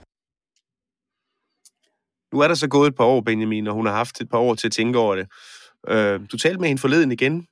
Nu 2.33 2.39
er 2.39 2.47
der 2.47 2.55
så 2.55 2.67
gået 2.67 2.87
et 2.87 2.95
par 2.95 3.03
år, 3.03 3.21
Benjamin, 3.21 3.67
og 3.67 3.73
hun 3.73 3.85
har 3.85 3.93
haft 3.93 4.21
et 4.21 4.29
par 4.29 4.37
år 4.37 4.55
til 4.55 4.67
at 4.67 4.71
tænke 4.71 4.99
over 4.99 5.15
det. 5.15 5.27
Øh, 5.87 6.19
du 6.31 6.37
talte 6.37 6.59
med 6.59 6.67
hende 6.67 6.81
forleden 6.81 7.11
igen. 7.11 7.47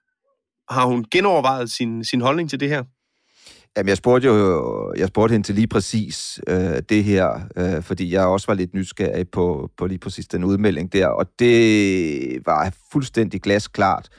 Har 0.70 0.86
hun 0.86 1.06
genovervejet 1.12 1.72
sin, 1.72 2.04
sin 2.04 2.22
holdning 2.22 2.50
til 2.50 2.60
det 2.60 2.70
her? 2.70 2.84
Jamen, 3.78 3.90
jeg 3.90 3.98
spurgte 3.98 4.28
jo 4.28 4.94
jeg 4.98 5.08
spurgte 5.08 5.32
hende 5.32 5.48
til 5.48 5.56
lige 5.56 5.68
præcis 5.68 6.40
øh, 6.48 6.82
det 6.90 7.04
her, 7.04 7.40
øh, 7.58 7.84
fordi 7.84 8.14
jeg 8.14 8.26
også 8.26 8.48
var 8.48 8.54
lidt 8.54 8.74
nysgerrig 8.74 9.30
på, 9.30 9.72
på 9.78 9.86
lige 9.86 10.00
præcis 10.00 10.28
den 10.28 10.44
udmelding 10.44 10.94
der, 10.94 11.08
og 11.08 11.26
det 11.40 12.40
var 12.46 12.74
fuldstændig 12.92 13.42
glasklart, 13.42 14.10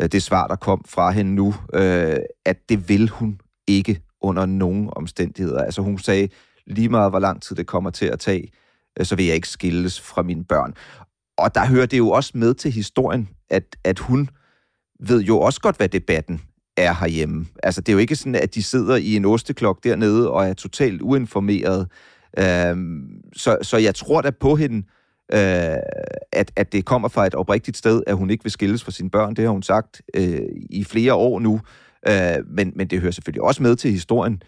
øh, 0.00 0.08
det 0.08 0.22
svar, 0.22 0.46
der 0.46 0.56
kom 0.56 0.84
fra 0.88 1.10
hende 1.10 1.34
nu, 1.34 1.54
øh, 1.74 2.16
at 2.44 2.68
det 2.68 2.88
vil 2.88 3.08
hun 3.08 3.40
ikke 3.66 4.00
under 4.20 4.46
nogen 4.46 4.88
omstændigheder. 4.92 5.62
Altså 5.62 5.82
hun 5.82 5.98
sagde, 5.98 6.28
lige 6.66 6.88
meget 6.88 7.12
hvor 7.12 7.18
lang 7.18 7.42
tid 7.42 7.56
det 7.56 7.66
kommer 7.66 7.90
til 7.90 8.06
at 8.06 8.20
tage, 8.20 8.48
øh, 8.98 9.06
så 9.06 9.16
vil 9.16 9.26
jeg 9.26 9.34
ikke 9.34 9.48
skilles 9.48 10.00
fra 10.00 10.22
mine 10.22 10.44
børn. 10.44 10.74
Og 11.38 11.54
der 11.54 11.66
hører 11.66 11.86
det 11.86 11.98
jo 11.98 12.10
også 12.10 12.32
med 12.34 12.54
til 12.54 12.72
historien, 12.72 13.28
at, 13.50 13.76
at 13.84 13.98
hun 13.98 14.28
ved 15.00 15.22
jo 15.22 15.40
også 15.40 15.60
godt, 15.60 15.76
hvad 15.76 15.88
debatten 15.88 16.40
er 16.76 16.92
herhjemme. 16.92 17.46
Altså, 17.62 17.80
det 17.80 17.88
er 17.88 17.92
jo 17.92 17.98
ikke 17.98 18.16
sådan, 18.16 18.34
at 18.34 18.54
de 18.54 18.62
sidder 18.62 18.96
i 18.96 19.16
en 19.16 19.24
osteklok 19.24 19.84
dernede 19.84 20.30
og 20.30 20.46
er 20.46 20.54
totalt 20.54 21.02
uinformeret. 21.02 21.88
Øhm, 22.38 23.08
så, 23.36 23.58
så 23.62 23.76
jeg 23.76 23.94
tror 23.94 24.20
da 24.20 24.30
på 24.30 24.54
hende, 24.54 24.76
øh, 25.32 25.76
at, 26.32 26.52
at 26.56 26.72
det 26.72 26.84
kommer 26.84 27.08
fra 27.08 27.26
et 27.26 27.34
oprigtigt 27.34 27.76
sted, 27.76 28.02
at 28.06 28.16
hun 28.16 28.30
ikke 28.30 28.44
vil 28.44 28.52
skilles 28.52 28.84
fra 28.84 28.90
sine 28.90 29.10
børn. 29.10 29.34
Det 29.34 29.44
har 29.44 29.52
hun 29.52 29.62
sagt 29.62 30.02
øh, 30.16 30.40
i 30.70 30.84
flere 30.84 31.14
år 31.14 31.40
nu. 31.40 31.60
Øh, 32.08 32.36
men, 32.46 32.72
men 32.76 32.86
det 32.86 33.00
hører 33.00 33.12
selvfølgelig 33.12 33.42
også 33.42 33.62
med 33.62 33.76
til 33.76 33.90
historien, 33.90 34.42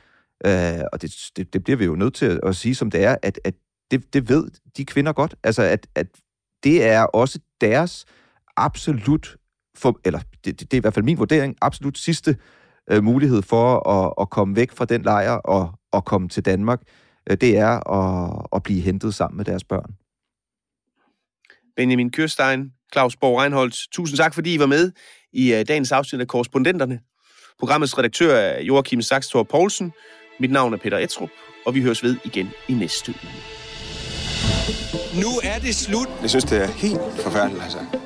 øh, 0.46 0.80
og 0.92 1.02
det, 1.02 1.14
det, 1.36 1.52
det 1.52 1.64
bliver 1.64 1.76
vi 1.76 1.84
jo 1.84 1.94
nødt 1.94 2.14
til 2.14 2.26
at, 2.26 2.40
at 2.42 2.56
sige, 2.56 2.74
som 2.74 2.90
det 2.90 3.04
er, 3.04 3.16
at, 3.22 3.40
at 3.44 3.54
det, 3.90 4.14
det 4.14 4.28
ved 4.28 4.48
de 4.76 4.84
kvinder 4.84 5.12
godt. 5.12 5.34
Altså, 5.44 5.62
at, 5.62 5.86
at 5.94 6.06
det 6.64 6.84
er 6.84 7.02
også 7.02 7.38
deres 7.60 8.04
absolut, 8.56 9.36
for, 9.76 10.00
eller 10.04 10.20
det, 10.52 10.60
det 10.60 10.76
er 10.76 10.80
i 10.80 10.80
hvert 10.80 10.94
fald 10.94 11.04
min 11.04 11.18
vurdering, 11.18 11.56
absolut 11.62 11.98
sidste 11.98 12.36
øh, 12.90 13.04
mulighed 13.04 13.42
for 13.42 13.88
at, 13.88 14.12
at 14.20 14.30
komme 14.30 14.56
væk 14.56 14.72
fra 14.72 14.84
den 14.84 15.02
lejr 15.02 15.32
og, 15.32 15.72
og 15.92 16.04
komme 16.04 16.28
til 16.28 16.44
Danmark, 16.44 16.80
øh, 17.30 17.36
det 17.40 17.58
er 17.58 17.92
at, 17.92 18.46
at 18.52 18.62
blive 18.62 18.80
hentet 18.80 19.14
sammen 19.14 19.36
med 19.36 19.44
deres 19.44 19.64
børn. 19.64 19.94
Benjamin 21.76 22.10
Kørstein, 22.10 22.72
Claus 22.92 23.16
Borg 23.16 23.40
Reinholdt. 23.40 23.76
Tusind 23.92 24.16
tak, 24.16 24.34
fordi 24.34 24.54
I 24.54 24.58
var 24.58 24.66
med 24.66 24.92
i 25.32 25.52
uh, 25.52 25.60
dagens 25.68 25.92
afsnit 25.92 26.20
af 26.20 26.28
Korrespondenterne. 26.28 27.00
Programmets 27.58 27.98
redaktør 27.98 28.34
er 28.34 28.62
Joachim 28.62 29.02
Saxtor 29.02 29.42
Poulsen. 29.42 29.92
Mit 30.40 30.50
navn 30.50 30.72
er 30.72 30.76
Peter 30.76 30.98
Etrup, 30.98 31.30
og 31.66 31.74
vi 31.74 31.82
høres 31.82 32.02
ved 32.02 32.16
igen 32.24 32.48
i 32.68 32.74
næste 32.74 33.10
uge. 33.10 33.32
Nu 35.22 35.28
er 35.42 35.58
det 35.58 35.74
slut. 35.74 36.08
Jeg 36.22 36.30
synes, 36.30 36.44
det 36.44 36.62
er 36.62 36.66
helt 36.66 37.00
forfærdeligt, 37.22 37.62
altså. 37.62 38.05